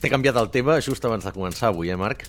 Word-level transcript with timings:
T'he 0.00 0.08
canviat 0.08 0.36
el 0.40 0.48
tema 0.48 0.78
just 0.80 1.04
abans 1.04 1.26
de 1.26 1.30
començar 1.34 1.68
avui, 1.68 1.90
eh, 1.92 1.96
Marc? 2.00 2.22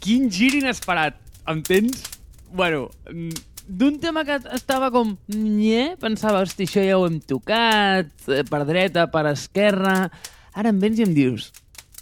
Quin 0.00 0.30
gir 0.32 0.54
inesperat, 0.56 1.18
entens? 1.52 2.00
Bueno, 2.48 2.86
mm, 3.10 3.42
d'un 3.68 3.98
tema 4.00 4.24
que 4.24 4.38
estava 4.56 4.88
com... 4.90 5.10
Nye, 5.28 5.98
pensava, 6.00 6.40
hosti, 6.40 6.64
això 6.64 6.80
ja 6.80 6.96
ho 6.96 7.04
hem 7.06 7.18
tocat, 7.20 8.08
eh, 8.28 8.40
per 8.48 8.62
dreta, 8.68 9.04
per 9.12 9.26
esquerra... 9.34 10.08
Ara 10.56 10.72
em 10.72 10.80
vens 10.80 10.98
i 11.00 11.04
em 11.04 11.12
dius, 11.16 11.50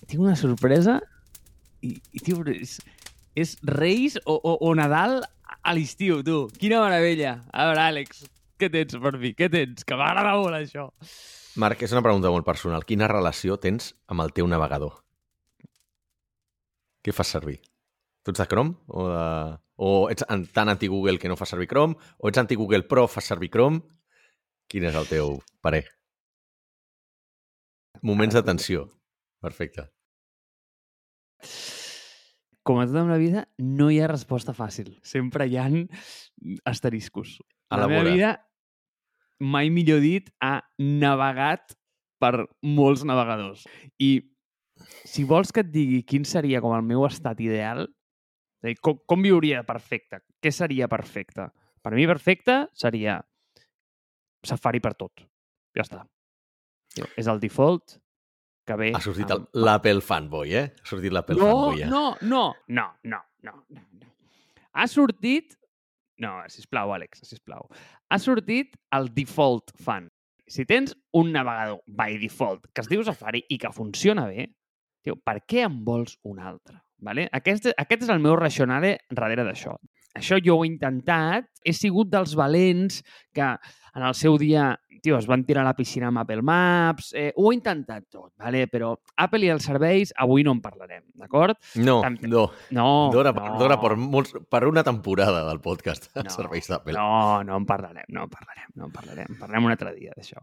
tinc 0.07 0.23
una 0.23 0.37
sorpresa 0.39 0.97
i, 1.87 1.93
i 2.15 2.23
tio, 2.23 2.41
és, 2.51 2.79
és 3.39 3.53
Reis 3.63 4.17
o, 4.25 4.35
o, 4.35 4.57
o 4.67 4.73
Nadal 4.75 5.21
a 5.63 5.75
l'estiu, 5.75 6.23
tu. 6.27 6.45
Quina 6.59 6.81
meravella. 6.83 7.37
A 7.51 7.69
veure, 7.71 7.85
Àlex, 7.91 8.25
què 8.59 8.71
tens 8.71 8.99
per 9.03 9.15
mi? 9.19 9.35
Què 9.39 9.51
tens? 9.53 9.87
Que 9.87 9.99
m'agrada 9.99 10.35
molt, 10.39 10.59
això. 10.59 10.89
Marc, 11.57 11.83
és 11.83 11.93
una 11.93 12.03
pregunta 12.05 12.31
molt 12.31 12.47
personal. 12.47 12.85
Quina 12.87 13.09
relació 13.11 13.57
tens 13.59 13.95
amb 14.07 14.23
el 14.23 14.31
teu 14.37 14.47
navegador? 14.47 15.01
Què 17.03 17.15
fas 17.17 17.33
servir? 17.33 17.59
Tu 18.23 18.33
ets 18.35 18.43
de 18.43 18.47
Chrome? 18.47 18.77
O, 18.87 19.07
de... 19.09 19.25
o 19.81 19.91
ets 20.13 20.27
tan 20.55 20.69
anti-Google 20.69 21.19
que 21.19 21.31
no 21.33 21.39
fas 21.41 21.51
servir 21.55 21.71
Chrome? 21.71 21.97
O 22.19 22.29
ets 22.29 22.39
anti-Google 22.39 22.85
però 22.91 23.07
fas 23.09 23.31
servir 23.33 23.51
Chrome? 23.51 23.81
Quin 24.71 24.87
és 24.87 24.95
el 24.95 25.09
teu 25.11 25.41
parer? 25.65 25.87
Moments 28.07 28.37
de 28.37 28.45
tensió. 28.47 28.85
Perfecte. 29.43 29.89
Com 32.63 32.79
a 32.79 32.87
tot 32.87 33.01
en 33.01 33.09
la 33.11 33.19
vida, 33.19 33.47
no 33.59 33.89
hi 33.91 33.99
ha 33.99 34.11
resposta 34.13 34.55
fàcil. 34.55 34.93
Sempre 35.03 35.49
hi 35.49 35.57
han 35.59 35.81
asteriscos. 36.69 37.39
La 37.73 37.89
meva 37.89 38.05
Elabora. 38.05 38.15
vida, 38.15 38.31
mai 39.41 39.71
millor 39.73 40.03
dit, 40.05 40.29
ha 40.45 40.61
navegat 40.79 41.75
per 42.21 42.47
molts 42.63 43.05
navegadors. 43.09 43.65
I 43.99 44.21
si 45.09 45.25
vols 45.29 45.53
que 45.53 45.65
et 45.65 45.71
digui 45.73 46.03
quin 46.09 46.25
seria 46.29 46.61
com 46.61 46.75
el 46.77 46.85
meu 46.85 47.07
estat 47.09 47.41
ideal, 47.41 47.87
és 48.61 48.69
a 48.69 48.69
dir, 48.69 48.77
com, 48.85 48.99
com 49.09 49.25
viuria 49.25 49.63
perfecte? 49.65 50.21
Què 50.41 50.53
seria 50.53 50.89
perfecte? 50.89 51.49
Per 51.81 51.93
mi 51.97 52.05
perfecte 52.09 52.67
seria 52.77 53.19
Safari 54.45 54.81
per 54.81 54.95
tot. 54.97 55.25
Ja 55.77 55.85
està. 55.85 56.03
És 57.17 57.29
el 57.31 57.41
default 57.41 57.99
que 58.69 58.77
ve... 58.77 58.91
Ha 58.97 59.01
sortit 59.05 59.31
amb- 59.33 59.49
l'Apple 59.57 60.01
fanboy, 60.05 60.53
eh? 60.57 60.67
Ha 60.81 60.89
sortit 60.89 61.13
l'Apple 61.13 61.37
no, 61.41 61.49
fanboy, 61.49 61.83
eh? 61.85 61.89
no, 61.89 62.05
no, 62.21 62.43
no, 62.69 62.87
no, 63.05 63.23
no, 63.49 63.55
no. 63.71 63.89
Ha 64.73 64.87
sortit... 64.89 65.57
No, 66.21 66.35
sisplau, 66.53 66.93
Àlex, 66.93 67.23
sisplau. 67.25 67.69
Ha 68.11 68.19
sortit 68.21 68.77
el 68.97 69.09
default 69.17 69.73
fan. 69.81 70.11
Si 70.51 70.67
tens 70.69 70.93
un 71.17 71.31
navegador 71.33 71.81
by 71.87 72.19
default 72.21 72.67
que 72.75 72.83
es 72.85 72.91
diu 72.91 73.05
Safari 73.07 73.45
i 73.49 73.59
que 73.63 73.71
funciona 73.73 74.27
bé, 74.29 74.49
tio, 75.05 75.17
per 75.17 75.39
què 75.49 75.65
en 75.65 75.81
vols 75.87 76.19
un 76.29 76.41
altre? 76.43 76.81
Vale? 77.01 77.29
Aquest, 77.33 77.71
aquest 77.81 78.05
és 78.05 78.13
el 78.13 78.21
meu 78.21 78.37
racionale 78.37 78.99
darrere 79.09 79.47
d'això. 79.47 79.79
Això 80.19 80.41
jo 80.43 80.57
ho 80.59 80.65
he 80.65 80.71
intentat, 80.73 81.47
he 81.65 81.73
sigut 81.77 82.11
dels 82.11 82.35
valents 82.35 83.03
que 83.35 83.47
en 83.95 84.03
el 84.03 84.15
seu 84.15 84.39
dia 84.39 84.73
tio, 85.01 85.17
es 85.17 85.27
van 85.27 85.45
tirar 85.49 85.63
a 85.63 85.71
la 85.71 85.75
piscina 85.75 86.09
amb 86.11 86.21
Apple 86.21 86.43
Maps, 86.45 87.15
eh, 87.17 87.31
ho 87.37 87.51
he 87.51 87.55
intentat 87.57 88.05
tot, 88.11 88.33
vale? 88.39 88.67
però 88.69 88.93
Apple 89.17 89.47
i 89.47 89.51
els 89.53 89.65
serveis 89.65 90.13
avui 90.21 90.45
no 90.45 90.53
en 90.53 90.61
parlarem, 90.61 91.05
d'acord? 91.17 91.57
No, 91.81 92.01
Tam- 92.05 92.19
no. 92.29 92.51
No, 92.71 92.89
Dora, 93.13 93.33
no. 93.33 93.57
dora 93.59 93.79
per, 93.81 93.95
molts, 93.97 94.35
per 94.51 94.67
una 94.69 94.85
temporada 94.85 95.47
del 95.49 95.61
podcast 95.61 96.11
No, 96.17 96.29
serveis 96.31 96.69
d'Apple. 96.69 96.99
No, 96.99 97.43
no 97.45 97.57
en 97.57 97.67
parlarem, 97.67 98.05
no 98.09 98.25
en 98.25 98.31
parlarem, 98.31 98.69
no 98.75 98.91
en 98.91 98.93
parlarem. 98.93 99.39
Parlarem 99.41 99.65
un 99.71 99.73
altre 99.73 99.95
dia 99.97 100.13
d'això. 100.17 100.43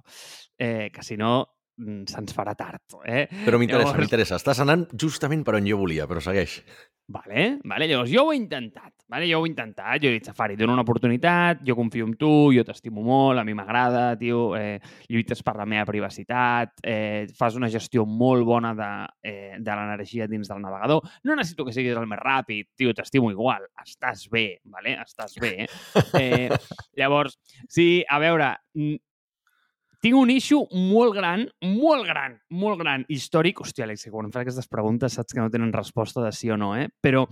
Eh, 0.58 0.90
que 0.94 1.04
si 1.06 1.18
no, 1.18 1.57
se'ns 1.78 2.34
farà 2.34 2.56
tard, 2.58 2.82
eh? 3.06 3.28
Però 3.46 3.58
m'interessa, 3.58 3.92
Llavors- 3.94 4.00
m'interessa. 4.02 4.36
Estàs 4.42 4.60
anant 4.66 4.88
justament 4.98 5.44
per 5.46 5.56
on 5.56 5.66
jo 5.70 5.78
volia, 5.78 6.08
però 6.10 6.20
segueix. 6.20 6.64
Vale, 7.10 7.60
vale, 7.64 7.86
llavors 7.88 8.10
jo 8.12 8.26
ho 8.26 8.32
he 8.34 8.36
intentat, 8.36 8.92
vale? 9.08 9.30
jo 9.30 9.38
ho 9.40 9.46
he 9.46 9.48
intentat, 9.48 10.02
jo 10.04 10.10
he 10.10 10.18
dit, 10.18 10.26
Safari, 10.28 10.58
dono 10.60 10.74
una 10.74 10.82
oportunitat, 10.84 11.62
jo 11.64 11.74
confio 11.74 12.04
en 12.04 12.18
tu, 12.20 12.52
jo 12.52 12.66
t'estimo 12.68 13.00
molt, 13.02 13.40
a 13.40 13.46
mi 13.48 13.54
m'agrada, 13.56 14.18
tio, 14.20 14.58
eh, 14.58 14.82
lluites 15.08 15.40
per 15.42 15.56
la 15.56 15.64
meva 15.64 15.86
privacitat, 15.88 16.74
eh, 16.84 17.30
fas 17.34 17.56
una 17.56 17.70
gestió 17.72 18.04
molt 18.06 18.44
bona 18.44 18.74
de, 18.76 18.90
eh, 19.24 19.56
de 19.58 19.72
l'energia 19.80 20.28
dins 20.28 20.50
del 20.52 20.60
navegador, 20.60 21.00
no 21.24 21.36
necessito 21.40 21.64
que 21.64 21.72
siguis 21.72 21.96
el 21.96 22.12
més 22.12 22.20
ràpid, 22.20 22.74
tio, 22.76 22.92
t'estimo 22.94 23.32
igual, 23.32 23.64
estàs 23.86 24.28
bé, 24.30 24.60
vale? 24.66 24.98
estàs 25.00 25.40
bé. 25.40 25.66
Eh, 26.20 26.50
llavors, 27.00 27.40
sí, 27.70 28.04
a 28.04 28.20
veure, 28.20 28.52
mm, 28.76 29.00
tinc 30.04 30.18
un 30.18 30.30
issue 30.30 30.68
molt 30.92 31.16
gran, 31.16 31.48
molt 31.66 32.06
gran, 32.08 32.38
molt 32.54 32.80
gran, 32.82 33.06
històric. 33.10 33.62
Hòstia, 33.64 33.88
que 33.90 34.14
quan 34.14 34.28
em 34.28 34.34
fas 34.34 34.46
aquestes 34.46 34.70
preguntes 34.70 35.18
saps 35.18 35.34
que 35.34 35.42
no 35.42 35.50
tenen 35.54 35.74
resposta 35.74 36.24
de 36.24 36.32
sí 36.32 36.52
o 36.54 36.58
no, 36.58 36.76
eh? 36.78 36.88
Però 37.02 37.26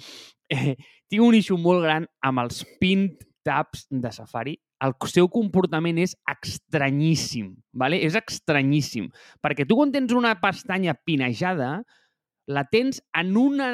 eh, 0.49 0.75
tinc 1.09 1.23
un 1.23 1.37
issue 1.37 1.59
molt 1.61 1.83
gran 1.85 2.07
amb 2.25 2.45
els 2.45 2.63
pin 2.81 3.09
tabs 3.45 3.85
de 3.89 4.11
Safari. 4.11 4.57
El 4.83 4.95
seu 5.07 5.29
comportament 5.31 5.99
és 6.01 6.17
estranyíssim, 6.27 7.53
¿vale? 7.71 8.01
és 8.03 8.17
estranyíssim. 8.17 9.07
Perquè 9.41 9.63
tu 9.69 9.77
quan 9.79 9.93
tens 9.93 10.11
una 10.13 10.33
pestanya 10.41 10.97
pinejada, 11.07 11.77
la 12.51 12.65
tens 12.69 12.99
en 13.15 13.37
una 13.39 13.69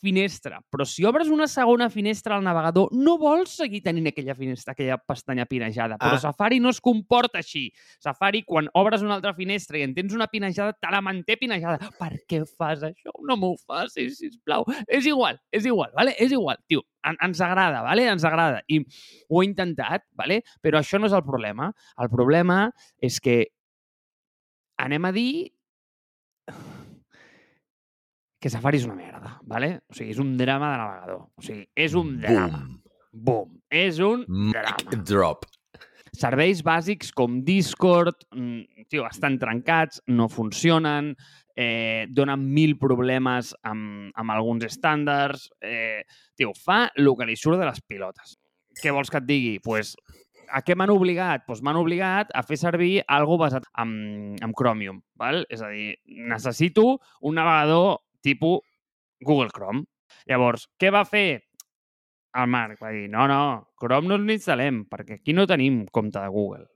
finestra, 0.00 0.58
però 0.70 0.84
si 0.84 1.04
obres 1.04 1.28
una 1.32 1.46
segona 1.48 1.88
finestra 1.88 2.36
al 2.36 2.42
navegador, 2.44 2.90
no 2.92 3.16
vols 3.18 3.54
seguir 3.56 3.80
tenint 3.82 4.10
aquella 4.10 4.34
finestra, 4.34 4.72
aquella 4.74 4.98
pestanya 4.98 5.46
pinejada. 5.46 5.96
Però 5.96 6.16
Ah. 6.18 6.20
Safari 6.20 6.60
no 6.60 6.68
es 6.68 6.80
comporta 6.80 7.38
així. 7.38 7.70
Safari, 7.98 8.42
quan 8.44 8.68
obres 8.74 9.02
una 9.02 9.14
altra 9.14 9.32
finestra 9.34 9.78
i 9.78 9.82
en 9.82 9.94
tens 9.94 10.12
una 10.12 10.26
pinejada, 10.26 10.74
te 10.74 10.90
la 10.90 11.00
manté 11.00 11.36
pinejada. 11.40 11.78
Per 11.98 12.20
què 12.28 12.44
fas 12.44 12.82
això? 12.82 13.14
No 13.22 13.36
m'ho 13.36 13.54
facis, 13.66 14.18
sisplau. 14.18 14.64
És 14.88 15.06
igual, 15.06 15.40
és 15.50 15.64
igual, 15.64 15.90
vale? 15.96 16.14
És 16.18 16.32
igual, 16.32 16.58
tio. 16.68 16.82
En, 17.04 17.16
ens 17.20 17.40
agrada, 17.40 17.82
vale? 17.82 18.06
Ens 18.08 18.24
agrada. 18.24 18.62
I 18.68 18.82
ho 19.28 19.42
he 19.42 19.46
intentat, 19.46 20.04
vale? 20.12 20.42
Però 20.62 20.78
això 20.80 20.98
no 21.00 21.06
és 21.06 21.12
el 21.12 21.22
problema. 21.24 21.72
El 21.98 22.08
problema 22.10 22.70
és 23.00 23.20
que 23.20 23.46
anem 24.76 25.04
a 25.04 25.12
dir 25.12 25.53
que 28.44 28.50
Safari 28.52 28.76
és 28.76 28.84
una 28.84 28.98
merda, 28.98 29.38
vale? 29.48 29.70
O 29.88 29.94
sigui, 29.96 30.12
és 30.12 30.18
un 30.20 30.34
drama 30.36 30.74
de 30.74 30.80
navegador. 30.82 31.20
O 31.32 31.44
sigui, 31.46 31.62
és 31.80 31.94
un 31.96 32.10
drama. 32.20 32.58
Boom. 32.60 32.74
Boom. 33.24 33.54
És 33.72 34.00
un 34.04 34.26
Mic 34.28 34.52
drama. 34.58 34.98
drop. 35.08 35.46
Serveis 36.14 36.60
bàsics 36.62 37.08
com 37.16 37.38
Discord, 37.42 38.26
mm, 38.36 38.84
tio, 38.92 39.06
estan 39.08 39.38
trencats, 39.40 40.02
no 40.06 40.28
funcionen, 40.28 41.14
eh, 41.56 42.04
donen 42.10 42.44
mil 42.52 42.76
problemes 42.78 43.54
amb, 43.62 44.12
amb 44.14 44.30
alguns 44.30 44.64
estàndards. 44.64 45.48
Eh, 45.62 46.04
tio, 46.36 46.52
fa 46.52 46.90
el 46.94 47.08
que 47.16 47.24
li 47.24 47.36
surt 47.36 47.58
de 47.58 47.64
les 47.64 47.80
pilotes. 47.80 48.36
Què 48.82 48.92
vols 48.92 49.08
que 49.08 49.22
et 49.22 49.26
digui? 49.26 49.58
Pues, 49.60 49.96
a 50.52 50.60
què 50.60 50.76
m'han 50.76 50.90
obligat? 50.90 51.46
Pues 51.46 51.62
m'han 51.62 51.76
obligat 51.76 52.28
a 52.34 52.42
fer 52.42 52.58
servir 52.58 53.02
algo 53.08 53.38
basat 53.38 53.64
en, 53.78 54.36
en 54.42 54.52
Chromium. 54.52 55.00
Val? 55.16 55.46
És 55.48 55.62
a 55.62 55.68
dir, 55.68 55.96
necessito 56.04 57.00
un 57.22 57.36
navegador 57.36 58.02
tipus 58.24 58.64
Google 59.20 59.52
Chrome. 59.54 59.84
Llavors, 60.30 60.68
què 60.80 60.90
va 60.94 61.04
fer 61.08 61.26
el 62.34 62.50
Marc? 62.50 62.80
Va 62.82 62.92
dir, 62.94 63.08
no, 63.12 63.28
no, 63.30 63.40
Chrome 63.80 64.10
no 64.10 64.20
l'instal·lem, 64.20 64.84
perquè 64.90 65.20
aquí 65.20 65.36
no 65.36 65.48
tenim 65.50 65.84
compte 65.92 66.20
de 66.20 66.32
Google. 66.32 66.66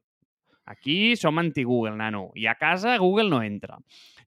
Aquí 0.68 1.16
som 1.16 1.38
anti-Google, 1.40 1.94
nano, 1.96 2.26
i 2.36 2.44
a 2.46 2.54
casa 2.60 2.98
Google 3.00 3.30
no 3.32 3.40
entra. 3.40 3.78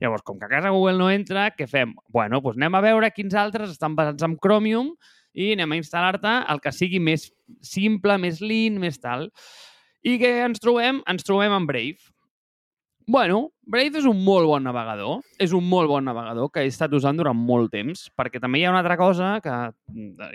Llavors, 0.02 0.24
com 0.26 0.40
que 0.40 0.48
a 0.48 0.50
casa 0.50 0.72
Google 0.74 0.98
no 0.98 1.12
entra, 1.14 1.52
què 1.54 1.68
fem? 1.70 1.94
Bueno, 2.10 2.40
doncs 2.42 2.58
anem 2.58 2.78
a 2.80 2.82
veure 2.82 3.12
quins 3.14 3.36
altres 3.38 3.76
estan 3.76 3.94
basats 3.98 4.26
en 4.26 4.40
Chromium 4.42 4.96
i 5.38 5.52
anem 5.54 5.76
a 5.76 5.78
instal·lar-te 5.78 6.32
el 6.50 6.64
que 6.64 6.74
sigui 6.74 6.98
més 7.00 7.28
simple, 7.62 8.18
més 8.18 8.42
lean, 8.42 8.82
més 8.82 8.98
tal. 8.98 9.30
I 10.02 10.18
què 10.18 10.34
ens 10.48 10.64
trobem? 10.64 11.04
Ens 11.14 11.28
trobem 11.28 11.54
amb 11.54 11.70
Brave. 11.70 12.10
Bueno, 13.08 13.52
Brave 13.66 13.98
és 14.00 14.06
un 14.06 14.20
molt 14.24 14.46
bon 14.48 14.64
navegador, 14.64 15.22
és 15.42 15.52
un 15.58 15.66
molt 15.68 15.90
bon 15.90 16.06
navegador 16.06 16.50
que 16.54 16.62
he 16.64 16.70
estat 16.70 16.94
usant 16.94 17.18
durant 17.18 17.36
molt 17.38 17.72
temps, 17.74 18.06
perquè 18.16 18.40
també 18.40 18.60
hi 18.62 18.66
ha 18.66 18.72
una 18.72 18.80
altra 18.84 18.98
cosa 19.00 19.34
que... 19.44 19.56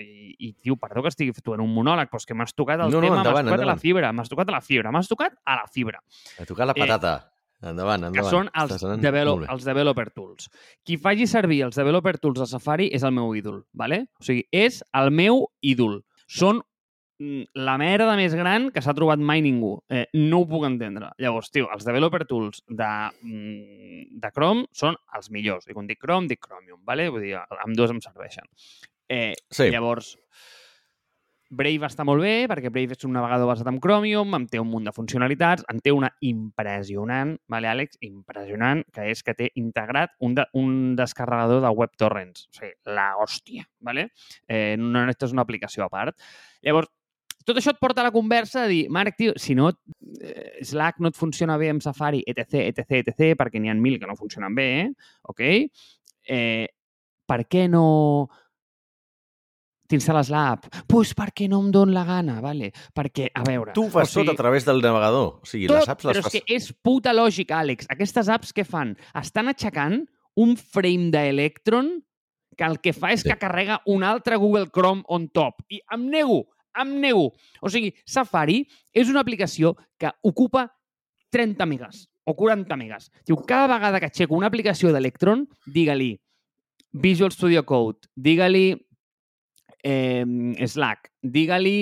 I, 0.02 0.34
i 0.48 0.52
tio, 0.52 0.76
perdó 0.80 1.02
que 1.04 1.12
estigui 1.12 1.32
fent 1.36 1.62
un 1.62 1.72
monòleg, 1.72 2.10
però 2.10 2.20
és 2.20 2.26
que 2.28 2.34
m'has 2.36 2.52
tocat 2.56 2.80
el 2.84 2.90
No, 2.90 2.98
no, 3.00 3.06
tema, 3.06 3.22
endavant, 3.22 3.46
m'has 3.46 3.54
tocat 3.54 3.64
a 3.66 3.70
la 3.70 3.76
fibra, 3.80 4.12
m'has 4.12 4.28
tocat 4.32 4.48
a 4.52 4.56
la 4.58 4.60
fibra, 4.60 4.92
m'has 4.92 5.08
tocat 5.08 5.38
a 5.44 5.56
la 5.62 5.66
fibra, 5.72 6.02
A 6.40 6.44
tocar 6.44 6.66
la 6.66 6.74
Eh, 6.76 6.80
patata. 6.80 7.14
endavant, 7.62 8.04
endavant. 8.04 8.14
que 8.14 8.24
són 8.28 8.50
els, 8.52 8.82
develop, 9.00 9.40
bé. 9.40 9.46
els 9.50 9.64
developer 9.64 10.10
tools. 10.10 10.50
Qui 10.84 10.98
faci 10.98 11.26
servir 11.26 11.62
els 11.64 11.76
developer 11.76 12.18
tools 12.18 12.40
de 12.40 12.46
Safari 12.46 12.90
és 12.92 13.02
el 13.02 13.12
meu 13.12 13.34
ídol, 13.34 13.64
¿vale? 13.72 14.08
O 14.20 14.24
sigui, 14.24 14.44
és 14.52 14.82
el 14.92 15.10
meu 15.10 15.46
ídol. 15.62 16.02
Són 16.26 16.56
mm, 16.58 16.62
la 17.18 17.76
merda 17.80 18.16
més 18.18 18.34
gran 18.36 18.68
que 18.74 18.82
s'ha 18.84 18.94
trobat 18.96 19.20
mai 19.22 19.40
ningú. 19.44 19.76
Eh, 19.88 20.04
no 20.20 20.42
ho 20.42 20.48
puc 20.48 20.66
entendre. 20.68 21.10
Llavors, 21.22 21.50
tio, 21.50 21.70
els 21.72 21.86
developer 21.86 22.24
tools 22.28 22.62
de, 22.68 22.90
mm, 23.22 24.20
de 24.20 24.30
Chrome 24.34 24.66
són 24.72 24.98
els 25.16 25.30
millors. 25.30 25.68
I 25.68 25.72
quan 25.76 25.86
dic 25.88 26.02
Chrome, 26.02 26.28
dic 26.28 26.40
Chromium, 26.44 26.82
¿vale? 26.84 27.08
Vull 27.08 27.22
dir, 27.22 27.34
amb 27.36 27.76
dos 27.76 27.90
em 27.90 28.00
serveixen. 28.00 28.44
Eh, 29.08 29.34
Sí. 29.50 29.70
Llavors, 29.70 30.18
Brave 31.48 31.86
està 31.86 32.02
molt 32.02 32.24
bé 32.24 32.48
perquè 32.50 32.72
Brave 32.74 32.96
és 32.96 33.04
un 33.06 33.12
navegador 33.14 33.46
basat 33.46 33.68
en 33.70 33.78
Chromium, 33.78 34.34
en 34.34 34.48
té 34.50 34.58
un 34.58 34.66
munt 34.66 34.88
de 34.88 34.92
funcionalitats, 34.92 35.62
en 35.70 35.78
té 35.78 35.92
una 35.94 36.10
impressionant, 36.26 37.36
vale, 37.46 37.68
Àlex? 37.70 38.00
Impressionant, 38.02 38.82
que 38.92 39.06
és 39.12 39.22
que 39.22 39.34
té 39.38 39.52
integrat 39.54 40.16
un, 40.18 40.34
de, 40.34 40.46
un 40.58 40.96
descarregador 40.98 41.62
de 41.62 41.70
WebTorrents. 41.70 42.48
O 42.50 42.58
sigui, 42.58 42.72
la 42.90 43.12
hòstia, 43.22 43.62
vale? 43.78 44.08
Eh, 44.48 44.74
no 44.76 45.04
necessites 45.04 45.36
una 45.36 45.46
aplicació 45.46 45.86
a 45.86 45.88
part. 45.88 46.18
Llavors, 46.66 46.90
tot 47.46 47.60
això 47.60 47.72
et 47.74 47.80
porta 47.82 48.02
a 48.02 48.08
la 48.08 48.14
conversa 48.14 48.64
de 48.64 48.72
dir, 48.72 48.80
Marc, 48.92 49.16
tio, 49.18 49.34
si 49.40 49.54
no, 49.54 49.70
eh, 50.20 50.58
Slack 50.66 50.98
no 51.00 51.12
et 51.12 51.18
funciona 51.18 51.56
bé 51.60 51.70
amb 51.72 51.84
Safari, 51.84 52.24
etc, 52.26 52.64
etc, 52.66 52.98
etc, 53.02 53.36
perquè 53.38 53.62
n'hi 53.62 53.70
ha 53.70 53.76
mil 53.78 54.00
que 54.02 54.08
no 54.08 54.18
funcionen 54.18 54.54
bé, 54.56 54.66
eh? 54.80 54.88
ok? 55.30 55.44
Eh, 56.26 56.66
per 57.26 57.44
què 57.50 57.66
no 57.70 57.84
t'instal·les 59.86 60.30
l'app? 60.34 60.66
Doncs 60.66 60.86
pues 60.90 61.12
perquè 61.14 61.46
no 61.50 61.60
em 61.62 61.70
don 61.74 61.92
la 61.94 62.02
gana, 62.06 62.40
vale? 62.42 62.72
Perquè, 62.94 63.28
a 63.34 63.44
veure... 63.46 63.74
Tu 63.76 63.86
fas 63.92 64.10
o 64.10 64.16
sigui, 64.16 64.26
tot 64.26 64.34
a 64.34 64.42
través 64.42 64.66
del 64.66 64.82
navegador. 64.82 65.28
O 65.42 65.46
sigui, 65.46 65.68
tot, 65.70 65.78
les 65.78 65.92
apps 65.94 66.08
les 66.08 66.18
però 66.18 66.26
fas... 66.26 66.34
és 66.34 66.42
que 66.42 66.58
és 66.58 66.68
puta 66.82 67.14
lògica, 67.14 67.60
Àlex. 67.62 67.86
Aquestes 67.94 68.30
apps 68.32 68.50
què 68.56 68.66
fan? 68.66 68.96
Estan 69.18 69.52
aixecant 69.52 70.02
un 70.42 70.56
frame 70.58 71.12
d'Electron 71.14 71.94
que 72.56 72.66
el 72.66 72.80
que 72.82 72.92
fa 72.96 73.12
és 73.12 73.22
Sí. 73.22 73.30
que 73.30 73.38
carrega 73.38 73.80
un 73.86 74.02
altre 74.02 74.36
Google 74.40 74.70
Chrome 74.72 75.04
on 75.12 75.28
top. 75.28 75.62
I 75.70 75.82
em 75.94 76.08
nego, 76.10 76.46
em 76.82 76.96
nego. 77.00 77.30
O 77.60 77.70
sigui, 77.72 77.92
Safari 78.04 78.62
és 78.92 79.10
una 79.12 79.22
aplicació 79.24 79.74
que 79.98 80.10
ocupa 80.22 80.68
30 81.34 81.66
megas 81.66 82.06
o 82.26 82.34
40 82.34 82.76
megas. 82.76 83.10
Diu, 83.26 83.38
cada 83.46 83.68
vegada 83.76 84.00
que 84.02 84.10
aixeco 84.10 84.36
una 84.36 84.50
aplicació 84.50 84.90
d'Electron, 84.92 85.46
digue-li 85.66 86.16
Visual 86.92 87.30
Studio 87.32 87.62
Code, 87.68 88.08
digue-li 88.16 88.66
eh, 89.84 90.24
Slack, 90.66 91.12
digue-li 91.22 91.78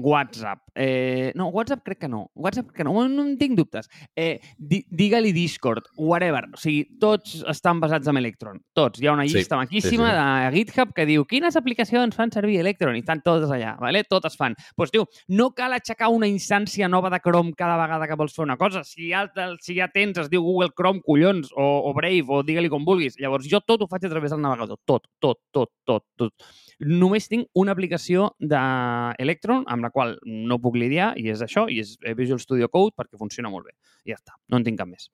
WhatsApp. 0.00 0.60
Eh, 0.74 1.32
no, 1.34 1.48
WhatsApp 1.48 1.82
crec 1.84 1.98
que 2.00 2.08
no. 2.08 2.30
WhatsApp 2.34 2.68
crec 2.68 2.78
que 2.78 2.84
no, 2.84 3.08
no 3.08 3.22
en 3.22 3.36
tinc 3.38 3.56
dubtes. 3.58 3.88
Eh, 4.14 4.40
di 4.56 4.84
Digue-li 4.90 5.32
Discord, 5.32 5.84
whatever. 5.96 6.46
O 6.54 6.60
sigui, 6.60 6.84
tots 7.00 7.42
estan 7.50 7.80
basats 7.82 8.08
en 8.10 8.18
Electron. 8.20 8.60
Tots. 8.72 9.02
Hi 9.02 9.08
ha 9.08 9.14
una 9.16 9.26
Sí, 9.26 9.38
llista 9.38 9.56
maquíssima 9.56 10.10
sí, 10.10 10.14
de 10.14 10.56
GitHub 10.58 10.94
que 10.94 11.06
diu 11.06 11.24
quines 11.26 11.56
aplicacions 11.56 12.14
fan 12.14 12.32
servir 12.32 12.60
Electron 12.60 12.96
i 12.96 13.02
estan 13.02 13.22
totes 13.24 13.50
allà, 13.50 13.74
vale? 13.80 14.04
totes 14.08 14.36
fan. 14.36 14.54
Doncs, 14.54 14.74
pues, 14.76 14.92
tio, 14.94 15.06
no 15.28 15.50
cal 15.56 15.72
aixecar 15.74 16.10
una 16.12 16.28
instància 16.30 16.88
nova 16.88 17.10
de 17.10 17.20
Chrome 17.24 17.54
cada 17.56 17.78
vegada 17.80 18.06
que 18.06 18.18
vols 18.18 18.34
fer 18.36 18.44
una 18.44 18.56
cosa. 18.60 18.84
Si 18.84 19.10
ja, 19.10 19.24
si 19.60 19.78
ja 19.78 19.88
tens, 19.92 20.18
es 20.18 20.30
diu 20.30 20.42
Google 20.44 20.70
Chrome, 20.76 21.02
collons, 21.04 21.50
o, 21.56 21.66
o 21.88 21.94
Brave, 21.96 22.24
o 22.28 22.42
digue-li 22.46 22.70
com 22.70 22.84
vulguis. 22.86 23.18
Llavors, 23.18 23.48
jo 23.50 23.60
tot 23.64 23.82
ho 23.82 23.88
faig 23.90 24.06
a 24.06 24.12
través 24.12 24.30
del 24.30 24.42
navegador. 24.44 24.78
Tot, 24.84 25.08
tot, 25.20 25.40
tot, 25.52 25.72
tot, 25.84 26.04
tot. 26.20 26.52
Només 26.84 27.28
tinc 27.30 27.48
una 27.58 27.72
aplicació 27.74 28.32
d'Electron 28.40 29.63
amb 29.70 29.84
la 29.84 29.90
qual 29.94 30.16
no 30.24 30.58
puc 30.62 30.78
lidiar 30.80 31.12
i 31.20 31.28
és 31.32 31.42
això, 31.44 31.66
i 31.70 31.80
és 31.82 31.96
Visual 32.18 32.40
Studio 32.42 32.68
Code 32.72 32.94
perquè 32.96 33.20
funciona 33.20 33.52
molt 33.52 33.68
bé. 33.68 33.76
I 34.04 34.14
ja 34.14 34.18
està, 34.20 34.36
no 34.48 34.60
en 34.60 34.66
tinc 34.66 34.80
cap 34.80 34.90
més. 34.90 35.10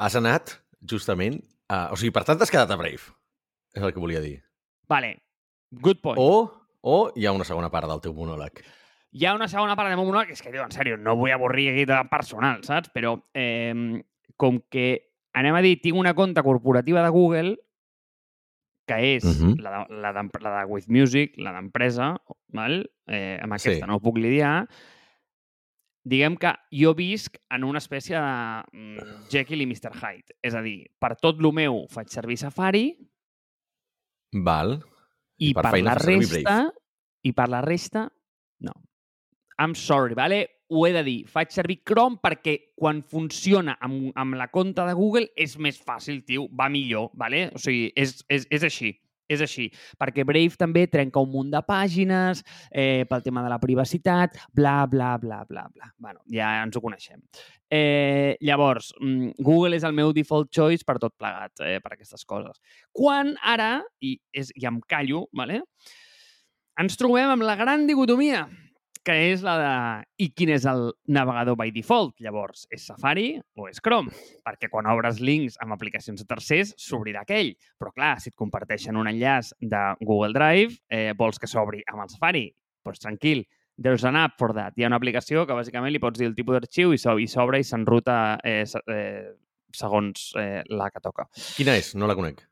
Has 0.00 0.16
anat, 0.16 0.56
justament, 0.80 1.40
a... 1.68 1.88
O 1.92 1.98
sigui, 2.00 2.12
per 2.14 2.24
tant, 2.28 2.40
t'has 2.40 2.52
quedat 2.52 2.70
a 2.72 2.78
Brave. 2.80 3.12
És 3.76 3.82
el 3.84 3.92
que 3.94 4.02
volia 4.02 4.22
dir. 4.24 4.38
Vale, 4.90 5.14
good 5.70 6.00
point. 6.02 6.18
O, 6.18 6.48
o 6.82 6.98
hi 7.14 7.26
ha 7.26 7.34
una 7.36 7.46
segona 7.46 7.70
part 7.72 7.90
del 7.90 8.00
teu 8.02 8.14
monòleg. 8.16 8.62
Hi 9.10 9.26
ha 9.26 9.34
una 9.34 9.48
segona 9.50 9.74
part 9.78 9.90
de 9.90 9.98
meu 9.98 10.06
monòleg 10.06 10.32
és 10.34 10.42
que, 10.42 10.52
tio, 10.54 10.62
en 10.64 10.74
sèrio, 10.74 10.96
no 10.98 11.16
vull 11.18 11.34
avorrir 11.34 11.70
aquí 11.72 11.86
de 11.90 11.98
personal, 12.10 12.62
saps? 12.66 12.92
Però 12.94 13.16
eh, 13.34 14.02
com 14.38 14.60
que, 14.70 14.86
anem 15.36 15.58
a 15.58 15.62
dir, 15.66 15.76
tinc 15.82 15.98
una 15.98 16.14
conta 16.18 16.44
corporativa 16.46 17.02
de 17.04 17.10
Google 17.14 17.56
que 18.90 18.98
és 19.14 19.24
Mhm. 19.24 19.60
la, 19.62 19.70
de, 19.86 20.00
la, 20.02 20.12
de, 20.16 20.24
la 20.42 20.54
de 20.58 20.64
With 20.70 20.88
Music, 20.90 21.36
la 21.38 21.52
d'empresa? 21.54 22.16
Eh, 23.06 23.38
amb 23.40 23.54
Sí. 23.58 23.70
aquesta 23.70 23.86
no 23.86 24.00
puc 24.02 24.18
lidiar, 24.18 24.66
diguem 26.02 26.36
que 26.40 26.50
jo 26.72 26.94
visc 26.96 27.36
en 27.52 27.64
una 27.64 27.78
espècie 27.78 28.16
de 28.16 28.64
mm, 28.72 29.28
Jekyll 29.30 29.62
i 29.62 29.66
Mr. 29.66 29.92
Hyde. 29.94 30.34
És 30.42 30.54
a 30.54 30.62
dir, 30.62 30.90
per 30.98 31.14
tot 31.20 31.38
lo 31.40 31.52
meu 31.52 31.86
faig 31.92 32.08
servir 32.08 32.38
Safari 32.40 32.96
Val. 34.32 34.80
i, 35.38 35.52
per 35.54 35.62
per, 35.62 35.70
feina 35.72 35.94
la 35.94 35.98
resta, 35.98 36.56
i 37.22 37.32
per 37.32 37.48
la 37.48 37.60
resta, 37.62 38.08
no. 38.60 38.72
I'm 39.58 39.74
sorry, 39.74 40.14
vale? 40.14 40.48
Ho 40.70 40.86
he 40.86 40.92
de 40.94 41.02
dir. 41.06 41.18
Faig 41.26 41.50
servir 41.54 41.80
Chrome 41.86 42.20
perquè 42.22 42.56
quan 42.78 43.02
funciona 43.02 43.76
amb, 43.82 44.10
amb 44.14 44.38
la 44.38 44.46
compte 44.54 44.84
de 44.86 44.94
Google 44.94 45.26
és 45.34 45.56
més 45.58 45.80
fàcil, 45.82 46.22
tio, 46.26 46.46
va 46.56 46.68
millor, 46.70 47.10
vale? 47.18 47.48
O 47.54 47.62
sigui, 47.62 47.88
és, 47.98 48.20
és, 48.30 48.46
és 48.50 48.66
així. 48.66 48.92
És 49.30 49.38
així, 49.44 49.68
perquè 49.94 50.24
Brave 50.26 50.58
també 50.58 50.88
trenca 50.90 51.22
un 51.22 51.28
munt 51.30 51.52
de 51.52 51.60
pàgines 51.62 52.40
eh, 52.74 53.06
pel 53.06 53.22
tema 53.22 53.44
de 53.44 53.52
la 53.52 53.60
privacitat, 53.62 54.34
bla, 54.50 54.88
bla, 54.90 55.12
bla, 55.22 55.44
bla, 55.46 55.68
bla. 55.70 55.90
bueno, 56.02 56.18
ja 56.34 56.48
ens 56.64 56.74
ho 56.74 56.82
coneixem. 56.82 57.22
Eh, 57.70 58.34
llavors, 58.42 58.90
mm, 58.98 59.36
Google 59.38 59.78
és 59.78 59.86
el 59.86 59.94
meu 59.94 60.10
default 60.16 60.50
choice 60.50 60.82
per 60.82 60.98
tot 60.98 61.14
plegat, 61.14 61.62
eh, 61.62 61.78
per 61.78 61.94
aquestes 61.94 62.26
coses. 62.26 62.58
Quan 62.90 63.36
ara, 63.38 63.76
i, 64.02 64.16
és, 64.34 64.50
i 64.58 64.66
em 64.66 64.82
callo, 64.90 65.28
vale? 65.30 65.62
ens 66.80 66.96
trobem 66.96 67.28
amb 67.28 67.44
la 67.44 67.58
gran 67.60 67.86
dicotomia, 67.88 68.46
que 69.04 69.14
és 69.32 69.40
la 69.42 69.54
de 69.58 69.70
i 70.24 70.28
quin 70.36 70.50
és 70.52 70.66
el 70.68 70.90
navegador 71.08 71.56
by 71.56 71.70
default. 71.72 72.14
Llavors, 72.20 72.66
és 72.70 72.84
Safari 72.86 73.40
o 73.56 73.68
és 73.70 73.80
Chrome? 73.80 74.12
Perquè 74.44 74.68
quan 74.68 74.86
obres 74.92 75.20
links 75.24 75.56
amb 75.64 75.72
aplicacions 75.72 76.20
de 76.20 76.26
tercers, 76.28 76.74
s'obrirà 76.76 77.22
aquell. 77.24 77.54
Però 77.80 77.92
clar, 77.96 78.18
si 78.20 78.28
et 78.28 78.36
comparteixen 78.36 78.96
un 79.00 79.08
enllaç 79.08 79.54
de 79.60 79.80
Google 80.00 80.34
Drive, 80.36 80.76
eh, 80.90 81.12
vols 81.16 81.38
que 81.40 81.48
s'obri 81.48 81.80
amb 81.88 82.02
el 82.04 82.12
Safari? 82.12 82.44
Doncs 82.50 82.84
pues, 82.84 82.98
tranquil, 83.00 83.46
there's 83.80 84.04
an 84.04 84.16
app 84.16 84.36
for 84.38 84.52
that. 84.54 84.74
Hi 84.76 84.84
ha 84.84 84.90
una 84.92 84.96
aplicació 85.00 85.46
que 85.46 85.56
bàsicament 85.56 85.92
li 85.92 85.98
pots 86.00 86.18
dir 86.20 86.26
el 86.28 86.34
tipus 86.36 86.58
d'arxiu 86.58 86.92
i 86.92 86.98
s'o- 87.00 87.18
i 87.20 87.26
s'obre 87.28 87.58
i 87.60 87.64
s'enruta 87.64 88.38
eh, 88.44 88.64
eh, 88.86 89.32
segons 89.72 90.32
eh, 90.36 90.62
la 90.68 90.90
que 90.90 91.00
toca. 91.00 91.28
Quina 91.56 91.76
és? 91.80 91.94
No 91.96 92.06
la 92.10 92.14
conec. 92.18 92.44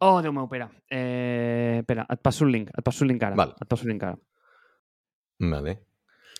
Oh, 0.00 0.20
Déu 0.22 0.30
meu, 0.32 0.44
espera. 0.46 0.68
Eh, 0.94 1.78
espera, 1.80 2.04
et 2.08 2.20
passo 2.22 2.44
el 2.46 2.52
link. 2.54 2.68
Et 2.70 2.84
passo 2.86 3.02
el 3.02 3.08
link 3.10 3.22
ara. 3.26 3.34
Val. 3.34 3.56
Et 3.60 3.66
passo 3.66 3.82
el 3.82 3.90
link 3.90 4.04
ara. 4.06 4.18
Vale. 5.38 5.78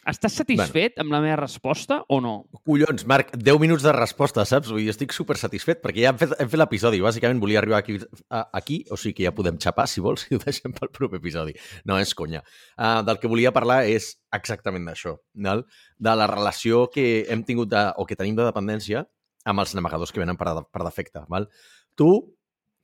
Estàs 0.08 0.38
satisfet 0.40 0.94
bueno. 0.94 1.02
amb 1.02 1.12
la 1.12 1.18
meva 1.20 1.36
resposta 1.36 1.98
o 2.08 2.16
no? 2.24 2.32
Collons, 2.64 3.04
Marc, 3.10 3.34
10 3.36 3.58
minuts 3.60 3.84
de 3.84 3.92
resposta, 3.92 4.44
saps? 4.48 4.70
Vull 4.72 4.80
dir, 4.80 4.92
estic 4.94 5.12
super 5.12 5.36
satisfet 5.36 5.82
perquè 5.82 6.00
ja 6.06 6.12
hem 6.14 6.20
fet, 6.20 6.32
hem 6.40 6.48
fet 6.48 6.60
l'episodi. 6.62 7.02
Bàsicament 7.04 7.42
volia 7.42 7.60
arribar 7.60 7.82
aquí, 7.82 7.98
a, 8.32 8.46
aquí, 8.56 8.78
o 8.88 8.96
sigui 8.96 9.18
que 9.18 9.26
ja 9.26 9.34
podem 9.36 9.58
xapar, 9.60 9.84
si 9.90 10.00
vols, 10.04 10.24
i 10.30 10.38
ho 10.38 10.40
deixem 10.40 10.72
pel 10.76 10.92
proper 10.94 11.20
episodi. 11.20 11.52
No, 11.84 11.98
és 12.00 12.14
conya. 12.16 12.40
Uh, 12.78 13.02
del 13.04 13.20
que 13.20 13.28
volia 13.28 13.52
parlar 13.52 13.82
és 13.90 14.14
exactament 14.38 14.88
d'això, 14.88 15.18
val? 15.44 15.66
de 15.98 16.16
la 16.22 16.30
relació 16.30 16.86
que 16.94 17.26
hem 17.28 17.44
tingut 17.44 17.68
de, 17.74 17.84
o 18.00 18.08
que 18.08 18.16
tenim 18.16 18.38
de 18.38 18.48
dependència 18.48 19.04
amb 19.48 19.60
els 19.60 19.76
navegadors 19.76 20.14
que 20.14 20.22
venen 20.24 20.40
per, 20.40 20.54
per 20.72 20.86
defecte. 20.86 21.26
Val? 21.28 21.50
Tu, 21.98 22.08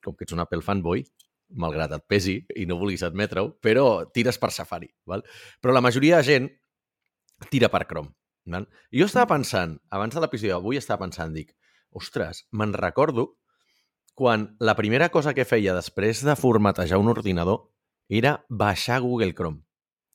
com 0.04 0.12
que 0.12 0.28
ets 0.28 0.36
un 0.36 0.44
Apple 0.44 0.64
fanboy, 0.66 1.06
malgrat 1.60 1.94
et 1.96 2.04
pesi 2.08 2.36
i 2.56 2.66
no 2.68 2.78
vulguis 2.80 3.04
admetre-ho, 3.06 3.54
però 3.62 4.04
tires 4.14 4.38
per 4.42 4.50
Safari. 4.54 4.90
Val? 5.10 5.24
Però 5.62 5.74
la 5.74 5.82
majoria 5.84 6.20
de 6.20 6.28
gent 6.28 6.50
tira 7.50 7.70
per 7.72 7.84
Chrome. 7.90 8.14
Val? 8.50 8.68
Jo 8.92 9.08
estava 9.08 9.30
pensant, 9.34 9.78
abans 9.90 10.14
de 10.14 10.22
l'episodi 10.22 10.52
d'avui, 10.52 10.80
estava 10.80 11.04
pensant, 11.04 11.34
dic, 11.34 11.54
ostres, 11.94 12.44
me'n 12.52 12.74
recordo 12.76 13.34
quan 14.14 14.54
la 14.60 14.76
primera 14.78 15.10
cosa 15.10 15.34
que 15.34 15.46
feia 15.46 15.74
després 15.74 16.22
de 16.26 16.36
formatejar 16.38 17.00
un 17.02 17.10
ordinador 17.10 17.70
era 18.08 18.44
baixar 18.48 19.00
Google 19.02 19.34
Chrome. 19.34 19.64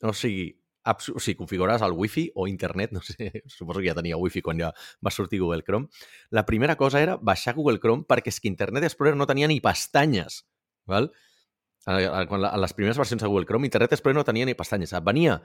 O 0.02 0.14
sigui, 0.16 0.54
o 0.88 1.20
sigui 1.20 1.36
configuraves 1.36 1.84
el 1.84 1.92
wifi 1.92 2.30
o 2.36 2.48
internet, 2.48 2.92
no 2.96 3.02
sé, 3.02 3.44
suposo 3.48 3.82
que 3.82 3.90
ja 3.90 3.98
tenia 3.98 4.18
wifi 4.18 4.42
quan 4.42 4.60
ja 4.60 4.72
va 5.06 5.12
sortir 5.12 5.42
Google 5.42 5.64
Chrome. 5.68 5.90
La 6.32 6.46
primera 6.46 6.78
cosa 6.78 7.02
era 7.02 7.18
baixar 7.18 7.56
Google 7.56 7.80
Chrome 7.80 8.08
perquè 8.08 8.32
és 8.32 8.40
que 8.40 8.52
Internet 8.52 8.88
Explorer 8.88 9.18
no 9.18 9.28
tenia 9.28 9.50
ni 9.52 9.60
pestanyes. 9.62 10.46
Val? 10.90 11.12
A, 11.90 11.98
a, 12.22 12.24
a 12.24 12.62
les 12.62 12.76
primeres 12.78 13.00
versions 13.00 13.24
de 13.24 13.28
Google 13.28 13.48
Chrome, 13.50 13.66
Internet 13.66 13.96
Explorer 13.98 14.18
no 14.20 14.26
tenia 14.28 14.46
ni 14.46 14.58
pestanyes. 14.58 14.94
Et 14.94 15.06
venia 15.06 15.40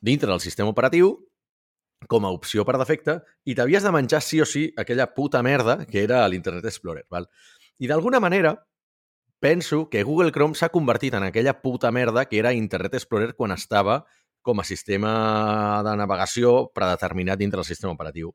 dintre 0.00 0.28
del 0.30 0.42
sistema 0.44 0.72
operatiu 0.72 1.14
com 2.08 2.24
a 2.24 2.32
opció 2.32 2.64
per 2.64 2.78
defecte 2.80 3.18
i 3.44 3.54
t'havies 3.56 3.84
de 3.84 3.92
menjar 3.92 4.22
sí 4.24 4.40
o 4.40 4.46
sí 4.48 4.70
aquella 4.80 5.10
puta 5.14 5.42
merda 5.44 5.84
que 5.86 6.02
era 6.04 6.26
l'Internet 6.28 6.64
Explorer. 6.68 7.06
Val? 7.10 7.28
I 7.78 7.88
d'alguna 7.88 8.20
manera 8.20 8.54
penso 9.40 9.88
que 9.88 10.02
Google 10.04 10.32
Chrome 10.32 10.54
s'ha 10.54 10.68
convertit 10.68 11.14
en 11.16 11.24
aquella 11.24 11.60
puta 11.62 11.90
merda 11.90 12.26
que 12.26 12.38
era 12.38 12.52
Internet 12.52 12.94
Explorer 12.94 13.34
quan 13.34 13.52
estava 13.52 14.04
com 14.42 14.60
a 14.60 14.64
sistema 14.64 15.82
de 15.84 15.96
navegació 15.96 16.70
predeterminat 16.74 17.40
dintre 17.40 17.60
del 17.60 17.68
sistema 17.68 17.92
operatiu. 17.92 18.32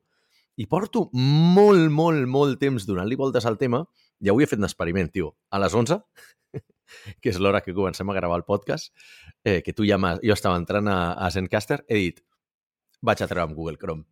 I 0.56 0.66
porto 0.66 1.10
molt, 1.12 1.90
molt, 1.92 2.26
molt 2.26 2.60
temps 2.60 2.86
donant-li 2.88 3.18
voltes 3.18 3.46
al 3.46 3.58
tema 3.58 3.84
i 4.20 4.30
avui 4.30 4.46
he 4.46 4.50
fet 4.50 4.62
un 4.62 4.68
experiment, 4.68 5.10
tio. 5.12 5.34
A 5.50 5.60
les 5.60 5.74
11, 5.74 5.98
que 7.20 7.32
és 7.32 7.40
l'hora 7.42 7.62
que 7.64 7.74
comencem 7.76 8.10
a 8.10 8.16
gravar 8.16 8.40
el 8.40 8.46
podcast, 8.48 8.92
eh, 9.44 9.62
que 9.62 9.74
tu 9.76 9.86
ja. 9.88 9.98
Jo 10.22 10.36
estava 10.36 10.58
entrant 10.60 10.88
a, 10.92 11.14
a 11.14 11.30
Zencaster, 11.30 11.82
he 11.88 12.00
dit, 12.02 12.22
vaig 13.02 13.22
a 13.22 13.28
treure 13.30 13.48
amb 13.48 13.56
Google 13.58 13.80
Chrome. 13.80 14.06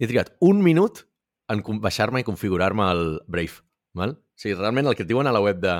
He 0.00 0.08
trigat 0.08 0.34
un 0.40 0.62
minut 0.64 1.04
en 1.52 1.62
baixar-me 1.82 2.22
i 2.22 2.26
configurar-me 2.26 2.88
el 2.90 3.06
Brave. 3.26 3.62
Val? 3.98 4.16
O 4.16 4.40
sigui, 4.40 4.56
realment 4.56 4.88
el 4.88 4.96
que 4.96 5.04
et 5.04 5.10
diuen 5.10 5.28
a 5.28 5.34
la 5.34 5.42
web 5.44 5.60
de 5.60 5.74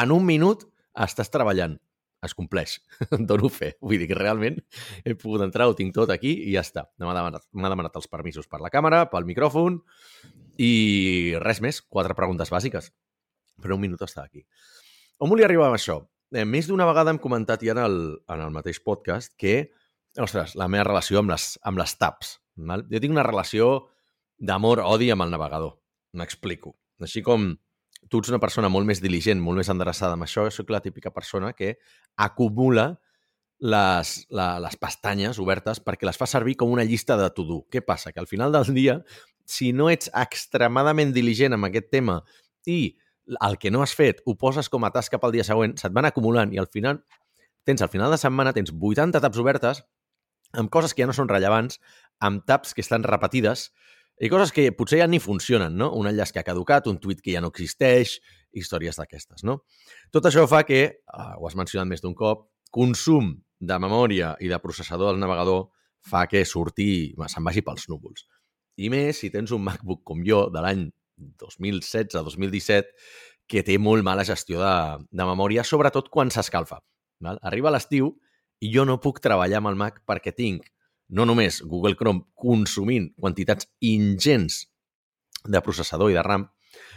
en 0.00 0.12
un 0.14 0.24
minut 0.26 0.66
estàs 1.06 1.32
treballant. 1.32 1.78
es 2.22 2.36
compleix. 2.38 2.76
Dono 3.28 3.48
fe. 3.50 3.72
Vull 3.82 3.98
dir 3.98 4.06
que 4.06 4.14
realment 4.14 4.60
he 5.02 5.16
pogut 5.18 5.42
entrar, 5.42 5.66
ho 5.66 5.74
tinc 5.74 5.90
tot 5.96 6.10
aquí 6.14 6.30
i 6.46 6.52
ja 6.54 6.62
està. 6.62 6.84
M'ha 7.02 7.16
demanat, 7.16 7.48
demanat 7.50 7.96
els 7.98 8.06
permisos 8.06 8.46
per 8.46 8.60
la 8.62 8.70
càmera, 8.70 9.08
pel 9.10 9.26
micròfon 9.26 9.80
i 10.62 11.34
res 11.42 11.58
més. 11.64 11.80
Quatre 11.82 12.14
preguntes 12.14 12.52
bàsiques. 12.54 12.92
Però 13.58 13.74
un 13.74 13.82
minut 13.82 14.06
està 14.06 14.22
aquí. 14.22 14.44
On 15.22 15.30
volia 15.30 15.46
arribar 15.46 15.68
amb 15.68 15.76
això? 15.76 16.00
Eh, 16.34 16.42
més 16.42 16.66
d'una 16.66 16.86
vegada 16.88 17.12
hem 17.12 17.18
comentat 17.22 17.62
ja 17.62 17.76
en 17.76 17.78
el, 17.78 17.96
en 18.34 18.40
el 18.42 18.50
mateix 18.50 18.80
podcast 18.82 19.30
que, 19.38 19.68
ostres, 20.18 20.56
la 20.58 20.66
meva 20.66 20.88
relació 20.88 21.20
amb 21.20 21.30
les, 21.30 21.44
amb 21.62 21.78
les 21.78 21.92
tabs. 21.94 22.32
Val? 22.58 22.82
Jo 22.90 22.98
tinc 22.98 23.14
una 23.14 23.22
relació 23.22 23.68
d'amor-odi 24.42 25.12
amb 25.14 25.22
el 25.22 25.30
navegador. 25.30 25.76
M'explico. 26.18 26.74
Així 27.06 27.22
com 27.22 27.52
tu 28.10 28.18
ets 28.18 28.32
una 28.32 28.40
persona 28.42 28.66
molt 28.72 28.88
més 28.88 28.98
diligent, 29.04 29.38
molt 29.38 29.62
més 29.62 29.70
endreçada 29.70 30.16
amb 30.18 30.26
això, 30.26 30.48
jo 30.48 30.56
sóc 30.56 30.72
la 30.74 30.82
típica 30.82 31.14
persona 31.14 31.52
que 31.54 31.76
acumula 32.18 32.88
les, 33.62 34.16
la, 34.34 34.48
les 34.64 34.74
pestanyes 34.74 35.38
obertes 35.38 35.78
perquè 35.86 36.08
les 36.08 36.18
fa 36.18 36.26
servir 36.26 36.56
com 36.58 36.74
una 36.74 36.88
llista 36.88 37.14
de 37.20 37.30
to-do. 37.30 37.60
Què 37.70 37.84
passa? 37.86 38.10
Que 38.10 38.18
al 38.18 38.26
final 38.26 38.50
del 38.50 38.74
dia, 38.74 38.98
si 39.46 39.70
no 39.70 39.86
ets 39.92 40.10
extremadament 40.10 41.14
diligent 41.14 41.54
amb 41.54 41.70
aquest 41.70 41.92
tema 41.94 42.18
i 42.66 42.96
el 43.40 43.58
que 43.58 43.70
no 43.70 43.82
has 43.82 43.94
fet 43.96 44.22
ho 44.26 44.36
poses 44.38 44.68
com 44.68 44.84
a 44.84 44.92
tasca 44.94 45.20
pel 45.22 45.34
dia 45.34 45.46
següent, 45.46 45.76
se't 45.80 45.94
van 45.94 46.08
acumulant 46.08 46.52
i 46.52 46.60
al 46.60 46.70
final 46.70 47.02
tens 47.64 47.82
al 47.82 47.90
final 47.92 48.10
de 48.10 48.18
setmana 48.18 48.52
tens 48.52 48.72
80 48.74 49.20
taps 49.22 49.38
obertes 49.38 49.82
amb 50.52 50.70
coses 50.70 50.92
que 50.92 51.02
ja 51.02 51.08
no 51.08 51.16
són 51.16 51.30
rellevants, 51.30 51.78
amb 52.20 52.44
taps 52.46 52.74
que 52.76 52.82
estan 52.84 53.06
repetides 53.06 53.70
i 54.20 54.28
coses 54.30 54.52
que 54.52 54.68
potser 54.76 55.00
ja 55.00 55.08
ni 55.08 55.18
funcionen, 55.22 55.74
no? 55.78 55.88
Un 55.96 56.06
enllaç 56.10 56.34
que 56.34 56.42
ha 56.42 56.46
caducat, 56.46 56.86
un 56.86 56.98
tuit 57.00 57.22
que 57.24 57.32
ja 57.32 57.40
no 57.40 57.48
existeix, 57.50 58.18
històries 58.52 58.98
d'aquestes, 59.00 59.42
no? 59.48 59.62
Tot 60.12 60.28
això 60.28 60.44
fa 60.46 60.62
que, 60.68 60.82
eh, 60.84 61.32
ho 61.38 61.46
has 61.48 61.56
mencionat 61.56 61.88
més 61.88 62.02
d'un 62.04 62.14
cop, 62.14 62.50
consum 62.70 63.32
de 63.58 63.78
memòria 63.78 64.36
i 64.40 64.48
de 64.48 64.58
processador 64.60 65.12
del 65.12 65.20
navegador 65.20 65.70
fa 66.02 66.26
que 66.26 66.44
sortir, 66.44 67.14
se'n 67.26 67.44
vagi 67.44 67.62
pels 67.62 67.88
núvols. 67.88 68.26
I 68.76 68.90
més 68.90 69.18
si 69.18 69.30
tens 69.30 69.52
un 69.52 69.62
MacBook 69.62 70.02
com 70.04 70.22
jo 70.26 70.48
de 70.50 70.60
l'any 70.60 70.90
2016-2017 71.40 72.92
que 73.50 73.62
té 73.66 73.78
molt 73.78 74.04
mala 74.06 74.24
gestió 74.24 74.60
de, 74.62 74.74
de 75.10 75.26
memòria, 75.28 75.64
sobretot 75.66 76.08
quan 76.12 76.30
s'escalfa. 76.32 76.80
Arriba 77.42 77.72
l'estiu 77.74 78.12
i 78.62 78.70
jo 78.72 78.86
no 78.88 79.00
puc 79.02 79.20
treballar 79.22 79.60
amb 79.60 79.72
el 79.72 79.78
Mac 79.78 80.00
perquè 80.08 80.32
tinc 80.34 80.68
no 81.12 81.26
només 81.28 81.60
Google 81.68 81.98
Chrome 81.98 82.24
consumint 82.38 83.10
quantitats 83.20 83.68
ingents 83.84 84.62
de 85.44 85.60
processador 85.60 86.10
i 86.10 86.16
de 86.16 86.22
RAM, 86.24 86.46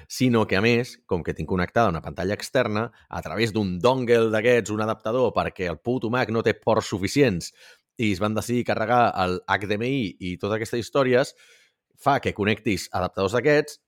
sinó 0.08 0.46
que, 0.48 0.55
a 0.55 0.63
més, 0.63 0.96
com 1.10 1.24
que 1.25 1.34
tinc 1.36 1.50
connectada 1.50 1.91
una 1.91 2.01
pantalla 2.05 2.38
externa, 2.38 2.86
a 3.10 3.22
través 3.25 3.51
d'un 3.51 3.75
dongle 3.84 4.29
d'aquests, 4.32 4.72
un 4.72 4.84
adaptador, 4.86 5.34
perquè 5.36 5.67
el 5.72 5.82
puto 5.84 6.12
Mac 6.13 6.32
no 6.32 6.46
té 6.46 6.53
ports 6.55 6.94
suficients 6.94 7.51
i 7.98 8.12
es 8.13 8.22
van 8.24 8.36
decidir 8.38 8.65
carregar 8.67 9.10
el 9.24 9.39
HDMI 9.48 10.15
i 10.20 10.36
totes 10.38 10.60
aquestes 10.60 10.86
històries, 10.86 11.34
fa 12.00 12.20
que 12.20 12.36
connectis 12.38 12.89
adaptadors 12.94 13.36
d'aquests 13.36 13.79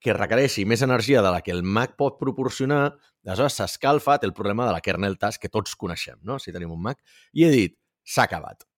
que 0.00 0.14
requereixi 0.14 0.64
més 0.68 0.82
energia 0.86 1.22
de 1.24 1.32
la 1.34 1.42
que 1.42 1.52
el 1.54 1.64
Mac 1.66 1.96
pot 1.98 2.18
proporcionar, 2.20 2.94
aleshores 3.26 3.58
s'escalfa, 3.58 4.18
té 4.18 4.28
el 4.28 4.36
problema 4.36 4.66
de 4.68 4.72
la 4.76 4.82
kernel 4.84 5.18
task 5.18 5.42
que 5.42 5.52
tots 5.52 5.74
coneixem, 5.76 6.20
no? 6.22 6.38
si 6.38 6.54
tenim 6.54 6.72
un 6.72 6.82
Mac, 6.82 7.02
i 7.34 7.44
he 7.44 7.52
dit, 7.52 7.78
s'ha 8.06 8.28
acabat 8.28 8.68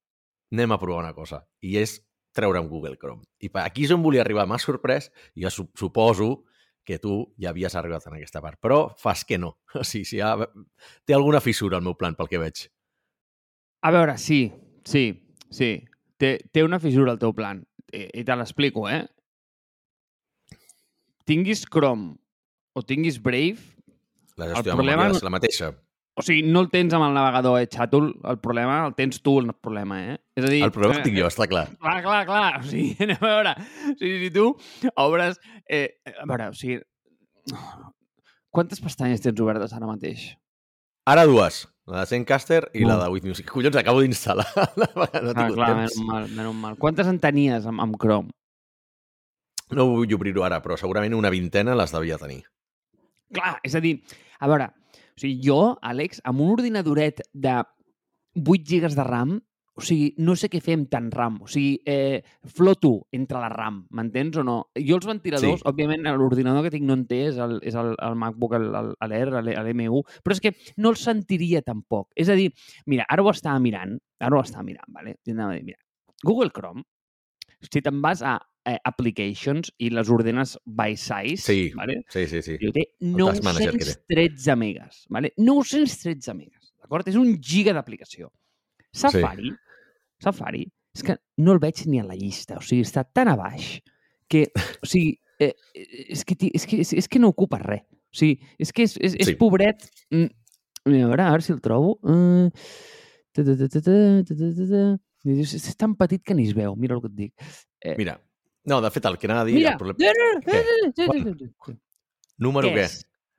anem 0.52 0.72
a 0.72 0.78
provar 0.78 1.04
una 1.04 1.14
cosa, 1.14 1.44
i 1.62 1.76
és 1.78 2.00
treure 2.34 2.60
un 2.62 2.68
Google 2.68 2.96
Chrome. 2.98 3.24
I 3.42 3.50
aquí 3.62 3.86
és 3.86 3.94
on 3.94 4.02
volia 4.02 4.22
arribar, 4.24 4.46
m'ha 4.46 4.58
sorprès, 4.58 5.10
i 5.34 5.46
jo 5.46 5.50
suposo 5.50 6.44
que 6.86 6.98
tu 6.98 7.34
ja 7.38 7.50
havies 7.50 7.76
arribat 7.76 8.06
en 8.08 8.16
aquesta 8.16 8.42
part, 8.42 8.58
però 8.62 8.88
fas 8.98 9.24
que 9.24 9.38
no. 9.38 9.56
O 9.78 9.84
sigui, 9.84 10.06
si 10.08 10.20
ha... 10.20 10.34
té 11.06 11.14
alguna 11.14 11.40
fissura 11.40 11.78
el 11.78 11.86
meu 11.86 11.94
plan, 11.98 12.16
pel 12.18 12.30
que 12.30 12.40
veig. 12.42 12.66
A 13.86 13.92
veure, 13.94 14.16
sí, 14.18 14.50
sí, 14.84 15.04
sí. 15.50 15.72
Té, 16.20 16.36
té 16.52 16.64
una 16.64 16.80
fissura 16.80 17.14
el 17.14 17.20
teu 17.20 17.32
plan, 17.36 17.62
i, 17.92 18.06
i 18.20 18.24
te 18.26 18.36
l'explico, 18.36 18.88
eh? 18.90 19.04
Tinguis 21.30 21.62
Chrome 21.70 22.16
o 22.74 22.82
tinguis 22.82 23.20
Brave... 23.22 23.62
La 24.40 24.48
gestió 24.50 24.72
de 24.72 24.82
memòria 24.82 25.12
és 25.12 25.22
la 25.22 25.30
mateixa. 25.30 25.68
O 26.18 26.24
sigui, 26.26 26.42
no 26.42 26.62
el 26.64 26.68
tens 26.72 26.94
amb 26.96 27.06
el 27.06 27.14
navegador 27.14 27.60
eh, 27.60 27.68
xàtul, 27.70 28.08
el 28.26 28.38
problema 28.42 28.80
el 28.88 28.94
tens 28.96 29.20
tu, 29.22 29.36
el 29.38 29.52
problema, 29.54 30.00
eh? 30.12 30.16
És 30.36 30.46
a 30.46 30.50
dir... 30.50 30.62
El 30.66 30.72
problema 30.74 30.98
el 30.98 31.04
tinc 31.04 31.18
jo, 31.20 31.28
està 31.30 31.46
clar. 31.50 31.68
Clar, 31.78 31.98
clar, 32.04 32.20
clar. 32.28 32.48
O 32.58 32.66
sigui, 32.66 32.96
anem 33.06 33.20
a 33.20 33.28
veure. 33.28 33.54
O 33.92 33.94
sigui, 34.00 34.16
si 34.24 34.30
tu 34.34 34.46
obres... 35.04 35.38
Eh, 35.68 35.86
a 36.10 36.26
veure, 36.26 36.50
o 36.50 36.58
sigui... 36.58 36.80
Quantes 38.50 38.82
pestanyes 38.82 39.22
tens 39.22 39.44
obertes 39.44 39.76
ara 39.76 39.86
mateix? 39.86 40.32
Ara 41.08 41.28
dues. 41.30 41.62
La 41.90 42.02
de 42.02 42.10
Zencaster 42.10 42.64
i 42.74 42.82
mm. 42.82 42.90
la 42.90 42.98
de 43.04 43.08
With 43.14 43.30
Music. 43.30 43.46
Collons, 43.50 43.78
acabo 43.78 44.02
d'instal·lar. 44.02 44.50
no 44.80 44.90
ah, 45.06 45.08
clar, 45.14 45.30
temps. 45.30 45.78
menys 45.78 45.96
mal, 46.06 46.28
menys 46.34 46.60
mal. 46.64 46.76
Quantes 46.82 47.08
en 47.10 47.22
tenies 47.22 47.70
amb, 47.70 47.82
amb 47.86 47.96
Chrome? 48.02 48.34
No 49.76 49.86
vull 49.92 50.14
obrir-ho 50.16 50.44
ara, 50.46 50.60
però 50.64 50.78
segurament 50.80 51.14
una 51.16 51.30
vintena 51.30 51.76
les 51.78 51.92
devia 51.94 52.18
tenir. 52.18 52.42
Clar, 53.34 53.58
és 53.66 53.76
a 53.78 53.82
dir, 53.82 54.00
a 54.40 54.48
veure, 54.50 54.70
o 55.14 55.20
sigui, 55.20 55.36
jo, 55.44 55.60
Àlex, 55.86 56.22
amb 56.26 56.42
un 56.42 56.56
ordinadoret 56.56 57.22
de 57.32 57.60
8 58.40 58.66
gigas 58.66 58.96
de 58.98 59.06
RAM, 59.06 59.38
o 59.80 59.82
sigui, 59.84 60.10
no 60.20 60.34
sé 60.36 60.50
què 60.52 60.60
fer 60.60 60.74
amb 60.76 60.88
tant 60.92 61.08
RAM. 61.14 61.38
O 61.46 61.48
sigui, 61.48 61.78
eh, 61.88 62.20
floto 62.56 63.06
entre 63.16 63.40
la 63.40 63.48
RAM, 63.52 63.84
m'entens 63.96 64.36
o 64.42 64.44
no? 64.44 64.56
Jo 64.76 64.98
els 64.98 65.08
ventiladors, 65.08 65.62
sí. 65.62 65.66
òbviament, 65.70 66.04
l'ordinador 66.20 66.66
que 66.66 66.74
tinc 66.74 66.84
no 66.88 66.98
en 66.98 67.06
té, 67.08 67.22
és 67.30 67.38
el, 67.40 67.58
és 67.66 67.78
el, 67.80 67.94
el 67.96 68.18
MacBook, 68.20 68.58
l'Air, 68.60 69.30
l'M1, 69.40 70.02
però 70.24 70.36
és 70.36 70.42
que 70.44 70.52
no 70.76 70.92
el 70.92 71.00
sentiria 71.00 71.62
tampoc. 71.64 72.10
És 72.18 72.28
a 72.28 72.36
dir, 72.38 72.50
mira, 72.90 73.06
ara 73.08 73.24
ho 73.24 73.32
estava 73.32 73.62
mirant, 73.62 73.96
ara 74.20 74.36
ho 74.36 74.44
estava 74.44 74.66
mirant, 74.66 74.90
vale? 74.92 75.16
Mira, 75.24 75.78
Google 76.26 76.52
Chrome, 76.52 76.84
si 77.70 77.80
te'n 77.80 78.02
vas 78.04 78.24
a 78.26 78.36
eh, 78.64 78.78
applications 78.84 79.70
i 79.78 79.90
les 79.94 80.10
ordenes 80.12 80.56
by 80.64 80.96
size. 80.96 81.42
Sí, 81.44 81.70
vale? 81.76 82.02
sí, 82.12 82.26
sí. 82.26 82.42
sí. 82.42 82.56
I 82.60 82.72
té 82.74 82.86
913 83.00 84.56
megas. 84.56 85.04
Vale? 85.10 85.32
913 85.38 86.36
megas, 86.36 86.72
d'acord? 86.80 87.08
És 87.08 87.18
un 87.20 87.36
giga 87.40 87.74
d'aplicació. 87.76 88.30
Safari, 88.90 89.50
sí. 89.50 89.56
Safari, 90.24 90.64
és 90.96 91.06
que 91.06 91.16
no 91.40 91.54
el 91.54 91.62
veig 91.62 91.84
ni 91.86 92.00
a 92.00 92.06
la 92.06 92.18
llista. 92.18 92.58
O 92.58 92.64
sigui, 92.64 92.84
està 92.86 93.04
tan 93.06 93.30
a 93.30 93.36
baix 93.38 93.78
que, 94.30 94.46
o 94.82 94.88
sigui, 94.88 95.14
eh, 95.40 95.54
és, 95.74 96.24
que, 96.26 96.36
és, 96.50 96.66
que, 96.66 96.82
és, 96.84 96.94
és 97.04 97.10
que 97.10 97.22
no 97.22 97.32
ocupa 97.32 97.60
res. 97.62 97.86
O 98.10 98.20
sigui, 98.22 98.40
és 98.58 98.74
que 98.74 98.86
és, 98.88 98.96
és, 98.98 99.16
és 99.22 99.32
sí. 99.32 99.38
pobret. 99.40 99.86
Mm. 100.10 100.32
A 100.80 100.90
veure, 100.90 101.22
a 101.22 101.34
veure 101.34 101.44
si 101.44 101.52
el 101.52 101.60
trobo. 101.62 101.98
Uh, 102.02 102.48
és 105.30 105.76
tan 105.78 105.94
petit 105.98 106.22
que 106.24 106.34
ni 106.34 106.48
es 106.48 106.56
veu, 106.56 106.74
mira 106.80 106.96
el 106.96 107.02
que 107.04 107.10
et 107.10 107.16
dic. 107.18 107.50
Eh, 107.84 107.94
mira, 107.98 108.16
no, 108.64 108.80
de 108.84 108.90
fet, 108.92 109.06
el 109.08 109.16
que 109.18 109.28
anava 109.28 109.42
a 109.42 109.48
dir... 109.48 109.56
Mira! 109.60 109.76
Què? 110.44 110.60
Número 112.40 112.68
què? 112.74 112.86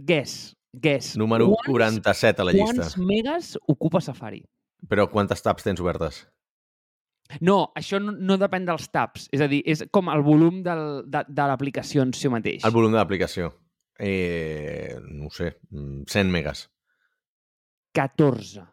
Guess. 0.01 0.55
Guess. 0.71 1.15
Número 1.19 1.49
quants, 1.51 1.67
47 1.67 2.41
a 2.41 2.45
la 2.47 2.53
llista. 2.55 2.75
Quants 2.81 2.97
megas 2.97 3.55
ocupa 3.69 4.01
Safari? 4.01 4.41
Però 4.89 5.07
quantes 5.11 5.43
tabs 5.43 5.65
tens 5.67 5.81
obertes? 5.83 6.23
No, 7.39 7.71
això 7.77 7.99
no, 8.01 8.11
no 8.11 8.37
depèn 8.39 8.65
dels 8.67 8.89
tabs. 8.91 9.27
És 9.35 9.43
a 9.43 9.47
dir, 9.51 9.61
és 9.69 9.83
com 9.93 10.09
el 10.11 10.23
volum 10.25 10.61
del, 10.65 10.85
de, 11.11 11.23
de 11.29 11.47
l'aplicació 11.51 12.05
en 12.07 12.15
si 12.17 12.31
mateix. 12.31 12.65
El 12.67 12.73
volum 12.75 12.95
de 12.95 12.99
l'aplicació. 12.99 13.51
Eh, 14.01 14.97
no 15.05 15.29
sé, 15.29 15.53
100 15.69 16.07
mm, 16.07 16.31
megas. 16.33 16.65
14, 17.93 18.63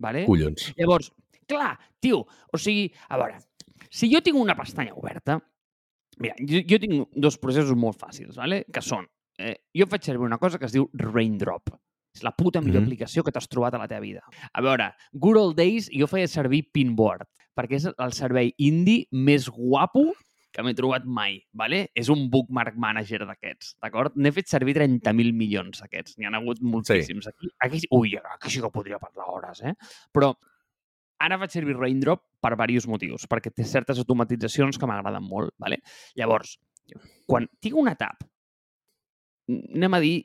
vale? 0.00 0.24
Collons. 0.26 0.72
Llavors, 0.78 1.12
clar, 1.50 1.74
tio, 2.00 2.22
o 2.24 2.60
sigui, 2.60 2.86
a 3.10 3.18
veure, 3.20 3.40
si 3.90 4.08
jo 4.12 4.22
tinc 4.24 4.38
una 4.38 4.56
pestanya 4.56 4.94
oberta, 4.96 5.38
Mira, 6.18 6.34
jo, 6.40 6.62
jo 6.66 6.78
tinc 6.82 7.14
dos 7.14 7.38
processos 7.38 7.76
molt 7.78 7.98
fàcils, 8.00 8.36
¿vale? 8.36 8.64
que 8.72 8.82
són... 8.84 9.06
Eh, 9.38 9.54
jo 9.76 9.86
faig 9.86 10.02
servir 10.02 10.26
una 10.26 10.40
cosa 10.42 10.58
que 10.58 10.66
es 10.66 10.74
diu 10.74 10.88
Raindrop. 10.98 11.70
És 12.16 12.24
la 12.26 12.32
puta 12.34 12.60
millor 12.60 12.80
mm 12.80 12.84
-hmm. 12.84 12.88
aplicació 12.88 13.22
que 13.22 13.30
t'has 13.30 13.48
trobat 13.48 13.74
a 13.74 13.78
la 13.78 13.86
teva 13.86 14.00
vida. 14.00 14.22
A 14.52 14.60
veure, 14.60 14.94
Good 15.12 15.36
Old 15.36 15.56
Days 15.56 15.90
jo 15.92 16.06
feia 16.06 16.26
servir 16.26 16.70
Pinboard, 16.72 17.28
perquè 17.54 17.76
és 17.76 17.86
el 17.86 18.12
servei 18.12 18.54
indie 18.58 19.06
més 19.12 19.48
guapo 19.48 20.12
que 20.50 20.62
m'he 20.62 20.74
trobat 20.74 21.04
mai, 21.04 21.38
¿vale? 21.52 21.90
És 21.94 22.08
un 22.08 22.28
bookmark 22.32 22.74
manager 22.74 23.20
d'aquests, 23.26 23.76
d'acord? 23.82 24.16
N'he 24.16 24.32
fet 24.32 24.48
servir 24.48 24.74
30.000 24.74 25.32
milions 25.32 25.82
d'aquests. 25.82 26.16
N'hi 26.18 26.26
ha 26.26 26.32
hagut 26.34 26.60
moltíssims. 26.60 27.28
Sí. 27.28 27.30
Aquí, 27.30 27.50
aquí, 27.60 27.82
ui, 27.90 28.16
aquí 28.16 28.50
sí 28.50 28.60
que 28.60 28.70
podria 28.74 28.98
parlar 28.98 29.28
hores, 29.28 29.62
eh? 29.62 29.74
Però 30.10 30.32
Ara 31.24 31.38
faig 31.42 31.54
servir 31.54 31.76
Raindrop 31.76 32.22
per 32.42 32.54
diversos 32.54 32.86
motius, 32.90 33.26
perquè 33.30 33.50
té 33.50 33.66
certes 33.66 33.98
automatitzacions 33.98 34.78
que 34.78 34.86
m'agraden 34.86 35.24
molt. 35.26 35.54
Vale? 35.58 35.80
Llavors, 36.18 36.56
quan 37.26 37.48
tinc 37.62 37.78
una 37.78 37.96
tab, 37.98 38.22
anem 39.48 39.96
a 39.96 40.02
dir 40.04 40.16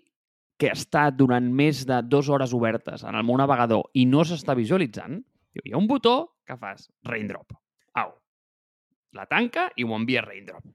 que 0.59 0.69
està 0.71 1.07
durant 1.12 1.45
més 1.50 1.81
de 1.89 1.97
dues 2.05 2.29
hores 2.29 2.53
obertes 2.53 3.03
en 3.03 3.17
el 3.17 3.25
meu 3.25 3.39
navegador 3.41 3.89
i 3.97 4.05
no 4.05 4.23
s'està 4.27 4.55
visualitzant, 4.55 5.17
hi 5.57 5.73
ha 5.73 5.79
un 5.79 5.89
botó 5.89 6.15
que 6.45 6.57
fas 6.59 6.88
Raindrop. 7.09 7.57
Au. 8.00 8.13
La 9.17 9.25
tanca 9.29 9.69
i 9.77 9.85
ho 9.85 9.97
envia 9.97 10.23
Raindrop. 10.25 10.65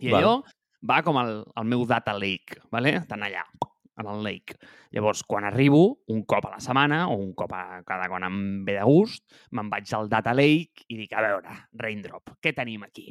I 0.00 0.14
allò 0.16 0.38
va 0.88 1.00
com 1.04 1.18
el, 1.20 1.34
el 1.60 1.66
meu 1.68 1.84
data 1.88 2.14
lake, 2.16 2.60
vale? 2.72 2.94
tant 3.08 3.24
allà, 3.26 3.44
en 4.00 4.10
el 4.10 4.22
Lake. 4.24 4.58
Llavors, 4.96 5.22
quan 5.28 5.46
arribo, 5.48 6.00
un 6.12 6.24
cop 6.28 6.48
a 6.48 6.54
la 6.56 6.60
setmana 6.64 7.06
o 7.08 7.16
un 7.20 7.32
cop 7.38 7.52
a 7.56 7.80
cada 7.86 8.08
quan 8.10 8.26
em 8.26 8.38
ve 8.66 8.78
de 8.78 8.84
gust, 8.88 9.24
me'n 9.56 9.70
vaig 9.72 9.92
al 9.96 10.10
Data 10.12 10.34
Lake 10.36 10.86
i 10.88 11.00
dic, 11.02 11.12
a 11.14 11.24
veure, 11.24 11.56
Raindrop, 11.80 12.36
què 12.42 12.54
tenim 12.56 12.86
aquí? 12.88 13.10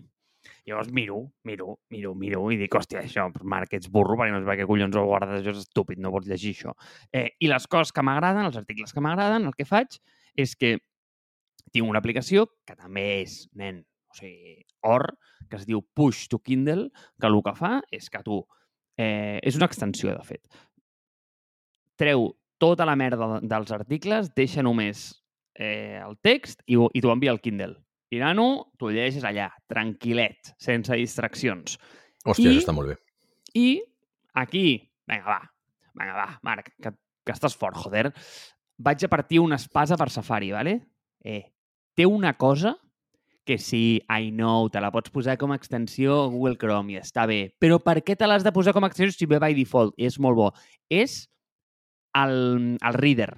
Llavors 0.65 0.91
miro, 0.93 1.19
miro, 1.43 1.79
miro, 1.89 2.13
miro 2.15 2.43
i 2.53 2.57
dic, 2.59 2.75
hòstia, 2.75 3.01
això, 3.03 3.27
Marc, 3.43 3.73
ets 3.75 3.89
burro 3.91 4.17
perquè 4.19 4.33
no 4.33 4.41
sé 4.41 4.47
per 4.47 4.57
què 4.59 4.67
collons 4.69 4.97
ho 4.97 5.05
guardes, 5.07 5.41
això 5.41 5.53
és 5.55 5.63
estúpid, 5.63 5.99
no 6.01 6.11
pots 6.13 6.29
llegir 6.29 6.53
això. 6.55 6.75
Eh, 7.11 7.27
I 7.39 7.49
les 7.51 7.67
coses 7.71 7.93
que 7.95 8.03
m'agraden, 8.05 8.47
els 8.47 8.59
articles 8.59 8.93
que 8.95 9.03
m'agraden, 9.03 9.47
el 9.49 9.57
que 9.57 9.67
faig 9.67 9.99
és 10.39 10.55
que 10.59 10.77
tinc 11.73 11.89
una 11.89 12.01
aplicació 12.01 12.47
que 12.67 12.77
també 12.77 13.05
és, 13.23 13.41
nen, 13.57 13.83
o 14.09 14.17
sigui, 14.17 14.55
or, 14.87 15.05
que 15.49 15.59
es 15.59 15.67
diu 15.69 15.83
Push 15.95 16.27
to 16.29 16.39
Kindle, 16.45 16.89
que 17.19 17.29
el 17.29 17.41
que 17.45 17.55
fa 17.57 17.79
és 17.91 18.09
que 18.09 18.23
tu... 18.25 18.43
Eh, 18.99 19.39
és 19.47 19.55
una 19.55 19.69
extensió, 19.69 20.11
de 20.11 20.25
fet. 20.27 20.59
Treu 21.99 22.29
tota 22.59 22.87
la 22.87 22.95
merda 22.99 23.39
dels 23.43 23.71
articles, 23.75 24.31
deixa 24.35 24.63
només 24.63 25.09
eh, 25.55 25.99
el 25.99 26.17
text 26.23 26.63
i, 26.67 26.75
i 26.75 27.03
t'ho 27.03 27.11
envia 27.13 27.33
al 27.35 27.41
Kindle. 27.43 27.75
I, 28.09 28.17
nano, 28.23 28.71
tu 28.79 28.89
llegeixes 28.89 29.25
allà, 29.27 29.51
tranquil·let, 29.69 30.55
sense 30.57 30.95
distraccions. 30.97 31.77
Hòstia, 32.25 32.55
I, 32.55 32.61
està 32.63 32.73
molt 32.73 32.93
bé. 32.93 32.97
I 33.59 33.67
aquí, 34.41 34.65
vinga, 35.09 35.27
va, 35.27 35.39
vinga, 35.93 36.15
va, 36.17 36.27
Marc, 36.47 36.71
que, 36.81 36.93
que 37.27 37.35
estàs 37.35 37.55
fort, 37.57 37.77
joder. 37.77 38.09
Vaig 38.79 39.03
a 39.05 39.11
partir 39.11 39.43
una 39.43 39.59
espasa 39.59 39.97
per 39.99 40.09
Safari, 40.13 40.53
vale? 40.55 40.79
Eh, 41.21 41.43
té 41.95 42.07
una 42.07 42.33
cosa 42.39 42.77
que 43.45 43.57
sí, 43.57 44.01
I 44.05 44.29
know, 44.29 44.69
te 44.69 44.81
la 44.81 44.91
pots 44.93 45.09
posar 45.09 45.35
com 45.41 45.51
a 45.51 45.57
extensió 45.57 46.19
a 46.23 46.27
Google 46.29 46.57
Chrome 46.61 46.93
i 46.93 46.99
està 46.99 47.25
bé. 47.29 47.39
Però 47.61 47.79
per 47.81 47.97
què 48.05 48.13
te 48.17 48.27
l'has 48.29 48.45
de 48.45 48.53
posar 48.53 48.75
com 48.77 48.85
a 48.85 48.89
extensió 48.91 49.15
si 49.15 49.27
ve 49.29 49.39
by 49.41 49.57
default? 49.57 49.95
És 49.97 50.19
molt 50.21 50.37
bo. 50.37 50.51
És 50.85 51.23
el, 52.17 52.77
el 52.79 52.97
reader. 52.97 53.31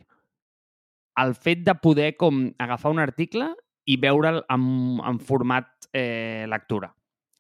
El 1.21 1.35
fet 1.35 1.65
de 1.67 1.75
poder 1.75 2.15
com 2.17 2.47
agafar 2.61 2.93
un 2.93 3.01
article 3.03 3.51
i 3.89 3.97
veure'l 4.01 4.41
en, 4.49 4.65
en 5.03 5.19
format 5.19 5.69
eh, 5.93 6.45
lectura. 6.49 6.93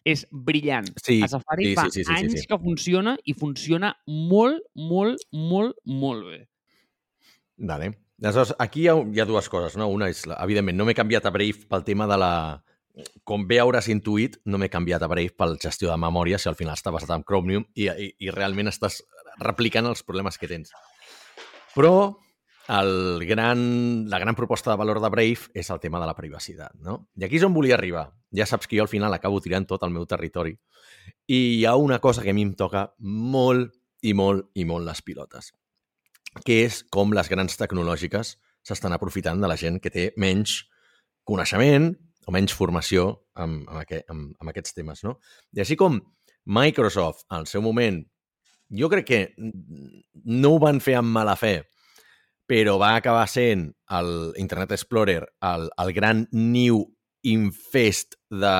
És 0.03 0.25
brillant. 0.31 0.87
Sí, 0.97 1.19
a 1.21 1.29
Safari 1.29 1.71
sí, 1.71 1.73
fa 1.77 1.85
sí, 1.89 1.99
sí, 1.99 2.05
sí, 2.07 2.13
anys 2.15 2.33
sí, 2.33 2.43
sí. 2.43 2.49
que 2.49 2.57
funciona 2.61 3.15
i 3.23 3.35
funciona 3.37 3.93
molt, 4.07 4.63
molt, 4.73 5.21
molt, 5.31 5.77
molt 5.85 6.25
bé. 6.25 6.39
Vale. 7.61 7.93
Aleshores, 8.21 8.53
aquí 8.61 8.83
hi 8.83 8.89
ha, 8.89 8.97
hi 9.01 9.21
ha 9.21 9.25
dues 9.25 9.47
coses, 9.49 9.77
no? 9.77 9.87
Una 9.89 10.09
és, 10.11 10.21
evidentment, 10.35 10.77
no 10.77 10.85
m'he 10.85 10.97
canviat 10.97 11.25
a 11.25 11.33
Brave 11.33 11.65
pel 11.69 11.85
tema 11.87 12.09
de 12.09 12.17
la... 12.21 12.33
Com 13.25 13.45
bé 13.47 13.61
hauràs 13.61 13.87
intuït, 13.89 14.35
no 14.51 14.59
m'he 14.59 14.69
canviat 14.69 15.01
a 15.01 15.07
Brave 15.09 15.31
pel 15.39 15.55
gestió 15.63 15.89
de 15.89 15.97
memòria, 16.01 16.37
si 16.37 16.49
al 16.51 16.57
final 16.59 16.75
està 16.75 16.91
basat 16.93 17.13
en 17.15 17.23
Chromium 17.25 17.63
i, 17.73 17.87
i, 17.87 18.09
i 18.27 18.33
realment 18.33 18.69
estàs 18.69 18.99
replicant 19.41 19.87
els 19.89 20.03
problemes 20.05 20.37
que 20.37 20.49
tens. 20.51 20.73
Però 21.75 21.93
el 22.71 23.25
gran, 23.27 24.09
la 24.09 24.19
gran 24.19 24.35
proposta 24.35 24.71
de 24.71 24.79
valor 24.79 25.01
de 25.03 25.09
Brave 25.11 25.51
és 25.53 25.69
el 25.73 25.79
tema 25.83 25.99
de 25.99 26.09
la 26.09 26.15
privacitat, 26.15 26.75
no? 26.83 27.07
I 27.19 27.27
aquí 27.27 27.39
és 27.39 27.47
on 27.47 27.55
volia 27.55 27.77
arribar. 27.79 28.09
Ja 28.35 28.47
saps 28.47 28.67
que 28.67 28.77
jo 28.79 28.85
al 28.85 28.91
final 28.91 29.13
acabo 29.13 29.41
tirant 29.43 29.67
tot 29.67 29.83
el 29.83 29.95
meu 29.95 30.05
territori. 30.07 30.55
I 31.27 31.39
hi 31.57 31.65
ha 31.65 31.75
una 31.75 31.99
cosa 31.99 32.23
que 32.23 32.31
a 32.31 32.37
mi 32.37 32.45
em 32.47 32.53
toca 32.55 32.89
molt 32.99 33.73
i 34.01 34.13
molt 34.17 34.49
i 34.55 34.65
molt 34.65 34.87
les 34.87 35.03
pilotes 35.05 35.51
que 36.45 36.61
és 36.65 36.81
com 36.93 37.11
les 37.15 37.27
grans 37.29 37.57
tecnològiques 37.59 38.35
s'estan 38.63 38.95
aprofitant 38.95 39.41
de 39.41 39.49
la 39.49 39.57
gent 39.59 39.81
que 39.83 39.91
té 39.91 40.11
menys 40.21 40.61
coneixement 41.27 41.91
o 42.27 42.33
menys 42.33 42.55
formació 42.55 43.09
amb, 43.35 43.65
amb, 43.67 43.81
aquest, 43.81 44.07
amb, 44.13 44.31
amb 44.39 44.51
aquests 44.53 44.77
temes. 44.77 45.03
No? 45.03 45.17
I 45.57 45.63
així 45.65 45.75
com 45.75 45.99
Microsoft, 46.45 47.25
al 47.29 47.47
seu 47.49 47.61
moment, 47.65 48.01
jo 48.71 48.89
crec 48.89 49.07
que 49.07 49.21
no 49.37 50.55
ho 50.55 50.61
van 50.63 50.79
fer 50.83 50.97
amb 50.99 51.11
mala 51.13 51.35
fe, 51.39 51.61
però 52.47 52.77
va 52.79 52.95
acabar 52.95 53.27
sent 53.31 53.69
el 53.95 54.33
Internet 54.39 54.73
Explorer 54.75 55.21
el, 55.47 55.69
el 55.83 55.93
gran 55.95 56.25
niu 56.31 56.81
infest 57.27 58.17
de, 58.31 58.55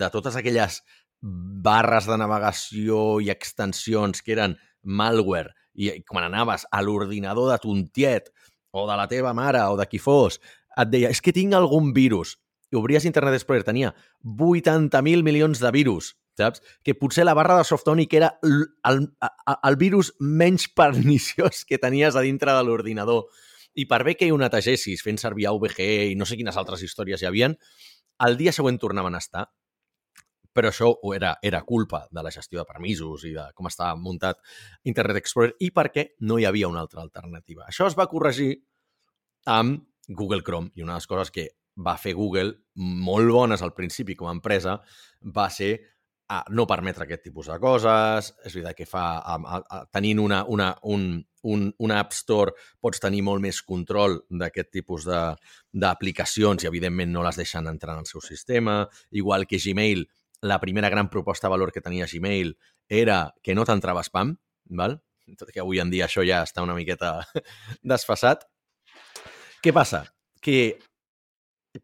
de 0.00 0.08
totes 0.14 0.38
aquelles 0.38 0.80
barres 1.20 2.06
de 2.08 2.16
navegació 2.18 3.18
i 3.20 3.30
extensions 3.34 4.22
que 4.22 4.34
eren 4.36 4.56
malware 4.82 5.52
i 5.78 5.90
quan 6.06 6.26
anaves 6.26 6.64
a 6.74 6.82
l'ordinador 6.82 7.52
de 7.52 7.58
ton 7.62 7.84
tiet 7.94 8.30
o 8.74 8.86
de 8.88 8.96
la 8.98 9.06
teva 9.10 9.34
mare 9.34 9.62
o 9.70 9.76
de 9.78 9.86
qui 9.90 10.00
fos, 10.02 10.38
et 10.78 10.90
deia, 10.90 11.10
és 11.10 11.20
que 11.22 11.34
tinc 11.34 11.54
algun 11.54 11.92
virus. 11.94 12.36
I 12.72 12.76
obries 12.76 13.06
Internet 13.08 13.38
Explorer, 13.38 13.64
tenia 13.64 13.94
80.000 14.24 15.24
milions 15.24 15.62
de 15.62 15.70
virus, 15.72 16.12
saps? 16.38 16.62
Que 16.84 16.96
potser 16.98 17.26
la 17.26 17.36
barra 17.38 17.58
de 17.58 17.66
Softonic 17.66 18.14
era 18.18 18.32
el, 18.46 18.64
el, 19.56 19.76
virus 19.80 20.14
menys 20.20 20.68
perniciós 20.78 21.64
que 21.68 21.80
tenies 21.82 22.16
a 22.16 22.24
dintre 22.24 22.54
de 22.54 22.64
l'ordinador. 22.64 23.26
I 23.78 23.86
per 23.86 24.02
bé 24.06 24.16
que 24.18 24.26
hi 24.26 24.34
ho 24.34 24.40
netegessis 24.40 25.04
fent 25.04 25.20
servir 25.20 25.46
AVG 25.50 25.84
i 26.12 26.18
no 26.18 26.26
sé 26.26 26.38
quines 26.38 26.56
altres 26.58 26.82
històries 26.82 27.22
hi 27.22 27.28
havien, 27.28 27.54
el 28.26 28.38
dia 28.38 28.54
següent 28.54 28.80
tornaven 28.82 29.14
a 29.14 29.22
estar 29.22 29.46
però 30.58 30.72
això 30.72 30.88
era, 31.14 31.36
era 31.42 31.60
culpa 31.62 32.00
de 32.10 32.22
la 32.24 32.32
gestió 32.34 32.58
de 32.58 32.66
permisos 32.66 33.22
i 33.28 33.30
de 33.36 33.44
com 33.54 33.68
estava 33.68 33.94
muntat 33.94 34.40
Internet 34.90 35.20
Explorer 35.20 35.52
i 35.62 35.70
perquè 35.74 36.08
no 36.26 36.38
hi 36.38 36.48
havia 36.48 36.70
una 36.70 36.80
altra 36.82 37.04
alternativa. 37.04 37.68
Això 37.68 37.86
es 37.86 37.94
va 37.94 38.08
corregir 38.10 38.56
amb 39.46 39.84
Google 40.08 40.42
Chrome 40.42 40.72
i 40.74 40.82
una 40.82 40.96
de 40.96 41.02
les 41.02 41.06
coses 41.06 41.30
que 41.30 41.46
va 41.86 41.94
fer 42.00 42.16
Google 42.18 42.56
molt 42.74 43.30
bones 43.30 43.62
al 43.62 43.74
principi 43.76 44.16
com 44.18 44.26
a 44.26 44.34
empresa 44.34 44.80
va 45.36 45.46
ser 45.54 45.76
a 46.28 46.42
no 46.52 46.66
permetre 46.68 47.06
aquest 47.06 47.24
tipus 47.28 47.48
de 47.48 47.56
coses. 47.62 48.30
És 48.44 48.54
veritat 48.54 48.76
que 48.76 48.86
fa, 48.88 49.06
a, 49.18 49.38
a, 49.38 49.60
a, 49.60 49.80
tenint 49.92 50.20
una, 50.20 50.42
una, 50.44 50.70
un, 50.82 51.08
un, 51.48 51.66
una 51.78 51.98
App 52.02 52.14
Store 52.16 52.54
pots 52.80 53.00
tenir 53.02 53.24
molt 53.26 53.42
més 53.44 53.62
control 53.64 54.20
d'aquest 54.28 54.70
tipus 54.74 55.08
d'aplicacions 55.08 56.64
i, 56.64 56.70
evidentment, 56.70 57.12
no 57.14 57.24
les 57.26 57.40
deixen 57.40 57.66
entrar 57.70 57.96
en 57.96 58.04
el 58.04 58.10
seu 58.10 58.24
sistema. 58.24 58.82
Igual 59.10 59.48
que 59.48 59.60
Gmail, 59.62 60.06
la 60.42 60.60
primera 60.60 60.90
gran 60.92 61.10
proposta 61.10 61.48
de 61.48 61.56
valor 61.56 61.72
que 61.72 61.84
tenia 61.84 62.08
Gmail 62.10 62.56
era 62.88 63.34
que 63.42 63.56
no 63.56 63.66
t'entrava 63.68 64.04
spam, 64.06 64.36
val? 64.68 65.00
tot 65.36 65.50
que 65.52 65.60
avui 65.60 65.80
en 65.82 65.90
dia 65.92 66.06
això 66.06 66.22
ja 66.24 66.40
està 66.46 66.62
una 66.64 66.76
miqueta 66.76 67.18
desfasat. 67.92 68.46
Què 69.60 69.74
passa? 69.74 70.04
Que 70.40 70.78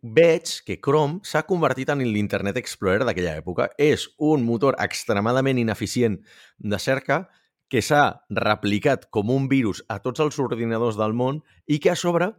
veig 0.03 0.61
que 0.67 0.79
Chrome 0.81 1.21
s'ha 1.27 1.45
convertit 1.49 1.91
en 1.93 2.03
l'Internet 2.03 2.59
Explorer 2.61 3.05
d'aquella 3.05 3.37
època. 3.41 3.69
És 3.79 4.09
un 4.19 4.45
motor 4.47 4.79
extremadament 4.83 5.61
ineficient 5.61 6.21
de 6.59 6.79
cerca 6.79 7.25
que 7.71 7.83
s'ha 7.83 8.25
replicat 8.31 9.09
com 9.11 9.31
un 9.35 9.49
virus 9.51 9.83
a 9.89 10.01
tots 10.05 10.23
els 10.23 10.39
ordinadors 10.39 10.99
del 11.01 11.15
món 11.17 11.43
i 11.67 11.81
que 11.83 11.93
a 11.93 11.99
sobre 11.99 12.31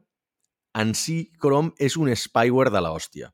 en 0.75 0.93
si 0.95 1.31
Chrome 1.41 1.73
és 1.79 1.97
un 1.97 2.11
spyware 2.15 2.71
de 2.71 2.83
l'hòstia. 2.83 3.31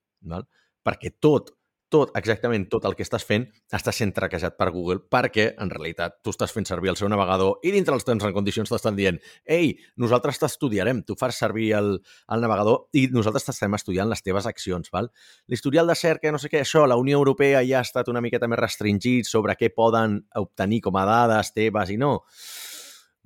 Perquè 0.85 1.13
tot, 1.19 1.51
tot, 1.91 2.13
exactament 2.17 2.65
tot 2.71 2.85
el 2.87 2.95
que 2.97 3.03
estàs 3.05 3.25
fent 3.27 3.45
està 3.75 3.93
sent 3.95 4.13
traquejat 4.15 4.55
per 4.59 4.69
Google 4.73 5.01
perquè, 5.11 5.51
en 5.61 5.71
realitat, 5.73 6.17
tu 6.23 6.33
estàs 6.33 6.53
fent 6.55 6.67
servir 6.69 6.93
el 6.93 6.99
seu 6.99 7.09
navegador 7.11 7.59
i 7.67 7.73
dintre 7.75 7.95
els 7.97 8.07
terms 8.07 8.25
and 8.27 8.35
conditions 8.35 8.71
t'estan 8.71 8.97
dient 8.97 9.19
ei, 9.45 9.73
nosaltres 10.01 10.39
t'estudiarem, 10.41 11.03
tu 11.07 11.17
fas 11.19 11.37
servir 11.37 11.71
el, 11.77 11.93
el 12.31 12.45
navegador 12.45 12.87
i 12.97 13.07
nosaltres 13.13 13.49
t'estem 13.49 13.75
estudiant 13.77 14.09
les 14.09 14.23
teves 14.23 14.47
accions. 14.49 14.91
Val? 14.93 15.11
L'historial 15.51 15.91
de 15.91 15.97
cerca, 15.99 16.31
no 16.31 16.39
sé 16.41 16.49
què, 16.51 16.63
això, 16.65 16.85
la 16.87 16.99
Unió 16.99 17.19
Europea 17.19 17.61
ja 17.67 17.81
ha 17.81 17.87
estat 17.87 18.09
una 18.11 18.23
miqueta 18.23 18.49
més 18.51 18.61
restringit 18.61 19.29
sobre 19.29 19.57
què 19.59 19.73
poden 19.75 20.21
obtenir 20.39 20.81
com 20.87 20.97
a 20.97 21.05
dades 21.09 21.53
teves 21.53 21.91
i 21.93 21.99
no. 22.01 22.17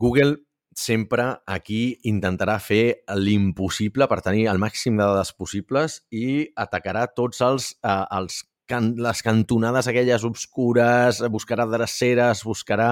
Google 0.01 0.35
sempre 0.75 1.29
aquí 1.47 1.97
intentarà 2.03 2.57
fer 2.59 3.05
l'impossible 3.15 4.09
per 4.11 4.19
tenir 4.21 4.49
el 4.51 4.59
màxim 4.59 4.99
de 4.99 5.07
dades 5.07 5.31
possibles 5.33 6.01
i 6.11 6.51
atacarà 6.59 7.07
tots 7.15 7.39
els, 7.41 7.71
eh, 7.81 8.03
els 8.17 8.43
can, 8.69 8.93
les 9.01 9.21
cantonades 9.25 9.87
aquelles 9.87 10.25
obscures, 10.27 11.21
buscarà 11.31 11.65
dreceres, 11.69 12.43
buscarà 12.45 12.89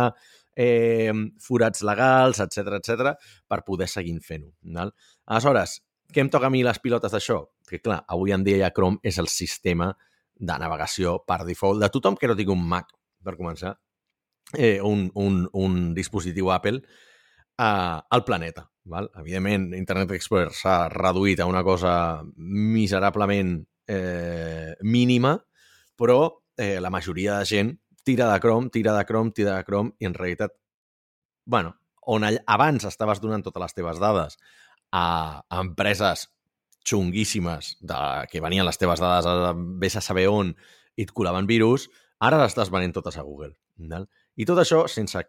eh, 0.55 1.12
forats 1.41 1.83
legals, 1.83 2.39
etc 2.43 2.77
etc 2.79 3.13
per 3.47 3.63
poder 3.65 3.89
seguir 3.89 4.19
fent-ho. 4.25 4.53
Aleshores, 5.25 5.79
què 6.13 6.21
em 6.21 6.29
toca 6.29 6.49
a 6.49 6.53
mi 6.53 6.63
les 6.65 6.79
pilotes 6.79 7.13
d'això? 7.13 7.41
Que 7.67 7.81
clar, 7.81 8.03
avui 8.07 8.33
en 8.36 8.43
dia 8.45 8.59
ja 8.65 8.73
Chrome 8.75 9.01
és 9.03 9.17
el 9.17 9.29
sistema 9.31 9.93
de 10.33 10.59
navegació 10.59 11.19
per 11.27 11.43
default 11.47 11.81
de 11.81 11.89
tothom 11.93 12.17
que 12.19 12.29
no 12.29 12.36
tingui 12.38 12.53
un 12.53 12.67
Mac, 12.69 12.91
per 13.23 13.38
començar, 13.39 13.77
eh, 14.57 14.79
un, 14.81 15.07
un, 15.15 15.43
un 15.53 15.93
dispositiu 15.95 16.51
Apple 16.51 16.83
a, 17.57 18.03
al 18.09 18.23
planeta. 18.23 18.67
Val? 18.86 19.07
Evidentment, 19.21 19.71
Internet 19.77 20.12
Explorer 20.17 20.51
s'ha 20.53 20.89
reduït 20.91 21.39
a 21.39 21.47
una 21.47 21.63
cosa 21.63 21.93
miserablement 22.36 23.55
eh, 23.88 24.73
mínima, 24.81 25.38
però 25.99 26.43
eh, 26.58 26.79
la 26.82 26.91
majoria 26.93 27.39
de 27.39 27.47
gent 27.49 27.71
tira 28.03 28.32
de 28.32 28.39
Chrome, 28.43 28.69
tira 28.69 28.95
de 28.97 29.06
Chrome, 29.06 29.32
tira 29.32 29.58
de 29.58 29.63
Chrome, 29.63 29.93
i 29.99 30.10
en 30.10 30.13
realitat, 30.13 30.53
bueno, 31.45 31.75
on 32.01 32.23
all, 32.27 32.41
abans 32.47 32.86
estaves 32.86 33.21
donant 33.23 33.43
totes 33.45 33.63
les 33.63 33.77
teves 33.77 33.99
dades 34.01 34.38
a, 34.91 35.43
empreses 35.60 36.27
xunguíssimes 36.84 37.77
de, 37.79 37.99
que 38.32 38.41
venien 38.43 38.67
les 38.67 38.77
teves 38.77 38.99
dades 38.99 39.27
a 39.29 39.53
vés 39.56 39.95
a 39.95 40.03
saber 40.03 40.27
on 40.27 40.51
i 40.97 41.08
et 41.08 41.13
colaven 41.15 41.47
virus, 41.47 41.88
ara 42.19 42.41
les 42.41 42.51
estàs 42.51 42.71
venent 42.73 42.93
totes 42.93 43.17
a 43.17 43.23
Google. 43.23 43.56
Val? 43.89 44.10
I 44.36 44.45
tot 44.45 44.60
això 44.62 44.84
sense 44.91 45.23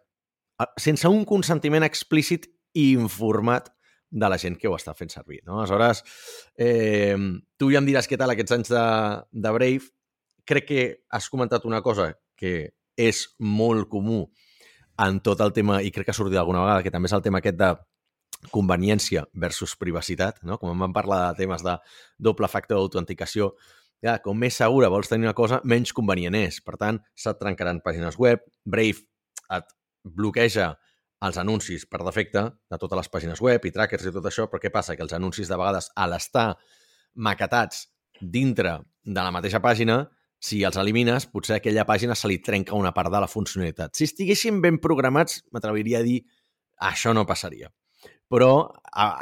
sense 0.79 1.09
un 1.11 1.25
consentiment 1.27 1.83
explícit 1.83 2.47
i 2.75 2.91
informat 2.93 3.71
de 4.09 4.29
la 4.31 4.37
gent 4.39 4.55
que 4.59 4.69
ho 4.69 4.75
està 4.77 4.93
fent 4.95 5.11
servir. 5.11 5.41
No? 5.43 5.59
Aleshores, 5.59 6.03
eh, 6.55 7.17
tu 7.59 7.71
ja 7.73 7.81
em 7.81 7.87
diràs 7.87 8.07
què 8.07 8.19
tal 8.19 8.31
aquests 8.31 8.55
anys 8.55 8.71
de, 8.71 8.85
de 9.31 9.53
Brave. 9.57 9.91
Crec 10.45 10.67
que 10.69 10.81
has 11.09 11.29
comentat 11.29 11.65
una 11.65 11.81
cosa 11.81 12.11
que 12.37 12.75
és 12.95 13.25
molt 13.39 13.89
comú 13.91 14.25
en 15.01 15.19
tot 15.19 15.41
el 15.43 15.51
tema, 15.51 15.81
i 15.83 15.91
crec 15.91 16.07
que 16.07 16.13
ha 16.13 16.17
sortit 16.17 16.39
alguna 16.39 16.63
vegada, 16.63 16.83
que 16.85 16.93
també 16.93 17.09
és 17.09 17.15
el 17.17 17.23
tema 17.25 17.41
aquest 17.41 17.57
de 17.59 17.73
conveniència 18.53 19.25
versus 19.33 19.73
privacitat, 19.79 20.41
no? 20.43 20.59
com 20.61 20.77
vam 20.79 20.93
parlar 20.93 21.31
de 21.31 21.43
temes 21.43 21.63
de 21.65 21.75
doble 22.21 22.47
factor 22.51 22.79
d'autenticació, 22.79 23.51
ja, 24.05 24.19
com 24.23 24.37
més 24.37 24.57
segura 24.59 24.91
vols 24.93 25.09
tenir 25.09 25.27
una 25.27 25.37
cosa, 25.37 25.61
menys 25.65 25.93
convenient 25.95 26.35
és. 26.37 26.59
Per 26.63 26.77
tant, 26.79 26.99
se't 27.17 27.39
trencaran 27.41 27.81
pàgines 27.85 28.19
web, 28.21 28.43
Brave 28.65 29.05
et 29.55 29.71
bloqueja 30.05 30.75
els 31.25 31.39
anuncis 31.41 31.87
per 31.89 32.03
defecte 32.05 32.43
de 32.69 32.77
totes 32.77 32.99
les 32.99 33.09
pàgines 33.09 33.41
web 33.41 33.63
i 33.65 33.71
trackers 33.73 34.05
i 34.05 34.13
tot 34.13 34.27
això, 34.29 34.45
però 34.51 34.61
què 34.61 34.69
passa? 34.73 34.95
Que 34.95 35.05
els 35.05 35.15
anuncis 35.15 35.49
de 35.49 35.57
vegades, 35.57 35.89
a 35.95 36.05
l'estar 36.11 36.51
maquetats 37.15 37.87
dintre 38.21 38.77
de 39.03 39.21
la 39.21 39.33
mateixa 39.33 39.61
pàgina, 39.63 40.03
si 40.45 40.61
els 40.67 40.77
elimines, 40.77 41.25
potser 41.31 41.57
aquella 41.57 41.85
pàgina 41.89 42.15
se 42.17 42.29
li 42.29 42.37
trenca 42.43 42.77
una 42.77 42.93
part 42.93 43.09
de 43.13 43.21
la 43.23 43.29
funcionalitat. 43.31 43.95
Si 43.97 44.05
estiguessin 44.05 44.61
ben 44.61 44.77
programats, 44.83 45.41
m'atreviria 45.55 46.03
a 46.03 46.05
dir 46.05 46.19
això 46.89 47.15
no 47.17 47.25
passaria. 47.25 47.71
Però 48.29 48.51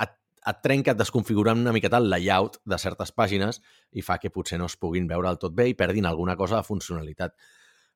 et, 0.03 0.13
et 0.49 0.61
trenca, 0.65 0.91
et 0.91 0.99
desconfigura 0.99 1.55
una 1.55 1.73
miqueta 1.75 2.01
el 2.01 2.09
layout 2.11 2.59
de 2.67 2.79
certes 2.81 3.13
pàgines 3.15 3.61
i 3.91 4.03
fa 4.03 4.19
que 4.19 4.31
potser 4.33 4.59
no 4.59 4.67
es 4.71 4.75
puguin 4.79 5.07
veure 5.07 5.29
del 5.29 5.39
tot 5.39 5.55
bé 5.55 5.69
i 5.71 5.77
perdin 5.79 6.09
alguna 6.09 6.35
cosa 6.39 6.59
de 6.59 6.67
funcionalitat. 6.67 7.35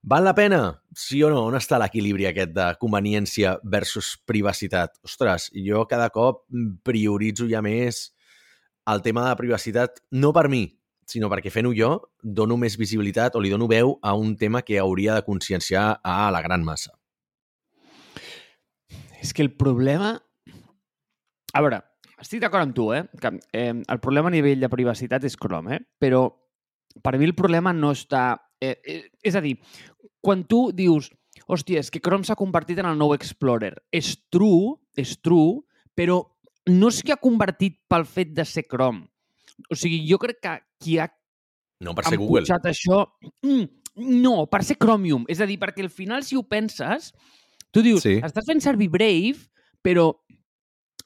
Val 0.07 0.23
la 0.23 0.35
pena? 0.37 0.61
Sí 0.95 1.23
o 1.25 1.31
no? 1.33 1.41
On 1.49 1.57
està 1.57 1.79
l'equilibri 1.81 2.29
aquest 2.29 2.53
de 2.55 2.67
conveniència 2.79 3.57
versus 3.65 4.13
privacitat? 4.29 5.01
Ostres, 5.03 5.49
jo 5.65 5.83
cada 5.89 6.11
cop 6.15 6.45
prioritzo 6.85 7.49
ja 7.49 7.63
més 7.65 8.11
el 8.87 9.01
tema 9.03 9.25
de 9.25 9.33
la 9.33 9.39
privacitat, 9.39 9.99
no 10.15 10.31
per 10.31 10.47
mi, 10.47 10.76
sinó 11.07 11.29
perquè 11.31 11.51
fent-ho 11.53 11.71
jo 11.75 11.91
dono 12.21 12.57
més 12.59 12.77
visibilitat 12.79 13.35
o 13.35 13.41
li 13.41 13.51
dono 13.51 13.69
veu 13.71 13.95
a 14.03 14.13
un 14.13 14.35
tema 14.37 14.61
que 14.61 14.79
hauria 14.79 15.15
de 15.15 15.25
conscienciar 15.25 15.99
a 16.03 16.31
la 16.35 16.41
gran 16.43 16.65
massa. 16.67 16.93
És 19.21 19.33
que 19.33 19.41
el 19.45 19.53
problema... 19.55 20.17
A 21.55 21.61
veure, 21.63 21.79
estic 22.21 22.43
d'acord 22.43 22.67
amb 22.67 22.75
tu, 22.75 22.91
eh? 22.93 23.05
Que 23.21 23.31
eh, 23.55 23.71
el 23.73 24.01
problema 24.03 24.29
a 24.29 24.35
nivell 24.35 24.61
de 24.61 24.69
privacitat 24.69 25.23
és 25.25 25.37
Chrome, 25.39 25.77
eh? 25.77 25.81
Però 25.97 26.27
per 27.03 27.17
mi 27.17 27.25
el 27.25 27.35
problema 27.37 27.73
no 27.73 27.93
està... 27.95 28.35
Eh, 28.59 28.75
eh, 28.83 29.01
és 29.23 29.37
a 29.37 29.41
dir, 29.41 29.55
quan 30.21 30.43
tu 30.49 30.67
dius, 30.75 31.11
hòstia, 31.47 31.81
és 31.81 31.91
que 31.93 32.01
Chrome 32.03 32.27
s'ha 32.27 32.37
convertit 32.37 32.81
en 32.83 32.89
el 32.89 32.97
nou 32.99 33.15
Explorer, 33.15 33.73
és 33.95 34.15
true, 34.33 34.75
és 34.97 35.15
true, 35.23 35.61
però 35.95 36.19
no 36.67 36.89
que 36.91 37.13
ha 37.15 37.21
convertit 37.21 37.79
pel 37.87 38.05
fet 38.05 38.33
de 38.35 38.45
ser 38.45 38.67
Chrome. 38.67 39.07
O 39.71 39.75
sigui, 39.75 40.03
jo 40.09 40.19
crec 40.21 40.41
que 40.43 40.53
qui 40.83 40.99
ha 41.01 41.07
no 41.83 41.93
per 41.95 42.05
ser 42.07 42.17
Google. 42.17 42.45
això... 42.45 43.03
Mm, 43.43 43.65
no, 44.25 44.45
per 44.49 44.63
ser 44.63 44.77
Chromium. 44.77 45.25
És 45.29 45.41
a 45.41 45.47
dir, 45.49 45.59
perquè 45.61 45.85
al 45.85 45.93
final, 45.93 46.23
si 46.25 46.37
ho 46.37 46.43
penses, 46.43 47.11
tu 47.73 47.83
dius, 47.85 48.03
sí. 48.05 48.17
estàs 48.23 48.45
fent 48.47 48.61
servir 48.63 48.89
Brave, 48.93 49.47
però 49.85 50.11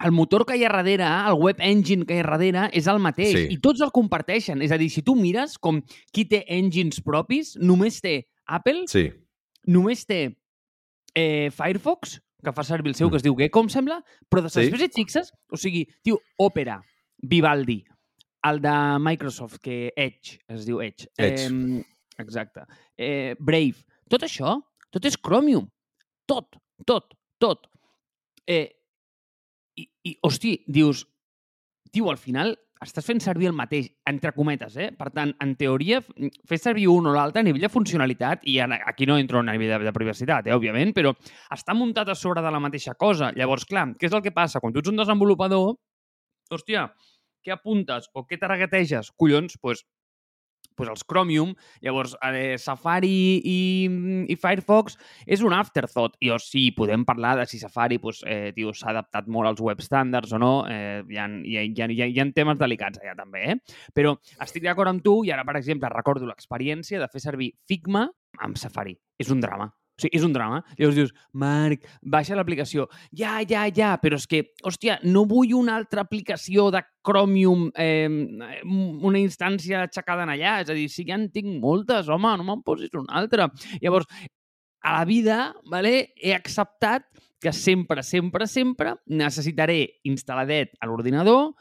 el 0.01 0.11
motor 0.15 0.45
que 0.47 0.57
hi 0.57 0.65
ha 0.65 0.71
darrere, 0.73 1.07
el 1.29 1.37
web 1.37 1.61
engine 1.61 2.07
que 2.07 2.17
hi 2.17 2.23
ha 2.23 2.27
darrere, 2.27 2.67
és 2.77 2.87
el 2.91 3.01
mateix. 3.03 3.35
Sí. 3.37 3.45
I 3.55 3.59
tots 3.63 3.83
el 3.85 3.93
comparteixen. 3.95 4.63
És 4.65 4.73
a 4.73 4.79
dir, 4.81 4.89
si 4.91 5.03
tu 5.05 5.15
mires 5.19 5.57
com 5.61 5.81
qui 6.15 6.25
té 6.29 6.43
engines 6.49 7.03
propis, 7.05 7.55
només 7.61 8.01
té 8.03 8.17
Apple, 8.51 8.87
sí. 8.91 9.07
només 9.71 10.03
té 10.09 10.23
eh, 11.15 11.49
Firefox, 11.53 12.19
que 12.41 12.53
fa 12.55 12.65
servir 12.65 12.91
el 12.91 12.97
seu, 12.97 13.07
mm. 13.07 13.13
que 13.13 13.21
es 13.21 13.25
diu 13.27 13.37
Gecko, 13.37 13.61
em 13.63 13.69
sembla, 13.69 13.99
però 14.31 14.43
després 14.47 14.73
sí. 14.73 14.87
et 14.89 14.97
fixes, 14.97 15.29
o 15.51 15.59
sigui, 15.59 15.85
tio, 16.01 16.17
Opera, 16.41 16.79
Vivaldi, 17.21 17.83
el 18.49 18.61
de 18.61 18.73
Microsoft, 18.99 19.59
que 19.61 19.93
Edge, 19.95 20.39
es 20.47 20.65
diu 20.65 20.81
Edge. 20.81 21.07
Edge. 21.17 21.47
Eh, 21.47 21.83
exacte. 22.17 22.65
Eh, 22.97 23.35
Brave. 23.39 23.85
Tot 24.09 24.25
això, 24.27 24.57
tot 24.91 25.05
és 25.05 25.17
Chromium. 25.17 25.67
Tot, 26.29 26.57
tot, 26.85 27.13
tot. 27.41 27.69
Eh, 28.47 28.67
i, 29.77 29.87
i, 30.09 30.17
hosti, 30.25 30.57
dius, 30.67 31.05
tio, 31.91 32.09
al 32.11 32.19
final 32.19 32.55
estàs 32.81 33.05
fent 33.05 33.21
servir 33.21 33.51
el 33.51 33.53
mateix, 33.53 33.91
entre 34.09 34.31
cometes, 34.33 34.73
eh? 34.81 34.89
Per 34.97 35.11
tant, 35.13 35.35
en 35.43 35.51
teoria, 35.59 35.99
fer 36.01 36.57
servir 36.57 36.87
un 36.89 37.11
o 37.11 37.13
l'altre 37.13 37.43
a 37.43 37.45
nivell 37.45 37.61
de 37.61 37.69
funcionalitat, 37.69 38.47
i 38.49 38.57
aquí 38.63 39.05
no 39.05 39.19
entro 39.21 39.39
a 39.39 39.45
nivell 39.45 39.75
de, 39.75 39.79
de 39.85 39.93
privacitat, 39.93 40.49
eh, 40.49 40.55
òbviament, 40.55 40.93
però 40.97 41.13
està 41.53 41.77
muntat 41.77 42.09
a 42.09 42.17
sobre 42.17 42.41
de 42.41 42.53
la 42.53 42.63
mateixa 42.63 42.95
cosa. 42.97 43.29
Llavors, 43.37 43.67
clar, 43.69 43.91
què 44.01 44.09
és 44.09 44.17
el 44.17 44.25
que 44.25 44.33
passa? 44.33 44.59
Quan 44.63 44.73
tu 44.73 44.81
ets 44.81 44.89
un 44.89 44.97
desenvolupador, 44.97 45.75
hòstia, 46.51 46.87
què 47.43 47.55
apuntes 47.55 48.09
o 48.13 48.25
què 48.27 48.39
targeteges? 48.41 49.11
Collons, 49.17 49.57
doncs 49.57 49.85
pues, 50.75 50.89
els 50.89 51.03
Chromium, 51.05 51.53
llavors 51.83 52.15
eh, 52.25 52.57
Safari 52.57 53.41
i, 53.45 53.59
i 54.31 54.37
Firefox 54.39 54.97
és 55.27 55.43
un 55.45 55.53
afterthought. 55.53 56.15
I 56.21 56.31
o 56.33 56.39
sí, 56.41 56.69
podem 56.77 57.05
parlar 57.05 57.35
de 57.39 57.45
si 57.49 57.59
Safari 57.61 57.99
pues, 58.01 58.23
eh, 58.25 58.53
s'ha 58.55 58.91
adaptat 58.93 59.27
molt 59.27 59.51
als 59.51 59.61
web 59.61 59.81
standards 59.81 60.33
o 60.33 60.39
no, 60.41 60.53
eh, 60.69 61.03
hi, 61.09 61.19
ha, 61.19 61.27
hi, 61.27 61.57
ha, 61.57 61.65
hi, 61.67 62.01
ha, 62.01 62.07
hi 62.07 62.19
ha 62.19 62.29
temes 62.35 62.57
delicats 62.61 63.01
allà 63.01 63.17
també, 63.17 63.43
eh? 63.53 63.59
Però 63.93 64.15
estic 64.41 64.65
d'acord 64.65 64.89
amb 64.89 65.03
tu 65.05 65.21
i 65.25 65.33
ara, 65.35 65.45
per 65.47 65.57
exemple, 65.59 65.91
recordo 65.93 66.29
l'experiència 66.29 67.01
de 67.01 67.11
fer 67.11 67.23
servir 67.23 67.53
Figma 67.67 68.07
amb 68.39 68.57
Safari. 68.57 68.97
És 69.21 69.29
un 69.29 69.43
drama. 69.43 69.69
O 69.97 70.01
sigui, 70.01 70.17
és 70.17 70.25
un 70.25 70.33
drama. 70.33 70.61
Llavors 70.79 70.97
dius, 70.97 71.13
Marc, 71.37 71.85
baixa 72.01 72.37
l'aplicació. 72.37 72.87
Ja, 73.17 73.39
ja, 73.47 73.67
ja, 73.75 73.93
però 74.01 74.17
és 74.19 74.27
que, 74.29 74.43
hòstia, 74.65 74.99
no 75.03 75.25
vull 75.29 75.53
una 75.57 75.75
altra 75.77 76.05
aplicació 76.07 76.69
de 76.73 76.83
Chromium, 77.05 77.67
eh, 77.75 78.07
una 78.63 79.19
instància 79.21 79.83
aixecada 79.85 80.25
en 80.25 80.33
allà. 80.35 80.59
És 80.63 80.71
a 80.71 80.77
dir, 80.77 80.87
si 80.89 81.05
ja 81.07 81.17
en 81.19 81.29
tinc 81.33 81.59
moltes, 81.61 82.09
home, 82.09 82.35
no 82.37 82.47
me'n 82.47 82.63
posis 82.65 82.93
una 82.97 83.19
altra. 83.21 83.49
Llavors, 83.81 84.09
a 84.81 84.95
la 84.99 85.03
vida, 85.05 85.41
vale, 85.69 86.13
he 86.17 86.33
acceptat 86.33 87.05
que 87.41 87.51
sempre, 87.53 88.03
sempre, 88.05 88.47
sempre 88.47 88.95
necessitaré 89.09 89.83
instal·ladet 90.05 90.77
a 90.79 90.89
l'ordinador 90.89 91.51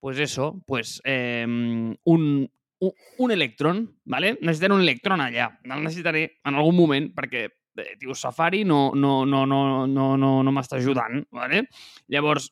pues 0.00 0.18
eso, 0.18 0.62
pues 0.66 1.00
eh, 1.04 1.44
un, 1.44 2.52
un, 2.80 3.30
Electron, 3.30 3.98
¿vale? 4.04 4.38
Necessitaré 4.40 4.74
un 4.74 4.82
Electron 4.82 5.20
allà. 5.20 5.48
El 5.64 5.82
necessitaré 5.82 6.24
en 6.44 6.58
algun 6.58 6.76
moment 6.76 7.10
perquè, 7.14 7.44
eh, 7.78 7.96
tio, 7.98 8.14
Safari 8.14 8.64
no, 8.64 8.92
no, 8.94 9.24
no, 9.26 9.44
no, 9.46 9.86
no, 9.86 10.16
no, 10.16 10.32
no 10.42 10.54
m'està 10.54 10.78
ajudant, 10.78 11.24
¿vale? 11.34 11.64
Llavors, 12.08 12.50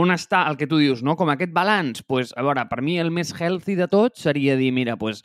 on 0.00 0.12
està 0.14 0.44
el 0.48 0.58
que 0.60 0.68
tu 0.70 0.78
dius, 0.80 1.02
no? 1.02 1.16
Com 1.16 1.32
aquest 1.32 1.52
balanç? 1.56 2.04
Pues, 2.06 2.34
a 2.36 2.44
veure, 2.46 2.66
per 2.70 2.80
mi 2.84 2.98
el 3.00 3.10
més 3.14 3.32
healthy 3.36 3.76
de 3.78 3.88
tot 3.90 4.18
seria 4.20 4.56
dir, 4.60 4.70
mira, 4.76 4.96
pues, 5.00 5.24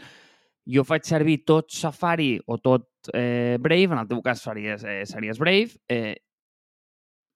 jo 0.66 0.84
faig 0.88 1.06
servir 1.06 1.44
tot 1.46 1.70
Safari 1.72 2.36
o 2.48 2.58
tot 2.58 2.90
eh, 3.14 3.58
Brave, 3.62 3.94
en 3.94 4.02
el 4.02 4.08
teu 4.10 4.22
cas 4.26 4.42
series, 4.42 4.84
eh, 4.84 5.04
series 5.06 5.40
Brave, 5.40 5.78
eh, 5.90 6.16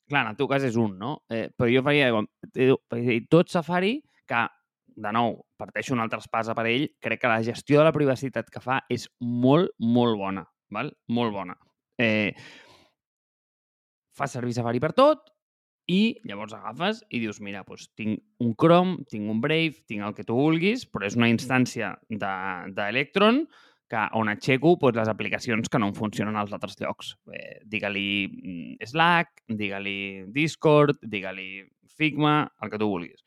clar, 0.10 0.26
en 0.26 0.32
el 0.34 0.40
teu 0.40 0.50
cas 0.50 0.66
és 0.66 0.80
un, 0.80 0.96
no? 0.98 1.20
Eh, 1.30 1.48
però 1.54 1.70
jo 1.70 1.84
faria 1.86 2.10
eh, 2.10 3.20
tot 3.30 3.52
Safari, 3.54 4.00
que 4.28 4.48
de 5.00 5.12
nou, 5.16 5.40
parteixo 5.60 5.96
un 5.96 6.04
altre 6.04 6.20
espasa 6.20 6.56
per 6.58 6.68
ell, 6.70 6.90
crec 7.04 7.24
que 7.24 7.32
la 7.32 7.44
gestió 7.46 7.80
de 7.80 7.88
la 7.88 7.96
privacitat 7.96 8.50
que 8.52 8.62
fa 8.64 8.82
és 8.92 9.08
molt, 9.20 9.72
molt 9.80 10.20
bona. 10.20 10.46
Val? 10.76 10.92
Molt 11.16 11.34
bona. 11.34 11.56
Eh, 12.00 12.36
fa 14.16 14.28
servir 14.28 14.56
Safari 14.56 14.82
per 14.84 14.92
tot 14.98 15.32
i 15.90 16.20
llavors 16.28 16.54
agafes 16.54 17.02
i 17.10 17.22
dius, 17.24 17.40
mira, 17.42 17.64
doncs 17.66 17.88
tinc 17.98 18.20
un 18.44 18.54
Chrome, 18.60 19.00
tinc 19.10 19.32
un 19.32 19.40
Brave, 19.42 19.82
tinc 19.90 20.06
el 20.06 20.14
que 20.18 20.28
tu 20.28 20.38
vulguis, 20.38 20.86
però 20.86 21.08
és 21.08 21.18
una 21.18 21.32
instància 21.32 21.96
d'Electron 22.12 23.42
de, 23.42 23.64
que, 23.90 24.04
on 24.20 24.30
aixeco 24.30 24.76
doncs, 24.78 25.00
les 25.02 25.10
aplicacions 25.12 25.72
que 25.72 25.82
no 25.82 25.90
funcionen 25.98 26.38
als 26.38 26.54
altres 26.54 26.78
llocs. 26.82 27.16
Eh, 27.34 27.58
digue-li 27.66 28.10
mm, 28.30 28.90
Slack, 28.92 29.44
digue-li 29.50 30.30
Discord, 30.36 31.02
digue-li 31.02 31.66
Figma, 32.00 32.44
el 32.62 32.70
que 32.72 32.80
tu 32.80 32.88
vulguis. 32.88 33.26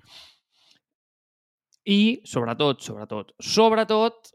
I, 1.89 2.23
sobretot, 2.29 2.83
sobretot, 2.85 3.33
sobretot, 3.43 4.33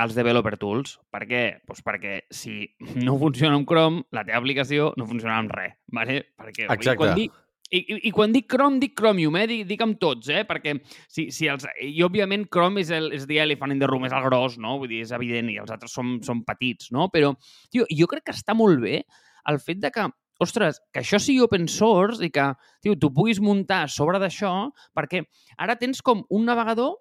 els 0.00 0.16
developer 0.16 0.56
tools. 0.60 0.96
Per 1.12 1.22
què? 1.28 1.44
Pues 1.66 1.84
perquè 1.84 2.20
si 2.34 2.62
no 3.06 3.18
funciona 3.20 3.56
amb 3.58 3.68
Chrome, 3.68 4.04
la 4.14 4.24
teva 4.26 4.40
aplicació 4.42 4.90
no 5.00 5.06
funciona 5.08 5.38
amb 5.40 5.54
res. 5.56 5.78
¿vale? 5.92 6.22
Perquè, 6.38 6.68
Exacte. 6.68 6.98
Quan 7.00 7.16
dic, 7.18 7.38
i, 7.70 7.80
i, 7.80 7.98
I 8.08 8.12
quan 8.14 8.32
dic 8.34 8.48
Chrome, 8.50 8.80
dic 8.82 8.96
Chromium, 8.98 9.36
eh? 9.38 9.46
Dic, 9.50 9.64
dic 9.68 9.82
amb 9.84 9.98
tots, 10.02 10.30
eh? 10.32 10.42
Perquè 10.48 10.76
si, 11.06 11.28
si 11.34 11.50
els... 11.50 11.66
I, 11.78 11.92
òbviament, 12.06 12.48
Chrome 12.52 12.82
és, 12.82 12.90
el, 12.94 13.12
és 13.16 13.26
the 13.30 13.38
elephant 13.42 13.74
in 13.74 13.82
the 13.82 13.88
room, 13.90 14.06
és 14.08 14.14
el 14.16 14.24
gros, 14.26 14.58
no? 14.62 14.76
Vull 14.82 14.90
dir, 14.90 15.04
és 15.06 15.12
evident, 15.14 15.52
i 15.52 15.60
els 15.62 15.70
altres 15.70 15.94
són, 15.94 16.16
són 16.26 16.42
petits, 16.46 16.90
no? 16.94 17.08
Però, 17.14 17.32
tio, 17.70 17.86
jo 17.94 18.10
crec 18.10 18.26
que 18.26 18.36
està 18.36 18.56
molt 18.58 18.82
bé 18.82 19.04
el 19.50 19.60
fet 19.62 19.78
de 19.82 19.92
que 19.94 20.08
ostres, 20.40 20.80
que 20.92 21.02
això 21.04 21.20
sigui 21.20 21.42
open 21.44 21.68
source 21.68 22.24
i 22.24 22.30
que 22.32 22.46
tio, 22.82 22.96
tu 22.96 23.12
puguis 23.14 23.40
muntar 23.44 23.86
sobre 23.92 24.20
d'això, 24.22 24.70
perquè 24.96 25.24
ara 25.58 25.76
tens 25.80 26.02
com 26.02 26.24
un 26.30 26.48
navegador 26.48 26.96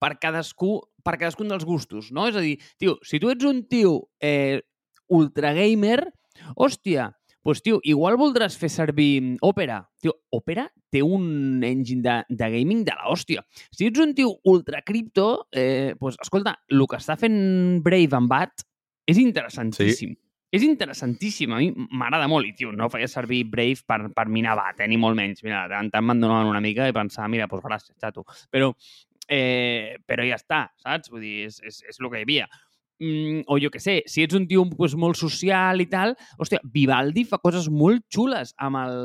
per 0.00 0.16
cadascú 0.20 0.78
per 1.04 1.16
cadascun 1.16 1.48
dels 1.48 1.64
gustos, 1.64 2.10
no? 2.12 2.26
És 2.28 2.36
a 2.36 2.42
dir, 2.44 2.58
tio, 2.80 2.98
si 3.06 3.20
tu 3.20 3.30
ets 3.32 3.46
un 3.48 3.64
tio 3.68 4.10
eh, 4.20 4.60
ultra 5.08 5.54
gamer, 5.56 6.02
hòstia, 6.56 7.10
pues, 7.42 7.62
tio, 7.64 7.80
igual 7.88 8.18
voldràs 8.20 8.56
fer 8.60 8.68
servir 8.72 9.38
Opera. 9.46 9.80
Tio, 10.00 10.14
Opera 10.36 10.66
té 10.92 11.02
un 11.02 11.62
engine 11.64 12.04
de, 12.04 12.16
de 12.28 12.50
gaming 12.52 12.84
de 12.84 12.96
la 12.96 13.08
hòstia. 13.12 13.44
Si 13.72 13.88
ets 13.88 14.00
un 14.02 14.12
tio 14.16 14.34
ultra 14.44 14.82
cripto, 14.86 15.46
eh, 15.52 15.94
pues, 15.98 16.18
escolta, 16.20 16.58
el 16.68 16.84
que 16.84 17.00
està 17.00 17.16
fent 17.20 17.80
Brave 17.84 18.18
amb 18.18 18.30
BAT 18.30 18.66
és 19.08 19.20
interessantíssim. 19.22 20.14
Sí. 20.14 20.29
És 20.50 20.64
interessantíssim, 20.66 21.52
a 21.54 21.60
mi 21.62 21.68
m'agrada 21.94 22.26
molt, 22.30 22.48
i 22.48 22.56
tio, 22.58 22.72
no 22.74 22.88
feia 22.90 23.06
servir 23.10 23.44
Brave 23.52 23.84
per, 23.86 24.00
per 24.14 24.26
minar 24.26 24.56
bat, 24.58 24.80
eh, 24.82 24.88
ni 24.90 24.98
molt 24.98 25.14
menys. 25.18 25.44
Mira, 25.46 25.66
de 25.70 25.78
tant 25.92 26.06
me'n 26.06 26.24
donaven 26.24 26.50
una 26.50 26.62
mica 26.64 26.88
i 26.90 26.96
pensava, 26.96 27.28
mira, 27.30 27.46
doncs 27.50 27.66
gràcies, 27.68 27.94
xato. 28.02 28.26
Però, 28.50 28.72
eh, 29.30 30.00
però 30.06 30.26
ja 30.26 30.40
està, 30.40 30.64
saps? 30.82 31.12
Vull 31.12 31.22
dir, 31.22 31.36
és, 31.46 31.60
és, 31.62 31.78
és 31.86 32.02
el 32.02 32.10
que 32.10 32.18
hi 32.18 32.26
havia. 32.26 32.50
Mm, 33.00 33.46
o 33.48 33.56
jo 33.62 33.70
que 33.72 33.80
sé, 33.80 34.02
si 34.10 34.20
ets 34.26 34.36
un 34.36 34.44
tio 34.50 34.66
pues, 34.74 34.92
molt 34.98 35.16
social 35.16 35.80
i 35.80 35.86
tal, 35.88 36.12
hòstia, 36.36 36.60
Vivaldi 36.74 37.24
fa 37.24 37.38
coses 37.40 37.70
molt 37.72 38.04
xules 38.12 38.50
amb, 38.60 38.76
el, 38.82 38.98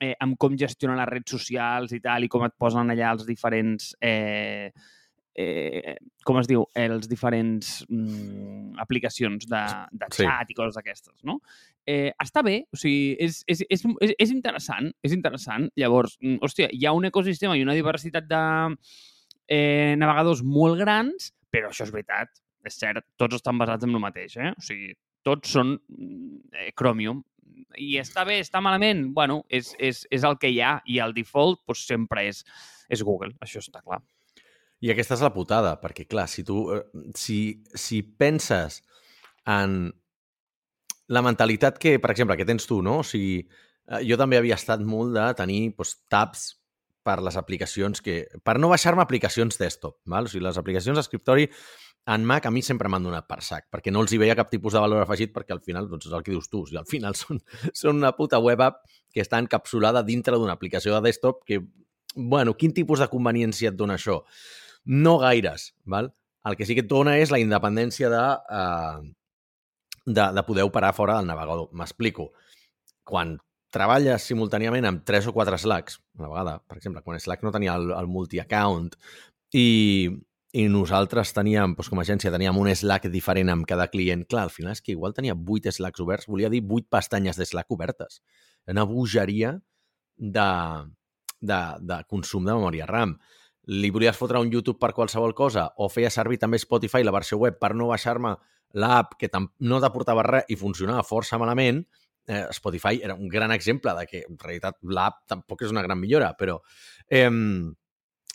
eh, 0.00 0.14
amb 0.22 0.38
com 0.40 0.54
gestiona 0.56 0.96
les 0.96 1.10
redes 1.10 1.34
socials 1.34 1.92
i 1.92 2.00
tal, 2.00 2.24
i 2.24 2.30
com 2.32 2.46
et 2.46 2.54
posen 2.56 2.94
allà 2.94 3.10
els 3.12 3.26
diferents 3.28 3.92
eh, 4.00 4.70
eh, 5.34 5.96
com 6.24 6.38
es 6.40 6.48
diu, 6.50 6.64
els 6.78 7.08
diferents 7.10 7.82
mm, 7.88 8.78
aplicacions 8.82 9.46
de, 9.48 9.62
de 9.92 10.08
chat 10.12 10.48
sí. 10.48 10.52
i 10.52 10.58
coses 10.58 10.76
d'aquestes, 10.76 11.14
no? 11.28 11.38
Eh, 11.88 12.12
està 12.22 12.44
bé, 12.46 12.60
o 12.70 12.78
sigui, 12.78 13.16
és, 13.22 13.40
és, 13.50 13.64
és, 13.66 13.82
és, 14.04 14.14
és 14.26 14.34
interessant, 14.34 14.92
és 15.02 15.14
interessant. 15.16 15.66
Llavors, 15.80 16.18
mm, 16.20 16.42
hòstia, 16.44 16.70
hi 16.70 16.86
ha 16.86 16.94
un 16.96 17.08
ecosistema 17.08 17.56
i 17.58 17.64
una 17.64 17.76
diversitat 17.78 18.28
de 18.30 18.42
eh, 19.48 19.94
navegadors 19.98 20.44
molt 20.46 20.78
grans, 20.80 21.32
però 21.52 21.72
això 21.72 21.88
és 21.88 21.94
veritat, 21.94 22.38
és 22.68 22.78
cert, 22.78 23.04
tots 23.18 23.40
estan 23.40 23.58
basats 23.60 23.88
en 23.88 23.96
el 23.96 24.04
mateix, 24.04 24.38
eh? 24.38 24.54
O 24.54 24.64
sigui, 24.64 24.92
tots 25.26 25.56
són 25.56 25.76
mm, 25.76 26.40
eh, 26.54 26.70
Chromium. 26.78 27.22
I 27.78 27.96
està 28.00 28.24
bé, 28.28 28.38
està 28.42 28.60
malament? 28.64 29.06
Bueno, 29.16 29.42
és, 29.48 29.72
és, 29.80 30.04
és 30.12 30.24
el 30.28 30.36
que 30.40 30.50
hi 30.52 30.60
ha 30.60 30.76
i 30.88 30.98
el 31.02 31.14
default 31.16 31.62
pues, 31.66 31.86
sempre 31.88 32.26
és, 32.28 32.42
és 32.92 33.02
Google, 33.06 33.32
això 33.44 33.62
està 33.62 33.80
clar. 33.80 34.02
I 34.82 34.90
aquesta 34.90 35.14
és 35.14 35.22
la 35.22 35.32
putada, 35.34 35.76
perquè, 35.82 36.08
clar, 36.10 36.26
si 36.30 36.42
tu... 36.46 36.64
Eh, 36.74 36.82
si, 37.18 37.38
si 37.78 38.02
penses 38.02 38.80
en 39.46 39.92
la 41.12 41.22
mentalitat 41.22 41.78
que, 41.78 41.98
per 42.02 42.10
exemple, 42.14 42.36
que 42.38 42.48
tens 42.48 42.66
tu, 42.66 42.80
no? 42.82 42.98
O 43.02 43.06
sigui, 43.06 43.42
eh, 43.42 44.02
jo 44.08 44.18
també 44.18 44.40
havia 44.40 44.58
estat 44.58 44.82
molt 44.82 45.14
de 45.14 45.28
tenir 45.38 45.60
doncs, 45.76 45.94
tabs 46.10 46.48
per 47.06 47.20
les 47.22 47.38
aplicacions 47.38 48.02
que... 48.02 48.24
Per 48.42 48.56
no 48.58 48.70
baixar-me 48.72 49.02
aplicacions 49.04 49.58
desktop, 49.58 50.00
val? 50.10 50.26
O 50.26 50.32
sigui, 50.32 50.44
les 50.46 50.58
aplicacions 50.58 50.98
d'escriptori 50.98 51.48
en 52.12 52.24
Mac 52.26 52.46
a 52.46 52.50
mi 52.50 52.62
sempre 52.66 52.90
m'han 52.90 53.04
donat 53.06 53.28
per 53.30 53.38
sac, 53.46 53.68
perquè 53.70 53.92
no 53.94 54.02
els 54.02 54.10
hi 54.10 54.18
veia 54.18 54.34
cap 54.38 54.50
tipus 54.50 54.74
de 54.74 54.82
valor 54.82 55.04
afegit, 55.04 55.30
perquè 55.34 55.54
al 55.54 55.62
final, 55.62 55.86
doncs 55.90 56.08
és 56.08 56.16
el 56.16 56.24
que 56.26 56.34
dius 56.34 56.50
tu, 56.50 56.64
o 56.64 56.66
sigui, 56.66 56.80
al 56.80 56.88
final 56.90 57.14
són, 57.20 57.38
són 57.70 58.02
una 58.02 58.14
puta 58.18 58.40
web 58.42 58.62
app 58.66 58.82
que 59.14 59.22
està 59.22 59.38
encapsulada 59.42 60.02
dintre 60.06 60.34
d'una 60.38 60.56
aplicació 60.58 60.96
de 60.96 61.04
desktop 61.06 61.44
que, 61.46 61.60
bueno, 62.16 62.56
quin 62.58 62.74
tipus 62.74 63.02
de 63.02 63.10
conveniència 63.12 63.70
et 63.70 63.78
dona 63.78 63.98
això? 64.00 64.22
No 64.84 65.18
gaires, 65.18 65.74
val? 65.84 66.12
El 66.44 66.56
que 66.58 66.66
sí 66.66 66.74
que 66.74 66.82
et 66.82 66.90
dona 66.90 67.16
és 67.22 67.30
la 67.30 67.38
independència 67.38 68.10
de, 68.10 68.22
uh, 68.50 69.02
de, 70.06 70.24
de 70.34 70.42
poder 70.46 70.66
operar 70.66 70.92
fora 70.96 71.18
del 71.18 71.28
navegador. 71.30 71.68
M'explico. 71.78 72.32
Quan 73.06 73.36
treballes 73.72 74.26
simultàniament 74.26 74.86
amb 74.88 75.04
tres 75.06 75.28
o 75.30 75.32
quatre 75.34 75.58
Slacks, 75.58 76.00
a 76.18 76.24
la 76.24 76.32
vegada, 76.32 76.58
per 76.66 76.76
exemple, 76.80 77.02
quan 77.06 77.20
Slack 77.20 77.46
no 77.46 77.54
tenia 77.54 77.76
el, 77.78 77.92
el 77.96 78.10
multi-account 78.10 78.90
i, 79.56 80.10
i 80.58 80.66
nosaltres 80.68 81.32
teníem, 81.36 81.76
doncs 81.78 81.90
com 81.92 82.02
a 82.02 82.04
agència, 82.04 82.32
teníem 82.34 82.58
un 82.58 82.70
Slack 82.74 83.06
diferent 83.12 83.52
amb 83.54 83.68
cada 83.68 83.86
client. 83.92 84.26
Clar, 84.28 84.48
al 84.48 84.54
final 84.54 84.74
és 84.74 84.82
que 84.82 84.96
igual 84.96 85.14
tenia 85.16 85.38
vuit 85.38 85.70
Slacks 85.70 86.02
oberts, 86.04 86.28
volia 86.28 86.50
dir 86.52 86.64
vuit 86.66 86.88
pestanyes 86.90 87.38
de 87.38 87.46
Slack 87.48 87.70
obertes. 87.72 88.20
Una 88.68 88.84
bogeria 88.88 89.54
de, 90.18 90.48
de, 91.40 91.60
de 91.80 92.02
consum 92.10 92.44
de 92.46 92.58
memòria 92.58 92.90
RAM 92.90 93.16
li 93.70 93.90
volies 93.94 94.16
fotre 94.18 94.40
un 94.42 94.50
YouTube 94.50 94.80
per 94.80 94.92
qualsevol 94.94 95.34
cosa 95.34 95.68
o 95.78 95.88
feia 95.88 96.10
servir 96.10 96.40
també 96.42 96.58
Spotify, 96.58 97.04
la 97.04 97.14
versió 97.14 97.38
web, 97.38 97.58
per 97.60 97.74
no 97.78 97.90
baixar-me 97.92 98.34
l'app 98.74 99.18
que 99.20 99.30
no 99.60 99.80
t'aportava 99.80 100.24
res 100.26 100.48
i 100.48 100.56
funcionava 100.56 101.04
força 101.06 101.38
malament, 101.38 101.82
eh, 102.26 102.46
Spotify 102.52 103.00
era 103.02 103.14
un 103.14 103.28
gran 103.28 103.52
exemple 103.52 103.94
de 103.98 104.06
que 104.06 104.24
en 104.28 104.38
realitat 104.40 104.78
l'app 104.82 105.22
tampoc 105.28 105.62
és 105.62 105.70
una 105.70 105.82
gran 105.82 106.00
millora, 106.00 106.34
però... 106.38 106.58
Eh, 107.08 107.30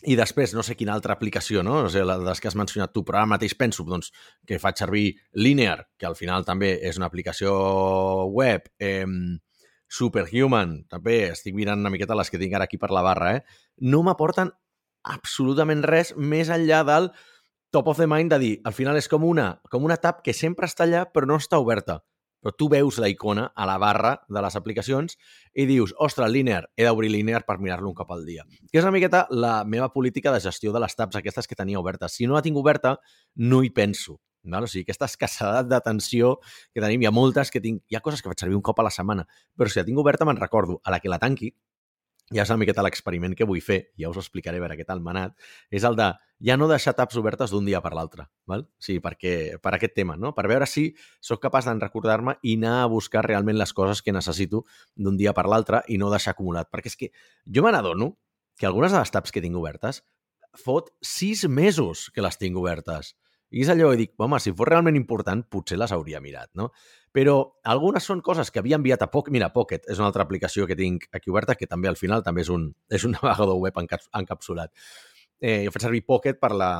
i 0.06 0.14
després, 0.14 0.52
no 0.54 0.62
sé 0.62 0.76
quina 0.78 0.92
altra 0.94 1.16
aplicació, 1.16 1.64
no? 1.66 1.80
O 1.82 1.88
sigui, 1.90 2.04
les 2.22 2.38
que 2.38 2.46
has 2.46 2.54
mencionat 2.54 2.92
tu, 2.94 3.02
però 3.02 3.18
ara 3.18 3.30
mateix 3.32 3.56
penso 3.58 3.82
doncs, 3.82 4.12
que 4.46 4.60
faig 4.62 4.78
servir 4.78 5.08
Linear, 5.34 5.88
que 5.98 6.06
al 6.06 6.14
final 6.14 6.46
també 6.46 6.76
és 6.86 7.00
una 7.00 7.08
aplicació 7.10 7.50
web, 8.30 8.68
eh, 8.78 9.02
Superhuman, 9.88 10.84
també 10.86 11.32
estic 11.32 11.56
mirant 11.56 11.80
una 11.82 11.90
miqueta 11.90 12.14
les 12.14 12.30
que 12.30 12.38
tinc 12.38 12.54
ara 12.54 12.68
aquí 12.68 12.78
per 12.78 12.92
la 12.94 13.02
barra, 13.02 13.32
eh? 13.38 13.42
no 13.80 14.04
m'aporten 14.06 14.52
absolutament 15.04 15.82
res 15.86 16.14
més 16.16 16.50
enllà 16.52 16.82
del 16.86 17.10
top 17.70 17.88
of 17.92 17.98
the 18.00 18.06
mind 18.08 18.32
de 18.32 18.38
dir, 18.38 18.54
al 18.64 18.72
final 18.72 18.96
és 18.96 19.08
com 19.08 19.24
una, 19.24 19.58
com 19.70 19.84
una 19.84 19.98
tab 20.00 20.22
que 20.24 20.32
sempre 20.32 20.68
està 20.68 20.86
allà 20.86 21.04
però 21.12 21.28
no 21.28 21.36
està 21.36 21.60
oberta. 21.60 22.00
Però 22.38 22.52
tu 22.54 22.68
veus 22.70 23.00
la 23.02 23.08
icona 23.10 23.48
a 23.56 23.64
la 23.66 23.78
barra 23.82 24.12
de 24.28 24.42
les 24.44 24.54
aplicacions 24.54 25.16
i 25.58 25.66
dius, 25.66 25.90
ostres, 25.98 26.30
Linear, 26.30 26.68
he 26.78 26.86
d'obrir 26.86 27.10
Linear 27.10 27.42
per 27.44 27.58
mirar-lo 27.58 27.90
un 27.90 27.96
cop 27.98 28.12
al 28.14 28.22
dia. 28.24 28.44
Que 28.70 28.78
és 28.78 28.86
una 28.86 28.94
miqueta 28.94 29.24
la 29.30 29.64
meva 29.66 29.90
política 29.92 30.30
de 30.32 30.40
gestió 30.40 30.72
de 30.72 30.80
les 30.84 30.94
tabs 30.94 31.18
aquestes 31.18 31.50
que 31.50 31.58
tenia 31.58 31.80
obertes. 31.82 32.14
Si 32.14 32.30
no 32.30 32.38
la 32.38 32.44
tinc 32.46 32.56
oberta, 32.56 32.94
no 33.34 33.64
hi 33.64 33.72
penso. 33.74 34.20
Val? 34.46 34.64
O 34.64 34.70
sigui, 34.70 34.84
aquesta 34.86 35.08
escassedat 35.10 35.66
d'atenció 35.68 36.36
que 36.72 36.80
tenim, 36.80 37.02
hi 37.02 37.08
ha 37.10 37.14
moltes 37.14 37.50
que 37.50 37.60
tinc... 37.60 37.82
Hi 37.90 37.98
ha 37.98 38.04
coses 38.04 38.22
que 38.22 38.30
faig 38.30 38.40
servir 38.40 38.56
un 38.56 38.64
cop 38.64 38.78
a 38.78 38.86
la 38.86 38.94
setmana, 38.94 39.26
però 39.58 39.70
si 39.70 39.80
la 39.80 39.86
tinc 39.88 39.98
oberta 39.98 40.28
me'n 40.28 40.38
recordo. 40.38 40.78
A 40.84 40.94
la 40.94 41.02
que 41.02 41.10
la 41.10 41.18
tanqui, 41.18 41.50
ja 42.34 42.44
és 42.44 42.50
una 42.52 42.60
miqueta 42.60 42.84
l'experiment 42.84 43.34
que 43.36 43.46
vull 43.48 43.60
fer, 43.64 43.78
ja 43.98 44.10
us 44.10 44.18
explicaré 44.20 44.60
a 44.60 44.64
veure 44.64 44.76
què 44.76 44.84
tal 44.88 45.00
m'ha 45.00 45.14
anat, 45.14 45.36
és 45.72 45.84
el 45.88 45.96
de 45.96 46.10
ja 46.44 46.56
no 46.56 46.68
deixar 46.70 46.94
taps 46.94 47.16
obertes 47.18 47.50
d'un 47.50 47.66
dia 47.66 47.80
per 47.82 47.94
l'altre, 47.96 48.28
val? 48.46 48.66
Sí, 48.78 48.98
perquè, 49.02 49.58
per 49.62 49.72
aquest 49.74 49.96
tema, 49.96 50.16
no? 50.16 50.34
Per 50.36 50.46
veure 50.50 50.68
si 50.70 50.92
sóc 51.24 51.40
capaç 51.42 51.66
d'en 51.66 51.80
recordar-me 51.82 52.36
i 52.42 52.54
anar 52.60 52.82
a 52.82 52.90
buscar 52.92 53.24
realment 53.26 53.58
les 53.58 53.72
coses 53.74 54.02
que 54.02 54.14
necessito 54.14 54.64
d'un 54.94 55.16
dia 55.18 55.34
per 55.34 55.48
l'altre 55.50 55.82
i 55.88 55.98
no 55.98 56.12
deixar 56.12 56.36
acumulat. 56.36 56.70
Perquè 56.70 56.92
és 56.92 56.98
que 57.00 57.10
jo 57.46 57.64
me 57.64 57.72
n'adono 57.74 58.12
que 58.58 58.66
algunes 58.66 58.92
de 58.92 59.00
les 59.00 59.14
tabs 59.14 59.34
que 59.34 59.42
tinc 59.42 59.56
obertes 59.58 60.02
fot 60.58 60.90
sis 61.04 61.44
mesos 61.48 62.08
que 62.14 62.22
les 62.22 62.38
tinc 62.38 62.56
obertes. 62.58 63.14
I 63.50 63.62
és 63.64 63.70
allò 63.72 63.92
que 63.92 64.00
dic, 64.02 64.10
home, 64.20 64.38
si 64.44 64.52
fos 64.52 64.68
realment 64.68 64.96
important, 64.98 65.40
potser 65.48 65.78
les 65.80 65.92
hauria 65.94 66.20
mirat, 66.20 66.50
no? 66.58 66.68
Però 67.16 67.36
algunes 67.64 68.04
són 68.04 68.20
coses 68.24 68.50
que 68.52 68.60
havia 68.60 68.76
enviat 68.76 69.02
a 69.06 69.08
Pocket. 69.10 69.32
Mira, 69.32 69.48
Pocket 69.54 69.88
és 69.88 70.00
una 70.00 70.10
altra 70.10 70.26
aplicació 70.26 70.66
que 70.68 70.76
tinc 70.76 71.06
aquí 71.16 71.32
oberta, 71.32 71.56
que 71.56 71.66
també 71.66 71.88
al 71.88 71.96
final 71.96 72.24
també 72.26 72.44
és 72.44 72.50
un, 72.52 72.68
és 72.98 73.06
un 73.08 73.16
navegador 73.16 73.56
web 73.62 73.80
encapsulat. 73.80 74.74
Eh, 75.40 75.64
jo 75.64 75.72
faig 75.72 75.86
servir 75.86 76.04
Pocket 76.04 76.40
per 76.40 76.52
la, 76.52 76.72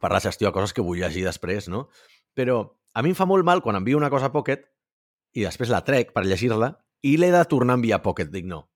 per 0.00 0.12
la 0.12 0.20
gestió 0.20 0.50
de 0.50 0.54
coses 0.54 0.76
que 0.76 0.84
vull 0.84 1.00
llegir 1.00 1.24
després, 1.24 1.70
no? 1.72 1.86
Però 2.36 2.60
a 2.92 3.02
mi 3.04 3.12
em 3.12 3.16
fa 3.16 3.28
molt 3.28 3.46
mal 3.46 3.64
quan 3.64 3.78
envio 3.78 3.96
una 3.96 4.10
cosa 4.12 4.28
a 4.28 4.34
Pocket 4.34 4.68
i 5.32 5.46
després 5.46 5.72
la 5.72 5.80
trec 5.86 6.12
per 6.12 6.26
llegir-la 6.26 6.74
i 7.02 7.16
l'he 7.16 7.32
de 7.32 7.44
tornar 7.48 7.78
a 7.78 7.80
enviar 7.80 8.00
a 8.00 8.04
Pocket. 8.04 8.28
Dic, 8.32 8.44
no, 8.44 8.66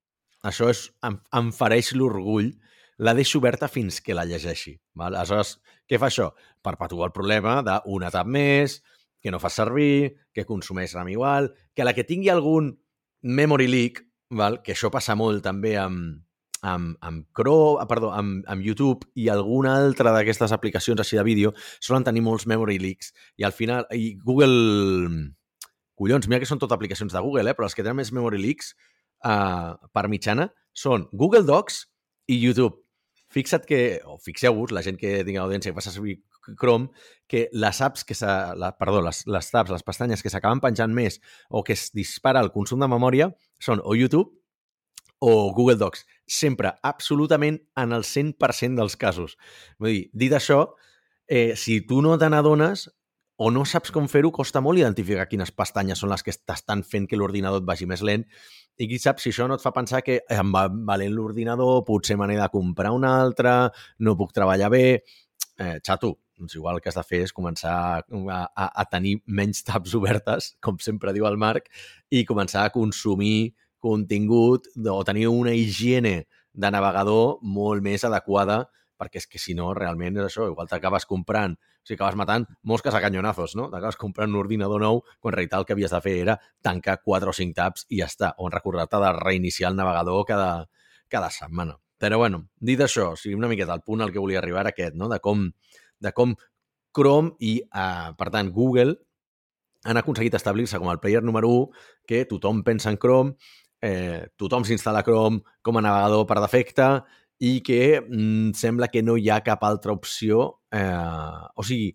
això 0.46 0.70
és, 0.72 0.86
em, 1.04 1.20
em 1.40 1.52
fareix 1.52 1.92
l'orgull 1.92 2.54
la 2.98 3.14
deixo 3.14 3.38
oberta 3.38 3.68
fins 3.68 4.00
que 4.00 4.14
la 4.16 4.24
llegeixi. 4.24 4.76
Val? 4.96 5.16
Aleshores, 5.16 5.56
què 5.88 6.00
fa 6.00 6.08
això? 6.10 6.30
Perpetua 6.64 7.08
el 7.08 7.14
problema 7.16 7.58
d'una 7.64 8.10
tab 8.14 8.28
més, 8.28 8.80
que 9.20 9.32
no 9.32 9.40
fa 9.42 9.50
servir, 9.52 10.16
que 10.32 10.46
consumeix 10.48 10.94
RAM 10.94 11.10
igual, 11.12 11.50
que 11.74 11.84
la 11.84 11.94
que 11.96 12.06
tingui 12.08 12.30
algun 12.32 12.76
memory 13.22 13.66
leak, 13.68 14.04
val? 14.30 14.62
que 14.62 14.74
això 14.76 14.90
passa 14.92 15.16
molt 15.18 15.44
també 15.44 15.76
amb, 15.80 16.22
amb, 16.62 16.96
amb 17.00 17.26
Chrome, 17.36 17.80
ah, 17.82 17.88
perdó, 17.90 18.12
amb, 18.14 18.44
amb 18.48 18.64
YouTube 18.64 19.08
i 19.14 19.28
alguna 19.32 19.76
altra 19.82 20.12
d'aquestes 20.14 20.54
aplicacions 20.54 21.02
així 21.02 21.18
de 21.18 21.26
vídeo 21.26 21.52
solen 21.80 22.06
tenir 22.06 22.24
molts 22.24 22.46
memory 22.46 22.78
leaks 22.78 23.12
i 23.36 23.44
al 23.44 23.52
final, 23.56 23.86
i 23.92 24.14
Google 24.24 25.34
collons, 25.96 26.28
mira 26.28 26.40
que 26.40 26.48
són 26.48 26.60
tot 26.62 26.72
aplicacions 26.72 27.12
de 27.12 27.22
Google, 27.24 27.50
eh? 27.50 27.56
però 27.56 27.68
les 27.68 27.76
que 27.76 27.84
tenen 27.84 28.00
més 28.00 28.12
memory 28.12 28.40
leaks 28.40 28.74
uh, 29.24 29.76
per 29.92 30.08
mitjana 30.12 30.50
són 30.76 31.08
Google 31.12 31.46
Docs 31.48 31.86
i 32.30 32.38
YouTube 32.38 32.85
fixa't 33.32 33.66
que, 33.68 34.00
o 34.06 34.16
fixeu-vos, 34.22 34.72
la 34.72 34.82
gent 34.86 34.98
que 35.00 35.20
tingui 35.26 35.40
audiència 35.42 35.72
que 35.72 35.78
fa 35.78 35.84
servir 35.84 36.20
Chrome, 36.54 36.90
que 37.26 37.48
les 37.52 37.80
apps 37.82 38.04
que 38.06 38.14
s'ha... 38.14 38.54
La, 38.58 38.72
perdó, 38.78 39.00
les, 39.02 39.24
les 39.26 39.50
tabs, 39.50 39.72
les 39.74 39.86
pestanyes 39.86 40.22
que 40.22 40.30
s'acaben 40.30 40.62
penjant 40.62 40.92
més 40.94 41.18
o 41.50 41.64
que 41.66 41.74
es 41.74 41.88
dispara 41.96 42.42
el 42.44 42.52
consum 42.54 42.82
de 42.82 42.90
memòria 42.90 43.30
són 43.58 43.82
o 43.82 43.96
YouTube 43.98 44.30
o 45.18 45.52
Google 45.56 45.78
Docs. 45.80 46.04
Sempre, 46.26 46.74
absolutament, 46.82 47.58
en 47.78 47.94
el 47.96 48.04
100% 48.04 48.78
dels 48.78 48.98
casos. 49.00 49.36
Vull 49.80 49.94
dir, 49.94 50.04
dit 50.12 50.36
això, 50.36 50.60
eh, 51.26 51.54
si 51.56 51.80
tu 51.86 52.02
no 52.04 52.18
te 52.18 52.28
n'adones, 52.30 52.86
o 53.36 53.50
no 53.52 53.64
saps 53.68 53.92
com 53.92 54.06
fer-ho, 54.08 54.30
costa 54.32 54.62
molt 54.64 54.80
identificar 54.80 55.26
quines 55.28 55.52
pestanyes 55.52 56.00
són 56.00 56.12
les 56.12 56.24
que 56.24 56.32
t'estan 56.32 56.82
fent 56.88 57.08
que 57.08 57.18
l'ordinador 57.20 57.60
et 57.60 57.68
vagi 57.68 57.88
més 57.88 58.02
lent. 58.06 58.24
I 58.80 58.88
qui 58.88 58.98
sap 59.00 59.20
si 59.20 59.32
això 59.32 59.46
no 59.48 59.56
et 59.56 59.64
fa 59.64 59.72
pensar 59.76 60.02
que 60.04 60.22
em 60.32 60.52
va 60.52 60.66
valent 60.68 61.12
l'ordinador, 61.12 61.82
potser 61.84 62.16
me 62.16 62.28
n'he 62.28 62.38
de 62.40 62.48
comprar 62.52 62.92
un 62.96 63.04
altre, 63.08 63.56
no 64.00 64.16
puc 64.16 64.34
treballar 64.36 64.72
bé... 64.72 64.86
Eh, 65.56 65.78
xato, 65.80 66.10
doncs 66.36 66.52
igual 66.58 66.82
que 66.84 66.90
has 66.90 66.98
de 66.98 67.04
fer 67.08 67.22
és 67.24 67.32
començar 67.32 67.74
a, 67.96 68.40
a, 68.44 68.66
a 68.68 68.84
tenir 68.92 69.14
menys 69.24 69.62
tabs 69.64 69.94
obertes, 69.96 70.50
com 70.60 70.76
sempre 70.84 71.14
diu 71.16 71.24
el 71.24 71.38
Marc, 71.40 71.70
i 72.12 72.26
començar 72.28 72.66
a 72.66 72.72
consumir 72.74 73.54
contingut 73.80 74.68
o 74.76 74.98
tenir 75.08 75.30
una 75.32 75.54
higiene 75.56 76.26
de 76.52 76.70
navegador 76.72 77.38
molt 77.40 77.84
més 77.84 78.04
adequada 78.04 78.66
perquè 79.00 79.20
és 79.20 79.28
que 79.28 79.40
si 79.40 79.54
no, 79.56 79.72
realment 79.76 80.16
és 80.16 80.28
això, 80.28 80.46
igual 80.50 80.68
t'acabes 80.68 81.04
comprant, 81.08 81.56
sigui, 81.86 81.96
acabes 81.96 82.18
matant 82.18 82.46
mosques 82.66 82.94
a 82.94 83.00
canyonazos, 83.00 83.56
no? 83.58 83.68
T'acabes 83.72 83.98
comprant 84.00 84.32
un 84.32 84.40
ordinador 84.40 84.82
nou 84.82 85.02
quan 85.20 85.32
en 85.32 85.36
realitat 85.38 85.60
el 85.62 85.68
que 85.68 85.76
havies 85.76 85.94
de 85.94 86.02
fer 86.02 86.16
era 86.24 86.36
tancar 86.62 86.98
4 87.04 87.30
o 87.30 87.36
5 87.36 87.56
tabs 87.56 87.86
i 87.88 88.02
ja 88.02 88.10
està, 88.10 88.34
o 88.38 88.50
recordar-te 88.52 89.00
de 89.02 89.12
reiniciar 89.20 89.70
el 89.70 89.78
navegador 89.78 90.24
cada, 90.28 90.50
cada 91.08 91.30
setmana. 91.30 91.78
Però 91.96 92.18
bueno, 92.20 92.44
dit 92.60 92.80
això, 92.82 93.12
o 93.14 93.16
sigui, 93.16 93.38
una 93.38 93.48
miqueta 93.48 93.74
el 93.74 93.84
punt 93.86 94.02
al 94.04 94.12
que 94.12 94.20
volia 94.20 94.42
arribar 94.42 94.66
aquest, 94.68 94.96
no? 94.98 95.08
De 95.08 95.20
com, 95.24 95.46
de 96.02 96.12
com 96.12 96.34
Chrome 96.96 97.36
i, 97.40 97.58
uh, 97.70 98.12
per 98.16 98.30
tant, 98.32 98.50
Google 98.52 98.96
han 99.86 100.00
aconseguit 100.00 100.34
establir-se 100.34 100.80
com 100.82 100.90
el 100.90 100.98
player 101.00 101.22
número 101.22 101.48
1, 101.48 101.84
que 102.08 102.24
tothom 102.26 102.64
pensa 102.66 102.90
en 102.90 102.98
Chrome, 102.98 103.36
eh, 103.80 104.26
tothom 104.36 104.64
s'instal·la 104.66 105.04
Chrome 105.06 105.42
com 105.62 105.78
a 105.78 105.84
navegador 105.84 106.26
per 106.26 106.40
defecte 106.42 106.88
i 107.38 107.60
que 107.62 108.00
mm, 108.00 108.56
sembla 108.56 108.88
que 108.88 109.02
no 109.02 109.16
hi 109.16 109.30
ha 109.30 109.42
cap 109.44 109.64
altra 109.64 109.92
opció. 109.92 110.60
Eh, 110.72 111.46
o 111.56 111.64
sigui, 111.66 111.92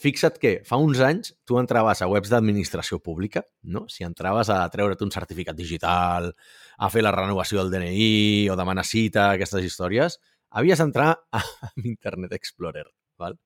fixa't 0.00 0.38
que 0.40 0.52
fa 0.64 0.78
uns 0.80 1.00
anys 1.04 1.34
tu 1.48 1.58
entraves 1.60 2.00
a 2.00 2.08
webs 2.08 2.30
d'administració 2.32 3.00
pública, 3.04 3.42
no? 3.62 3.86
Si 3.92 4.04
entraves 4.06 4.50
a 4.52 4.62
treure't 4.72 5.02
un 5.04 5.12
certificat 5.12 5.56
digital, 5.56 6.30
a 6.78 6.90
fer 6.92 7.04
la 7.04 7.14
renovació 7.16 7.60
del 7.60 7.72
DNI 7.74 8.48
o 8.52 8.56
demanar 8.56 8.86
cita, 8.88 9.30
aquestes 9.32 9.66
històries, 9.66 10.20
havies 10.50 10.80
d'entrar 10.80 11.12
a 11.36 11.42
Internet 11.84 12.36
Explorer, 12.38 12.86
val? 13.20 13.36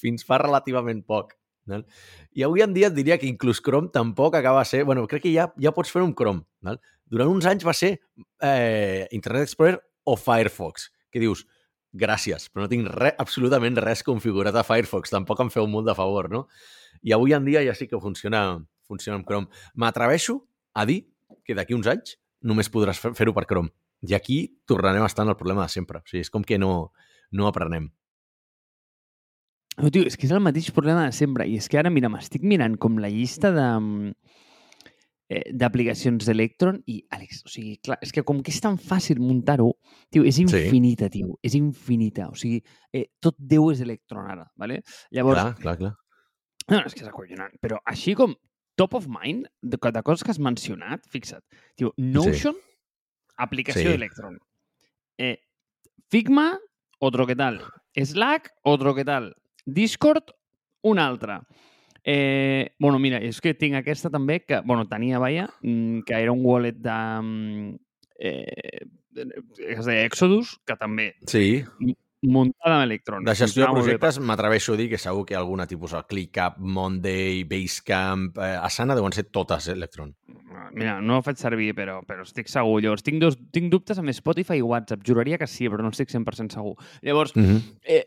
fins 0.00 0.24
fa 0.24 0.40
relativament 0.40 1.04
poc. 1.04 1.34
Val? 1.68 1.82
I 2.32 2.46
avui 2.46 2.62
en 2.64 2.72
dia 2.72 2.88
et 2.88 2.96
diria 2.96 3.18
que 3.20 3.28
inclús 3.28 3.60
Chrome 3.60 3.90
tampoc 3.92 4.38
acaba 4.38 4.64
ser... 4.64 4.86
bueno, 4.88 5.04
crec 5.06 5.26
que 5.26 5.34
ja, 5.34 5.50
ja 5.60 5.74
pots 5.76 5.92
fer 5.92 6.00
un 6.00 6.14
Chrome. 6.16 6.46
Val? 6.64 6.80
Durant 7.04 7.28
uns 7.28 7.44
anys 7.48 7.66
va 7.68 7.74
ser 7.76 7.98
eh, 8.40 9.04
Internet 9.12 9.44
Explorer 9.44 9.76
o 10.08 10.16
Firefox, 10.16 10.88
que 11.12 11.20
dius, 11.22 11.44
gràcies, 11.92 12.48
però 12.52 12.64
no 12.64 12.70
tinc 12.72 12.88
res, 12.94 13.16
absolutament 13.20 13.78
res 13.80 14.04
configurat 14.06 14.56
a 14.56 14.64
Firefox, 14.66 15.12
tampoc 15.12 15.40
em 15.44 15.52
feu 15.52 15.68
molt 15.70 15.88
de 15.88 15.96
favor, 15.96 16.30
no? 16.32 16.46
I 17.02 17.14
avui 17.16 17.34
en 17.36 17.44
dia 17.46 17.62
ja 17.66 17.74
sí 17.76 17.88
que 17.88 18.00
funciona, 18.00 18.58
funciona 18.88 19.18
amb 19.18 19.28
Chrome. 19.28 19.48
M'atreveixo 19.74 20.40
a 20.74 20.86
dir 20.88 21.02
que 21.44 21.56
d'aquí 21.56 21.76
uns 21.76 21.88
anys 21.90 22.16
només 22.44 22.70
podràs 22.72 23.00
fer-ho 23.00 23.34
per 23.36 23.46
Chrome. 23.50 23.72
I 24.08 24.14
aquí 24.14 24.38
tornarem 24.66 25.02
a 25.02 25.10
estar 25.10 25.24
en 25.26 25.32
el 25.32 25.38
problema 25.38 25.64
de 25.66 25.74
sempre. 25.74 26.00
O 26.00 26.06
sigui, 26.06 26.22
és 26.22 26.30
com 26.30 26.44
que 26.46 26.58
no, 26.58 26.92
no 27.34 27.48
aprenem. 27.48 27.88
No, 29.78 29.90
tio, 29.94 30.04
és 30.06 30.16
que 30.18 30.26
és 30.26 30.34
el 30.34 30.42
mateix 30.42 30.70
problema 30.74 31.06
de 31.06 31.14
sempre. 31.14 31.46
I 31.46 31.58
és 31.58 31.68
que 31.70 31.78
ara, 31.78 31.90
mira, 31.90 32.10
m'estic 32.10 32.42
mirant 32.46 32.76
com 32.82 32.98
la 32.98 33.10
llista 33.10 33.50
de 33.54 33.66
eh, 35.28 35.44
d'aplicacions 35.52 36.26
d'Electron 36.26 36.80
i, 36.88 36.98
Àlex, 37.14 37.44
o 37.46 37.52
sigui, 37.52 37.76
clar, 37.84 37.98
és 38.04 38.12
que 38.14 38.24
com 38.26 38.42
que 38.44 38.52
és 38.54 38.60
tan 38.64 38.78
fàcil 38.80 39.20
muntar-ho, 39.22 39.70
tio, 40.12 40.24
és 40.28 40.40
infinita, 40.42 41.08
sí. 41.08 41.20
tio, 41.20 41.38
és 41.44 41.56
infinita. 41.58 42.28
O 42.32 42.36
sigui, 42.38 42.62
eh, 42.92 43.06
tot 43.22 43.38
Déu 43.38 43.70
és 43.72 43.82
Electron 43.84 44.30
ara, 44.32 44.48
¿vale? 44.56 44.82
Llavors... 45.14 45.42
Clar, 45.42 45.56
clar, 45.62 45.76
clar. 45.82 45.94
No, 46.68 46.82
és 46.84 46.92
que 46.92 47.04
és 47.04 47.08
acollonant, 47.08 47.54
però 47.64 47.78
així 47.88 48.12
com 48.16 48.34
top 48.78 48.94
of 48.94 49.08
mind, 49.10 49.48
de, 49.62 49.78
de 49.80 50.02
coses 50.06 50.24
que 50.24 50.32
has 50.34 50.40
mencionat, 50.42 51.06
fixa't, 51.10 51.44
tio, 51.76 51.94
Notion, 51.98 52.56
sí. 52.56 53.32
aplicació 53.44 53.88
sí. 53.88 53.94
d'Electron. 53.94 54.36
Eh, 55.18 55.36
Figma, 56.08 56.54
otro 57.04 57.26
que 57.26 57.36
tal. 57.36 57.60
Slack, 57.94 58.52
otro 58.62 58.94
que 58.94 59.04
tal. 59.04 59.34
Discord, 59.66 60.30
un 60.82 60.98
altre. 60.98 61.40
Eh, 62.10 62.74
bueno, 62.78 62.98
mira, 62.98 63.18
és 63.20 63.36
que 63.44 63.52
tinc 63.52 63.76
aquesta 63.76 64.08
també, 64.08 64.38
que, 64.40 64.62
bueno, 64.64 64.86
tenia, 64.88 65.18
vaja, 65.20 65.50
mm, 65.60 66.06
que 66.08 66.16
era 66.16 66.32
un 66.32 66.40
wallet 66.40 66.78
de... 66.80 66.96
Mm, 67.20 67.74
eh, 68.18 68.86
es 69.74 69.84
deia 69.84 70.06
Exodus, 70.06 70.54
que 70.64 70.78
també... 70.80 71.10
Sí. 71.28 71.66
Muntada 72.24 72.78
amb 72.78 72.86
Electron. 72.86 73.28
De 73.28 73.34
gestió 73.36 73.66
de 73.66 73.74
projectes 73.76 74.16
m'atreveixo 74.24 74.72
a 74.72 74.80
dir 74.80 74.88
que 74.88 74.98
segur 74.98 75.26
que 75.28 75.36
alguna 75.36 75.68
tipus 75.68 75.92
de 75.94 76.00
ClickUp, 76.08 76.56
Monday, 76.58 77.44
Basecamp, 77.44 78.32
eh, 78.40 78.56
Asana 78.56 78.96
deuen 78.96 79.12
ser 79.12 79.28
totes 79.28 79.68
Electron. 79.68 80.16
Mira, 80.72 81.02
no 81.04 81.18
ho 81.18 81.22
faig 81.26 81.36
servir, 81.38 81.74
però, 81.76 82.00
però 82.08 82.24
estic 82.24 82.48
segur. 82.48 82.80
Llavors, 82.82 83.04
tinc, 83.04 83.20
dos, 83.20 83.36
tinc 83.52 83.68
dubtes 83.70 84.00
amb 84.00 84.16
Spotify 84.16 84.62
i 84.62 84.64
WhatsApp. 84.64 85.04
Juraria 85.06 85.36
que 85.36 85.46
sí, 85.46 85.68
però 85.68 85.84
no 85.84 85.92
estic 85.92 86.08
100% 86.08 86.56
segur. 86.56 86.74
Llavors, 87.04 87.36
uh 87.36 87.44
-huh. 87.44 87.60
eh, 87.84 88.06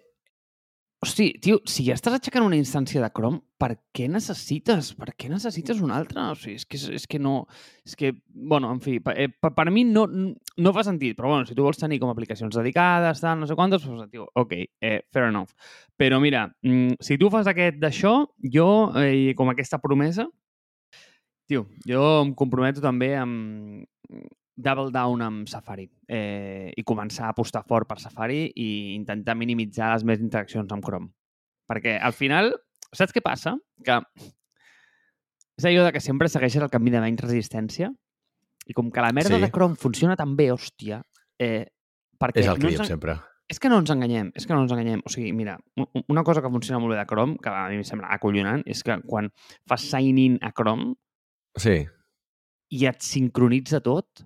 Hosti, 1.01 1.31
tio, 1.41 1.55
si 1.65 1.81
ja 1.87 1.95
estàs 1.97 2.13
aixecant 2.13 2.43
una 2.45 2.57
instància 2.59 3.01
de 3.01 3.07
Chrome, 3.09 3.39
per 3.57 3.71
què 3.97 4.05
necessites? 4.05 4.91
Per 4.99 5.07
què 5.17 5.31
necessites 5.31 5.79
una 5.81 5.95
altra? 5.97 6.27
O 6.29 6.35
sigui, 6.37 6.59
és 6.59 6.65
que, 6.69 6.77
és 6.93 7.07
que 7.09 7.17
no... 7.17 7.47
És 7.89 7.95
que, 7.97 8.11
bueno, 8.51 8.69
en 8.69 8.83
fi, 8.85 8.99
per, 9.01 9.15
eh, 9.17 9.25
per, 9.33 9.49
per 9.57 9.65
mi 9.73 9.81
no, 9.89 10.03
no 10.05 10.73
fa 10.75 10.83
sentit, 10.85 11.15
però 11.17 11.31
bueno, 11.31 11.47
si 11.49 11.57
tu 11.57 11.65
vols 11.65 11.81
tenir 11.81 11.97
com 12.03 12.11
aplicacions 12.13 12.53
dedicades, 12.53 13.23
tal, 13.23 13.41
no 13.41 13.49
sé 13.49 13.57
quantes, 13.57 13.87
doncs, 13.89 14.11
tio, 14.13 14.27
ok, 14.43 14.53
eh, 14.61 14.99
fair 15.09 15.31
enough. 15.31 15.57
Però 15.97 16.21
mira, 16.21 16.43
mm, 16.61 17.01
si 17.01 17.17
tu 17.17 17.31
fas 17.33 17.49
aquest 17.49 17.81
d'això, 17.81 18.13
jo, 18.53 18.69
eh, 19.01 19.33
com 19.39 19.49
aquesta 19.49 19.81
promesa, 19.81 20.27
tio, 21.49 21.65
jo 21.89 22.05
em 22.19 22.35
comprometo 22.37 22.85
també 22.85 23.15
amb 23.17 23.89
double 24.63 24.91
down 24.93 25.24
amb 25.26 25.50
Safari 25.50 25.88
eh, 26.08 26.69
i 26.78 26.84
començar 26.88 27.28
a 27.28 27.34
apostar 27.36 27.63
fort 27.67 27.89
per 27.89 28.00
Safari 28.02 28.45
i 28.56 28.69
intentar 28.95 29.36
minimitzar 29.39 29.93
les 29.95 30.06
més 30.08 30.21
interaccions 30.24 30.71
amb 30.71 30.86
Chrome. 30.86 31.12
Perquè 31.69 31.97
al 32.04 32.15
final, 32.15 32.54
saps 32.91 33.15
què 33.15 33.24
passa? 33.24 33.56
Que 33.86 34.00
és 35.62 35.67
allò 35.69 35.86
de 35.86 35.91
que 35.93 36.02
sempre 36.04 36.30
segueixes 36.32 36.63
el 36.63 36.71
camí 36.74 36.93
de 36.93 37.02
menys 37.04 37.21
resistència 37.21 37.91
i 38.67 38.76
com 38.78 38.89
que 38.93 39.04
la 39.04 39.12
merda 39.13 39.38
sí. 39.38 39.43
de 39.43 39.52
Chrome 39.54 39.78
funciona 39.80 40.15
tan 40.17 40.36
bé, 40.38 40.52
hòstia, 40.54 41.02
eh, 41.41 41.65
perquè... 42.21 42.43
És 42.43 42.50
el 42.50 42.58
que 42.60 42.67
no 42.67 42.74
diem 42.74 42.86
en... 42.86 42.89
sempre. 42.89 43.17
És 43.52 43.60
que 43.60 43.67
no 43.67 43.82
ens 43.82 43.91
enganyem, 43.91 44.30
és 44.38 44.45
que 44.47 44.56
no 44.56 44.62
ens 44.63 44.71
enganyem. 44.71 45.02
O 45.04 45.12
sigui, 45.12 45.34
mira, 45.36 45.58
una 46.08 46.24
cosa 46.24 46.39
que 46.43 46.52
funciona 46.54 46.80
molt 46.80 46.95
bé 46.95 47.02
de 47.02 47.08
Chrome, 47.10 47.36
que 47.43 47.52
a 47.52 47.65
mi 47.67 47.82
em 47.82 47.88
sembla 47.88 48.13
acollonant, 48.15 48.63
és 48.69 48.80
que 48.88 48.95
quan 49.04 49.28
fas 49.67 49.89
sign-in 49.91 50.38
a 50.39 50.54
Chrome 50.56 50.93
sí. 51.60 51.82
i 52.71 52.86
et 52.88 53.04
sincronitza 53.04 53.82
tot, 53.84 54.24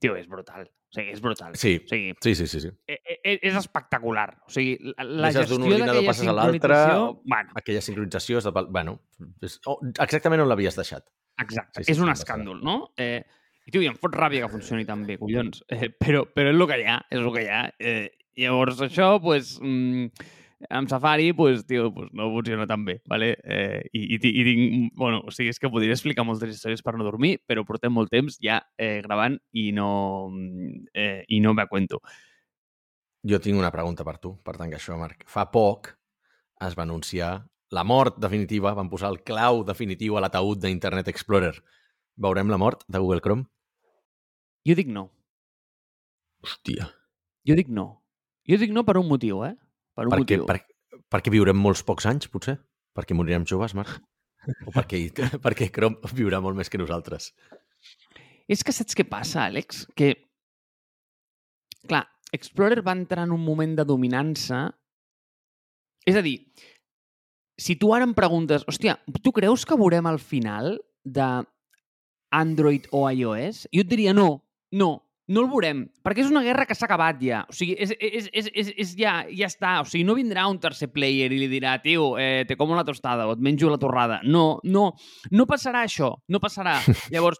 Tio, 0.00 0.16
és 0.16 0.28
brutal. 0.28 0.64
O 0.90 0.96
sigui, 0.96 1.12
és 1.14 1.20
brutal. 1.22 1.56
Sí, 1.60 1.74
o 1.78 1.88
sigui, 1.90 2.14
sí, 2.24 2.32
sí, 2.34 2.46
sí, 2.50 2.60
sí. 2.64 2.70
És, 2.88 3.00
e, 3.04 3.16
e, 3.20 3.34
és 3.50 3.56
espectacular. 3.60 4.30
O 4.48 4.50
sigui, 4.50 4.78
la 4.96 5.28
Deixes 5.28 5.44
gestió 5.44 5.60
ordinador, 5.60 6.00
passes 6.08 6.30
a 6.30 6.34
l'altre, 6.34 6.78
bueno. 7.22 7.54
aquella 7.60 7.82
sincronització 7.84 8.40
és 8.40 8.48
de... 8.48 8.54
Bueno, 8.72 8.96
és, 9.44 9.58
oh, 9.70 9.76
exactament 9.92 10.42
on 10.42 10.50
l'havies 10.50 10.80
deixat. 10.80 11.06
Exacte, 11.40 11.84
sí, 11.84 11.86
sí, 11.86 11.92
és 11.94 12.02
un 12.02 12.10
escàndol, 12.12 12.58
no? 12.66 12.80
Eh, 13.00 13.20
I 13.68 13.74
tio, 13.74 13.84
i 13.84 13.90
em 13.92 14.00
fot 14.00 14.16
ràbia 14.16 14.42
que 14.42 14.50
funcioni 14.56 14.88
tan 14.88 15.04
bé, 15.06 15.20
collons. 15.20 15.62
Eh, 15.70 15.92
però, 15.94 16.24
però 16.26 16.50
és 16.50 16.58
el 16.58 16.66
que 16.72 16.80
hi 16.80 16.88
ha, 16.90 16.98
és 17.06 17.20
el 17.22 17.30
que 17.36 17.44
hi 17.44 17.52
ha. 17.54 17.62
Eh, 17.78 18.10
llavors, 18.40 18.82
això, 18.88 19.12
doncs... 19.14 19.26
Pues, 19.28 19.54
mm, 19.62 20.30
amb 20.68 20.88
Safari, 20.90 21.32
pues, 21.32 21.64
tio, 21.66 21.92
pues, 21.94 22.10
no 22.12 22.30
funciona 22.30 22.66
tan 22.66 22.84
bé, 22.84 23.00
¿vale? 23.06 23.38
Eh, 23.44 23.82
i, 23.92 24.16
i, 24.16 24.18
i 24.20 24.44
tinc, 24.44 24.92
bueno, 24.94 25.22
o 25.26 25.32
sigui, 25.32 25.48
és 25.54 25.60
que 25.60 25.70
podria 25.72 25.94
explicar 25.96 26.26
moltes 26.26 26.52
històries 26.52 26.82
per 26.84 26.96
no 26.98 27.06
dormir, 27.06 27.38
però 27.48 27.64
portem 27.64 27.94
molt 27.94 28.12
temps 28.12 28.36
ja 28.42 28.60
eh, 28.76 29.00
gravant 29.04 29.38
i 29.56 29.70
no, 29.72 30.30
eh, 30.92 31.24
i 31.28 31.40
no 31.40 31.54
me 31.56 31.66
cuento. 31.70 32.02
Jo 33.24 33.40
tinc 33.40 33.58
una 33.58 33.72
pregunta 33.72 34.04
per 34.04 34.18
tu, 34.18 34.34
per 34.44 34.56
tant 34.58 34.72
que 34.72 34.78
això, 34.80 34.96
Marc. 35.00 35.24
Fa 35.28 35.46
poc 35.52 35.94
es 36.60 36.76
va 36.76 36.84
anunciar 36.84 37.32
la 37.70 37.84
mort 37.84 38.18
definitiva, 38.20 38.74
van 38.74 38.90
posar 38.90 39.12
el 39.14 39.22
clau 39.24 39.62
definitiu 39.64 40.16
a 40.16 40.24
l'ataúd 40.24 40.60
d'Internet 40.60 41.08
Explorer. 41.08 41.54
Veurem 42.20 42.50
la 42.50 42.58
mort 42.60 42.84
de 42.88 42.98
Google 42.98 43.22
Chrome? 43.24 43.46
Jo 44.66 44.76
dic 44.76 44.90
no. 44.92 45.08
Hòstia. 46.44 46.90
Jo 47.48 47.56
dic 47.56 47.68
no. 47.72 47.86
Jo 48.48 48.58
dic 48.60 48.72
no 48.74 48.84
per 48.84 48.98
un 49.00 49.08
motiu, 49.08 49.44
eh? 49.46 49.54
Per 50.00 50.08
un 50.08 50.14
perquè, 50.14 50.38
motiu. 50.40 50.46
Per, 50.48 51.02
perquè 51.12 51.32
viurem 51.34 51.58
molts 51.60 51.84
pocs 51.84 52.08
anys, 52.08 52.30
potser? 52.32 52.56
Perquè 52.96 53.16
morirem 53.16 53.44
joves, 53.48 53.76
Marc? 53.76 54.00
O 54.64 54.72
perquè, 54.72 55.02
perquè 55.44 55.66
Chrome 55.68 56.08
viurà 56.16 56.38
molt 56.40 56.56
més 56.56 56.70
que 56.72 56.78
nosaltres? 56.80 57.26
És 58.48 58.64
que 58.64 58.72
saps 58.72 58.96
què 58.96 59.04
passa, 59.04 59.42
Àlex? 59.44 59.82
Que, 59.92 60.14
clar, 61.84 62.06
Explorer 62.32 62.80
va 62.86 62.94
entrar 62.96 63.26
en 63.28 63.34
un 63.36 63.44
moment 63.44 63.76
de 63.76 63.84
dominança... 63.84 64.68
És 66.08 66.16
a 66.16 66.22
dir, 66.24 66.38
si 67.60 67.76
tu 67.76 67.90
ara 67.92 68.06
em 68.08 68.14
preguntes, 68.16 68.64
hòstia, 68.64 68.96
tu 69.20 69.34
creus 69.36 69.66
que 69.68 69.76
veurem 69.76 70.08
al 70.08 70.16
final 70.22 70.78
de 71.04 71.28
Android 72.32 72.88
o 72.96 73.04
iOS? 73.10 73.66
Jo 73.74 73.84
et 73.84 73.90
diria 73.90 74.14
no, 74.16 74.30
no, 74.72 74.94
no 75.30 75.44
el 75.44 75.48
veurem, 75.50 75.84
perquè 76.02 76.24
és 76.24 76.30
una 76.32 76.42
guerra 76.42 76.66
que 76.66 76.74
s'ha 76.74 76.88
acabat 76.88 77.20
ja. 77.22 77.44
O 77.48 77.54
sigui, 77.54 77.76
és, 77.78 77.92
és, 78.02 78.26
és, 78.34 78.50
és, 78.50 78.72
és 78.84 78.92
ja, 78.98 79.20
ja 79.30 79.46
està. 79.50 79.76
O 79.84 79.86
sigui, 79.88 80.02
no 80.08 80.16
vindrà 80.18 80.48
un 80.50 80.58
tercer 80.62 80.90
player 80.90 81.30
i 81.30 81.38
li 81.38 81.48
dirà, 81.50 81.76
tio, 81.84 82.12
eh, 82.18 82.44
te 82.48 82.58
como 82.58 82.74
la 82.78 82.84
tostada 82.86 83.28
o 83.28 83.36
et 83.36 83.42
menjo 83.44 83.70
la 83.70 83.78
torrada. 83.78 84.20
No, 84.26 84.58
no, 84.64 84.90
no 85.30 85.46
passarà 85.50 85.84
això, 85.86 86.16
no 86.28 86.42
passarà. 86.42 86.80
Llavors, 87.14 87.38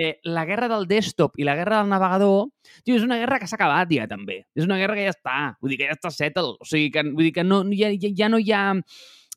eh, 0.00 0.16
la 0.24 0.46
guerra 0.48 0.70
del 0.72 0.88
desktop 0.88 1.36
i 1.36 1.44
la 1.44 1.56
guerra 1.58 1.82
del 1.82 1.92
navegador, 1.92 2.48
tio, 2.82 2.96
és 2.96 3.04
una 3.04 3.20
guerra 3.20 3.40
que 3.42 3.50
s'ha 3.50 3.60
acabat 3.60 3.92
ja, 3.92 4.08
també. 4.08 4.42
És 4.56 4.64
una 4.64 4.80
guerra 4.80 4.96
que 4.96 5.04
ja 5.04 5.12
està. 5.12 5.36
Vull 5.60 5.74
dir 5.74 5.82
que 5.82 5.90
ja 5.90 5.98
està 5.98 6.12
settle. 6.14 6.56
O 6.56 6.68
sigui, 6.68 6.88
que, 6.94 7.04
vull 7.10 7.28
dir 7.28 7.36
que 7.36 7.44
no, 7.44 7.60
ja, 7.76 7.92
ja, 7.92 8.12
ja 8.16 8.32
no 8.32 8.40
hi 8.40 8.52
ha 8.56 8.64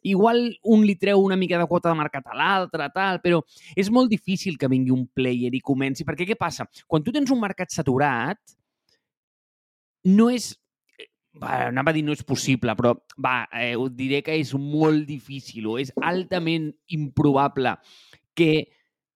igual 0.02 0.42
un 0.64 0.86
li 0.88 0.96
treu 1.00 1.22
una 1.24 1.38
mica 1.40 1.60
de 1.60 1.68
quota 1.68 1.90
de 1.90 1.98
mercat 2.00 2.30
a 2.32 2.38
l'altre, 2.38 2.88
tal, 2.94 3.20
però 3.24 3.42
és 3.76 3.90
molt 3.92 4.10
difícil 4.12 4.58
que 4.58 4.70
vingui 4.72 4.94
un 4.96 5.08
player 5.08 5.52
i 5.54 5.62
comenci, 5.62 6.06
perquè 6.08 6.28
què 6.30 6.38
passa? 6.40 6.68
Quan 6.88 7.04
tu 7.04 7.14
tens 7.16 7.32
un 7.32 7.42
mercat 7.42 7.74
saturat, 7.74 8.40
no 10.08 10.30
és 10.32 10.54
va, 11.40 11.70
anava 11.70 11.92
a 11.92 11.96
dir 11.96 12.04
no 12.06 12.16
és 12.16 12.24
possible, 12.26 12.74
però 12.76 12.96
va, 13.22 13.48
eh, 13.54 13.76
us 13.78 13.92
diré 13.96 14.22
que 14.26 14.36
és 14.40 14.54
molt 14.56 15.06
difícil 15.08 15.68
o 15.70 15.78
és 15.80 15.92
altament 16.02 16.70
improbable 16.96 17.76
que 18.36 18.68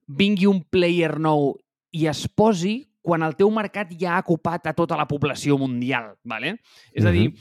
vingui 0.07 0.47
un 0.49 0.61
player 0.69 1.17
nou 1.19 1.53
i 1.93 2.07
es 2.11 2.25
posi 2.27 2.81
quan 3.03 3.23
el 3.25 3.35
teu 3.35 3.51
mercat 3.51 3.91
ja 3.99 4.15
ha 4.15 4.23
ocupat 4.23 4.69
a 4.69 4.73
tota 4.75 4.95
la 4.99 5.07
població 5.07 5.57
mundial, 5.59 6.13
¿vale? 6.23 6.57
És 6.95 7.05
a 7.05 7.11
dir, 7.11 7.33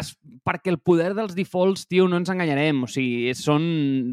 es, 0.00 0.12
perquè 0.46 0.72
el 0.72 0.80
poder 0.80 1.12
dels 1.16 1.34
defaults, 1.36 1.86
tio, 1.90 2.06
no 2.08 2.20
ens 2.20 2.30
enganyarem, 2.32 2.84
o 2.84 2.90
sigui, 2.90 3.32
són, 3.38 3.64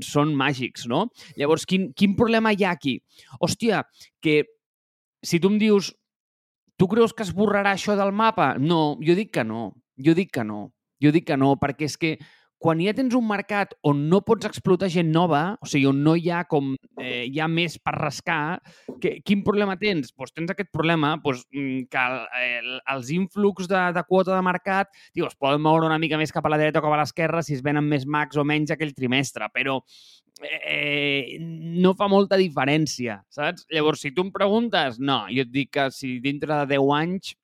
són 0.06 0.34
màgics, 0.38 0.88
no? 0.92 1.08
Llavors, 1.40 1.68
quin, 1.70 1.92
quin 1.98 2.16
problema 2.20 2.54
hi 2.54 2.66
ha 2.66 2.74
aquí? 2.76 3.00
Hòstia, 3.40 3.84
que 4.24 4.44
si 5.26 5.40
tu 5.42 5.50
em 5.50 5.60
dius, 5.62 5.94
Tu 6.78 6.88
creus 6.92 7.14
que 7.16 7.24
es 7.24 7.32
borrarà 7.32 7.72
això 7.76 7.96
del 7.96 8.12
mapa? 8.12 8.56
No, 8.60 8.98
jo 9.00 9.16
dic 9.16 9.32
que 9.38 9.46
no. 9.48 9.70
Jo 9.96 10.16
dic 10.16 10.34
que 10.36 10.44
no. 10.44 10.74
Jo 11.04 11.12
dic 11.16 11.28
que 11.30 11.38
no, 11.40 11.54
perquè 11.60 11.88
és 11.88 11.96
que 12.00 12.12
quan 12.62 12.80
ja 12.82 12.94
tens 12.96 13.14
un 13.18 13.26
mercat 13.28 13.76
on 13.86 14.06
no 14.10 14.22
pots 14.26 14.48
explotar 14.48 14.90
gent 14.92 15.12
nova, 15.14 15.58
o 15.62 15.70
sigui, 15.70 15.86
on 15.90 16.02
no 16.06 16.16
hi 16.18 16.30
ha 16.32 16.44
com 16.50 16.74
eh, 17.02 17.26
hi 17.28 17.40
ha 17.42 17.48
més 17.52 17.78
per 17.82 17.96
rascar, 17.98 18.58
que, 19.02 19.20
quin 19.26 19.44
problema 19.46 19.78
tens? 19.82 20.14
Pues 20.16 20.34
tens 20.34 20.52
aquest 20.52 20.72
problema 20.74 21.16
pues, 21.24 21.44
mm, 21.52 21.86
que 21.92 22.06
el, 22.10 22.18
el, 22.42 22.70
els 22.96 23.12
influx 23.16 23.70
de, 23.72 23.84
de 23.96 24.06
quota 24.08 24.36
de 24.36 24.46
mercat 24.46 24.92
tio, 25.14 25.28
es 25.28 25.38
poden 25.38 25.64
moure 25.66 25.90
una 25.90 26.00
mica 26.02 26.20
més 26.22 26.34
cap 26.34 26.46
a 26.46 26.54
la 26.54 26.60
dreta 26.62 26.82
o 26.82 26.86
cap 26.86 26.96
a 26.96 27.02
l'esquerra 27.04 27.44
si 27.46 27.58
es 27.58 27.64
venen 27.66 27.86
més 27.88 28.08
mags 28.08 28.40
o 28.40 28.48
menys 28.48 28.74
aquell 28.74 28.96
trimestre, 28.98 29.52
però 29.54 29.80
eh, 30.42 31.38
no 31.40 31.94
fa 31.96 32.10
molta 32.12 32.40
diferència, 32.40 33.22
saps? 33.32 33.68
Llavors, 33.72 34.04
si 34.04 34.14
tu 34.16 34.26
em 34.26 34.32
preguntes, 34.36 35.00
no, 35.00 35.26
jo 35.32 35.46
et 35.46 35.52
dic 35.52 35.74
que 35.76 35.90
si 35.96 36.18
dintre 36.24 36.64
de 36.64 36.76
10 36.76 36.94
anys 36.98 37.36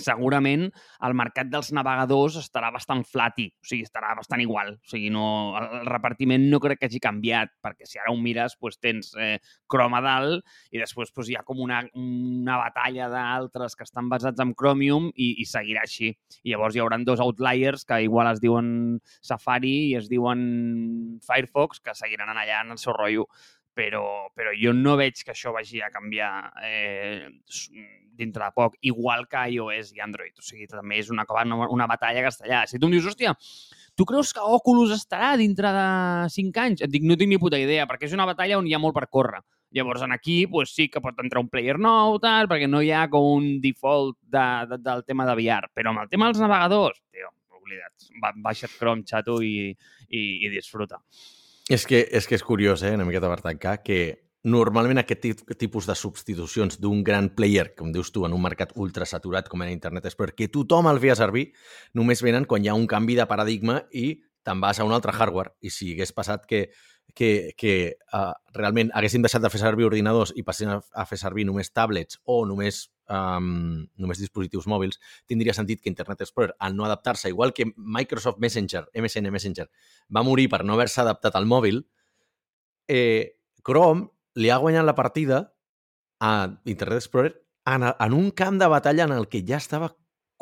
segurament 0.00 0.68
el 1.04 1.14
mercat 1.18 1.50
dels 1.52 1.70
navegadors 1.76 2.38
estarà 2.40 2.70
bastant 2.72 3.02
flati, 3.08 3.48
o 3.52 3.68
sigui, 3.68 3.84
estarà 3.86 4.14
bastant 4.16 4.40
igual. 4.42 4.74
O 4.76 4.90
sigui, 4.90 5.10
no, 5.12 5.24
el 5.58 5.86
repartiment 5.88 6.48
no 6.50 6.60
crec 6.62 6.80
que 6.80 6.90
hagi 6.90 7.02
canviat, 7.02 7.52
perquè 7.64 7.88
si 7.88 8.00
ara 8.00 8.12
ho 8.12 8.18
mires, 8.20 8.56
doncs 8.60 8.80
tens 8.82 9.12
eh, 9.18 9.36
Chrome 9.70 9.98
a 9.98 10.02
dalt 10.04 10.44
i 10.72 10.80
després 10.80 11.12
doncs, 11.12 11.30
hi 11.30 11.38
ha 11.38 11.44
com 11.46 11.60
una, 11.62 11.82
una 11.98 12.58
batalla 12.60 13.08
d'altres 13.12 13.76
que 13.76 13.86
estan 13.86 14.08
basats 14.12 14.40
en 14.42 14.54
Chromium 14.58 15.10
i, 15.14 15.34
i 15.42 15.48
seguirà 15.48 15.84
així. 15.86 16.12
I 16.42 16.54
llavors 16.54 16.76
hi 16.76 16.82
haurà 16.82 17.00
dos 17.02 17.20
outliers 17.20 17.86
que 17.88 18.02
igual 18.04 18.30
es 18.32 18.40
diuen 18.42 19.00
Safari 19.20 19.74
i 19.90 19.96
es 19.98 20.08
diuen 20.12 21.18
Firefox, 21.26 21.80
que 21.80 21.96
seguiran 21.98 22.32
allà 22.32 22.62
en 22.62 22.76
el 22.76 22.80
seu 22.80 22.96
rotllo 22.96 23.28
però, 23.74 24.28
però 24.36 24.52
jo 24.56 24.72
no 24.76 24.96
veig 25.00 25.22
que 25.24 25.32
això 25.32 25.52
vagi 25.54 25.80
a 25.80 25.90
canviar 25.92 26.32
eh, 26.64 27.28
dintre 28.16 28.44
de 28.44 28.52
poc, 28.54 28.76
igual 28.80 29.26
que 29.28 29.46
iOS 29.54 29.92
i 29.96 30.02
Android. 30.04 30.34
O 30.38 30.44
sigui, 30.44 30.68
també 30.70 31.00
és 31.00 31.10
una, 31.10 31.24
una, 31.70 31.88
batalla 31.90 32.24
castellà. 32.26 32.64
Si 32.68 32.78
tu 32.78 32.88
em 32.88 32.96
dius, 32.96 33.08
hòstia, 33.08 33.34
tu 33.96 34.06
creus 34.08 34.32
que 34.36 34.44
Oculus 34.44 34.92
estarà 34.94 35.34
dintre 35.40 35.72
de 35.74 35.88
5 36.36 36.62
anys? 36.64 36.84
Et 36.84 36.92
dic, 36.92 37.06
no 37.08 37.16
tinc 37.16 37.32
ni 37.32 37.40
puta 37.40 37.60
idea, 37.60 37.88
perquè 37.88 38.08
és 38.08 38.16
una 38.16 38.28
batalla 38.28 38.60
on 38.60 38.68
hi 38.68 38.76
ha 38.76 38.82
molt 38.82 38.96
per 38.96 39.08
córrer. 39.08 39.42
Llavors, 39.72 40.02
en 40.04 40.12
aquí 40.12 40.46
pues, 40.46 40.74
sí 40.76 40.90
que 40.92 41.00
pot 41.00 41.16
entrar 41.22 41.40
un 41.40 41.48
player 41.48 41.78
nou, 41.80 42.18
tal, 42.20 42.48
perquè 42.50 42.68
no 42.68 42.82
hi 42.84 42.90
ha 42.92 43.06
com 43.12 43.24
un 43.38 43.46
default 43.62 44.18
de, 44.20 44.46
de, 44.68 44.78
del 44.84 45.04
tema 45.08 45.24
de 45.28 45.36
VR. 45.38 45.72
Però 45.72 45.94
amb 45.94 46.04
el 46.04 46.10
tema 46.12 46.28
dels 46.28 46.42
navegadors, 46.44 47.00
tio, 47.08 47.32
oblida't. 47.56 48.10
Baixa't 48.44 48.76
Chrome, 48.76 49.06
xato, 49.08 49.40
i, 49.40 49.70
i, 49.72 50.22
i 50.44 50.52
disfruta. 50.52 51.00
És 51.72 51.86
que, 51.88 52.02
és 52.12 52.26
que 52.28 52.36
és 52.36 52.42
curiós, 52.44 52.82
eh, 52.84 52.92
una 52.92 53.06
miqueta 53.08 53.30
per 53.32 53.40
tancar, 53.40 53.78
que 53.80 53.96
normalment 54.44 54.98
aquest 55.00 55.22
tipus 55.56 55.86
de 55.88 55.94
substitucions 55.96 56.76
d'un 56.82 57.00
gran 57.06 57.30
player, 57.32 57.70
com 57.78 57.94
dius 57.94 58.10
tu, 58.12 58.26
en 58.26 58.34
un 58.36 58.42
mercat 58.44 58.74
ultra 58.76 59.06
saturat 59.08 59.48
com 59.48 59.62
era 59.64 59.72
Internet 59.72 60.10
Explorer, 60.10 60.34
que 60.36 60.50
tothom 60.52 60.90
el 60.90 61.00
feia 61.00 61.16
servir, 61.16 61.46
només 61.96 62.20
venen 62.20 62.44
quan 62.44 62.60
hi 62.60 62.68
ha 62.68 62.76
un 62.76 62.84
canvi 62.90 63.16
de 63.16 63.26
paradigma 63.30 63.78
i 63.88 64.18
te'n 64.44 64.60
vas 64.60 64.82
a 64.82 64.84
un 64.84 64.92
altre 64.92 65.14
hardware. 65.16 65.54
I 65.64 65.72
si 65.72 65.94
hagués 65.94 66.12
passat 66.12 66.44
que, 66.50 66.66
que, 67.14 67.52
que 67.58 67.98
uh, 68.14 68.32
realment 68.56 68.90
haguéssim 68.96 69.22
deixat 69.24 69.42
de 69.44 69.50
fer 69.52 69.60
servir 69.60 69.84
ordinadors 69.84 70.32
i 70.36 70.44
passessin 70.46 70.72
a, 70.72 70.80
a 70.80 71.04
fer 71.08 71.18
servir 71.20 71.44
només 71.44 71.72
tablets 71.74 72.18
o 72.24 72.42
només 72.48 72.86
um, 73.12 73.84
només 74.00 74.20
dispositius 74.20 74.66
mòbils, 74.70 74.98
tindria 75.28 75.54
sentit 75.56 75.82
que 75.82 75.90
Internet 75.92 76.24
Explorer, 76.24 76.54
al 76.58 76.76
no 76.76 76.86
adaptar-se, 76.86 77.28
igual 77.28 77.52
que 77.52 77.68
Microsoft 77.76 78.40
Messenger, 78.40 78.86
MSN 78.94 79.32
Messenger, 79.32 79.68
va 80.08 80.24
morir 80.26 80.48
per 80.52 80.62
no 80.64 80.76
haver-se 80.76 81.02
adaptat 81.02 81.36
al 81.36 81.46
mòbil, 81.46 81.82
eh, 82.88 83.38
Chrome 83.62 84.08
li 84.34 84.50
ha 84.50 84.58
guanyat 84.58 84.86
la 84.86 84.96
partida 84.96 85.42
a 86.20 86.32
Internet 86.64 87.02
Explorer 87.02 87.34
en, 87.66 87.84
en 87.92 88.12
un 88.16 88.30
camp 88.30 88.58
de 88.58 88.66
batalla 88.66 89.04
en 89.04 89.12
el 89.12 89.28
que 89.28 89.44
ja 89.46 89.60
estava 89.60 89.92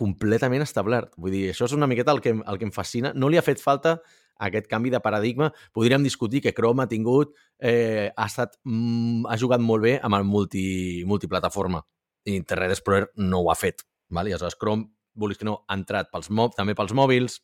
completament 0.01 0.65
establert. 0.65 1.13
Vull 1.21 1.35
dir, 1.35 1.45
això 1.51 1.67
és 1.69 1.77
una 1.77 1.89
miqueta 1.91 2.15
el 2.15 2.23
que, 2.25 2.33
el 2.33 2.59
que 2.59 2.65
em 2.65 2.73
fascina. 2.73 3.13
No 3.13 3.29
li 3.29 3.37
ha 3.37 3.45
fet 3.45 3.61
falta 3.61 3.99
aquest 4.41 4.69
canvi 4.71 4.91
de 4.91 5.01
paradigma. 5.05 5.51
Podríem 5.73 6.03
discutir 6.03 6.43
que 6.43 6.55
Chrome 6.57 6.85
ha 6.85 6.89
tingut, 6.89 7.35
eh, 7.59 8.11
ha, 8.17 8.27
estat, 8.27 8.57
mm, 8.65 9.27
ha 9.29 9.37
jugat 9.39 9.61
molt 9.61 9.85
bé 9.85 9.99
amb 10.03 10.17
el 10.17 10.25
multi, 10.25 11.05
multiplataforma. 11.07 11.83
Internet 12.25 12.77
Explorer 12.77 13.11
no 13.17 13.45
ho 13.45 13.51
ha 13.51 13.57
fet. 13.57 13.85
Val? 14.11 14.29
I 14.29 14.35
aleshores 14.35 14.59
Chrome, 14.59 14.91
vulguis 15.15 15.39
que 15.39 15.49
no, 15.49 15.65
ha 15.69 15.77
entrat 15.79 16.11
pels 16.13 16.31
mob, 16.31 16.55
també 16.57 16.75
pels 16.75 16.93
mòbils, 16.97 17.41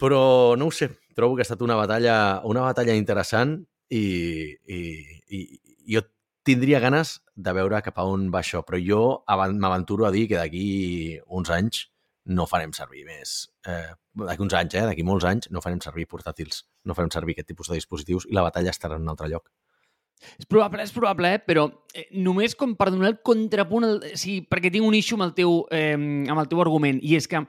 però 0.00 0.56
no 0.58 0.68
ho 0.68 0.74
sé, 0.74 0.90
trobo 1.14 1.36
que 1.36 1.44
ha 1.44 1.48
estat 1.48 1.62
una 1.62 1.78
batalla, 1.78 2.16
una 2.44 2.64
batalla 2.66 2.94
interessant 2.98 3.56
i, 3.88 4.04
i, 4.66 4.80
i 5.30 5.40
jo 5.94 6.02
tindria 6.44 6.80
ganes 6.82 7.20
de 7.34 7.54
veure 7.56 7.80
cap 7.82 7.98
a 7.98 8.06
on 8.10 8.28
va 8.34 8.42
això, 8.42 8.62
però 8.66 8.80
jo 8.82 9.02
m'aventuro 9.26 10.06
a 10.06 10.12
dir 10.12 10.26
que 10.28 10.38
d'aquí 10.38 11.20
uns 11.26 11.50
anys 11.54 11.86
no 12.24 12.46
farem 12.48 12.72
servir 12.72 13.04
més. 13.08 13.34
Eh, 13.68 13.92
d'aquí 14.24 14.42
uns 14.42 14.56
anys, 14.56 14.74
eh, 14.78 14.86
d'aquí 14.88 15.04
molts 15.04 15.26
anys, 15.28 15.50
no 15.52 15.60
farem 15.64 15.80
servir 15.84 16.06
portàtils, 16.08 16.64
no 16.84 16.96
farem 16.96 17.12
servir 17.12 17.36
aquest 17.36 17.50
tipus 17.52 17.68
de 17.68 17.78
dispositius 17.80 18.26
i 18.30 18.36
la 18.36 18.46
batalla 18.46 18.72
estarà 18.72 18.96
en 18.96 19.04
un 19.04 19.12
altre 19.12 19.28
lloc. 19.28 19.50
És 20.38 20.46
probable, 20.48 20.82
és 20.82 20.92
probable, 20.94 21.34
eh? 21.36 21.40
però 21.44 21.66
eh, 21.92 22.06
només 22.16 22.54
com 22.56 22.74
per 22.78 22.88
donar 22.90 23.10
el 23.12 23.20
contrapunt, 23.26 23.84
el, 23.84 24.02
sí, 24.16 24.38
perquè 24.48 24.72
tinc 24.72 24.86
un 24.86 24.96
issue 24.96 25.18
amb 25.18 25.28
el, 25.28 25.34
teu, 25.36 25.64
eh, 25.74 25.96
amb 25.96 26.40
el 26.40 26.48
teu 26.48 26.62
argument, 26.64 27.00
i 27.02 27.16
és 27.18 27.28
que 27.28 27.44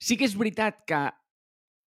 sí 0.00 0.16
que 0.16 0.28
és 0.28 0.36
veritat 0.38 0.84
que 0.88 1.02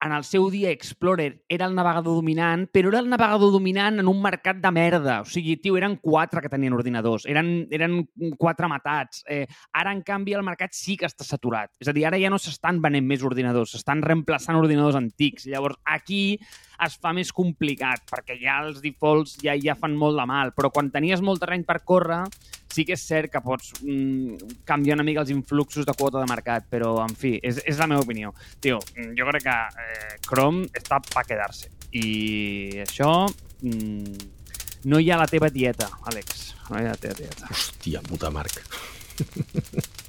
en 0.01 0.11
el 0.11 0.23
seu 0.25 0.49
dia 0.49 0.71
Explorer 0.71 1.43
era 1.47 1.67
el 1.69 1.75
navegador 1.77 2.17
dominant, 2.17 2.65
però 2.73 2.89
era 2.89 2.99
el 3.03 3.09
navegador 3.09 3.51
dominant 3.53 4.01
en 4.01 4.09
un 4.09 4.21
mercat 4.21 4.57
de 4.61 4.71
merda. 4.73 5.19
O 5.21 5.29
sigui, 5.29 5.55
tio, 5.61 5.77
eren 5.77 5.99
quatre 6.01 6.41
que 6.41 6.49
tenien 6.49 6.73
ordinadors, 6.73 7.27
eren, 7.29 7.51
eren 7.69 7.99
quatre 8.39 8.69
matats. 8.71 9.21
Eh, 9.29 9.45
ara, 9.77 9.93
en 9.93 10.01
canvi, 10.05 10.33
el 10.33 10.45
mercat 10.47 10.73
sí 10.73 10.97
que 10.97 11.09
està 11.09 11.27
saturat. 11.27 11.69
És 11.79 11.91
a 11.91 11.93
dir, 11.93 12.07
ara 12.09 12.19
ja 12.21 12.31
no 12.33 12.41
s'estan 12.41 12.81
venent 12.81 13.05
més 13.07 13.21
ordinadors, 13.27 13.75
s'estan 13.75 14.01
reemplaçant 14.01 14.57
ordinadors 14.57 14.97
antics. 14.97 15.45
Llavors, 15.51 15.77
aquí 15.85 16.39
es 16.81 16.97
fa 16.97 17.13
més 17.13 17.29
complicat, 17.35 18.01
perquè 18.09 18.39
ja 18.41 18.57
els 18.65 18.81
defaults 18.81 19.37
ja, 19.43 19.53
ja 19.53 19.77
fan 19.77 19.93
molt 19.97 20.17
de 20.17 20.25
mal, 20.25 20.55
però 20.57 20.73
quan 20.73 20.89
tenies 20.89 21.21
molt 21.21 21.43
terreny 21.45 21.67
per 21.67 21.83
córrer, 21.85 22.23
sí 22.71 22.85
que 22.87 22.95
és 22.97 23.05
cert 23.05 23.31
que 23.31 23.41
pots 23.43 23.73
mm, 23.81 24.57
canviar 24.67 24.97
una 24.99 25.05
mica 25.07 25.23
els 25.23 25.31
influxos 25.33 25.87
de 25.87 25.95
quota 25.97 26.19
de 26.21 26.29
mercat, 26.29 26.67
però, 26.71 26.95
en 27.05 27.15
fi, 27.17 27.35
és, 27.43 27.61
és 27.67 27.79
la 27.81 27.89
meva 27.91 28.05
opinió. 28.05 28.33
Tio, 28.63 28.79
jo 29.17 29.29
crec 29.31 29.47
que 29.47 29.57
eh, 29.85 30.11
Chrome 30.27 30.67
està 30.77 31.01
per 31.11 31.25
quedar-se. 31.29 31.71
I 31.91 32.83
això... 32.87 33.11
Mm, 33.61 34.29
no 34.83 34.97
hi 34.97 35.11
ha 35.13 35.17
la 35.19 35.27
teva 35.29 35.51
dieta, 35.53 35.91
Àlex. 36.09 36.55
No 36.71 36.79
hi 36.79 36.87
ha 36.87 36.95
la 36.95 36.97
teva 36.97 37.13
dieta. 37.19 37.51
Hòstia 37.53 38.01
puta, 38.07 38.31
Marc. 38.33 38.63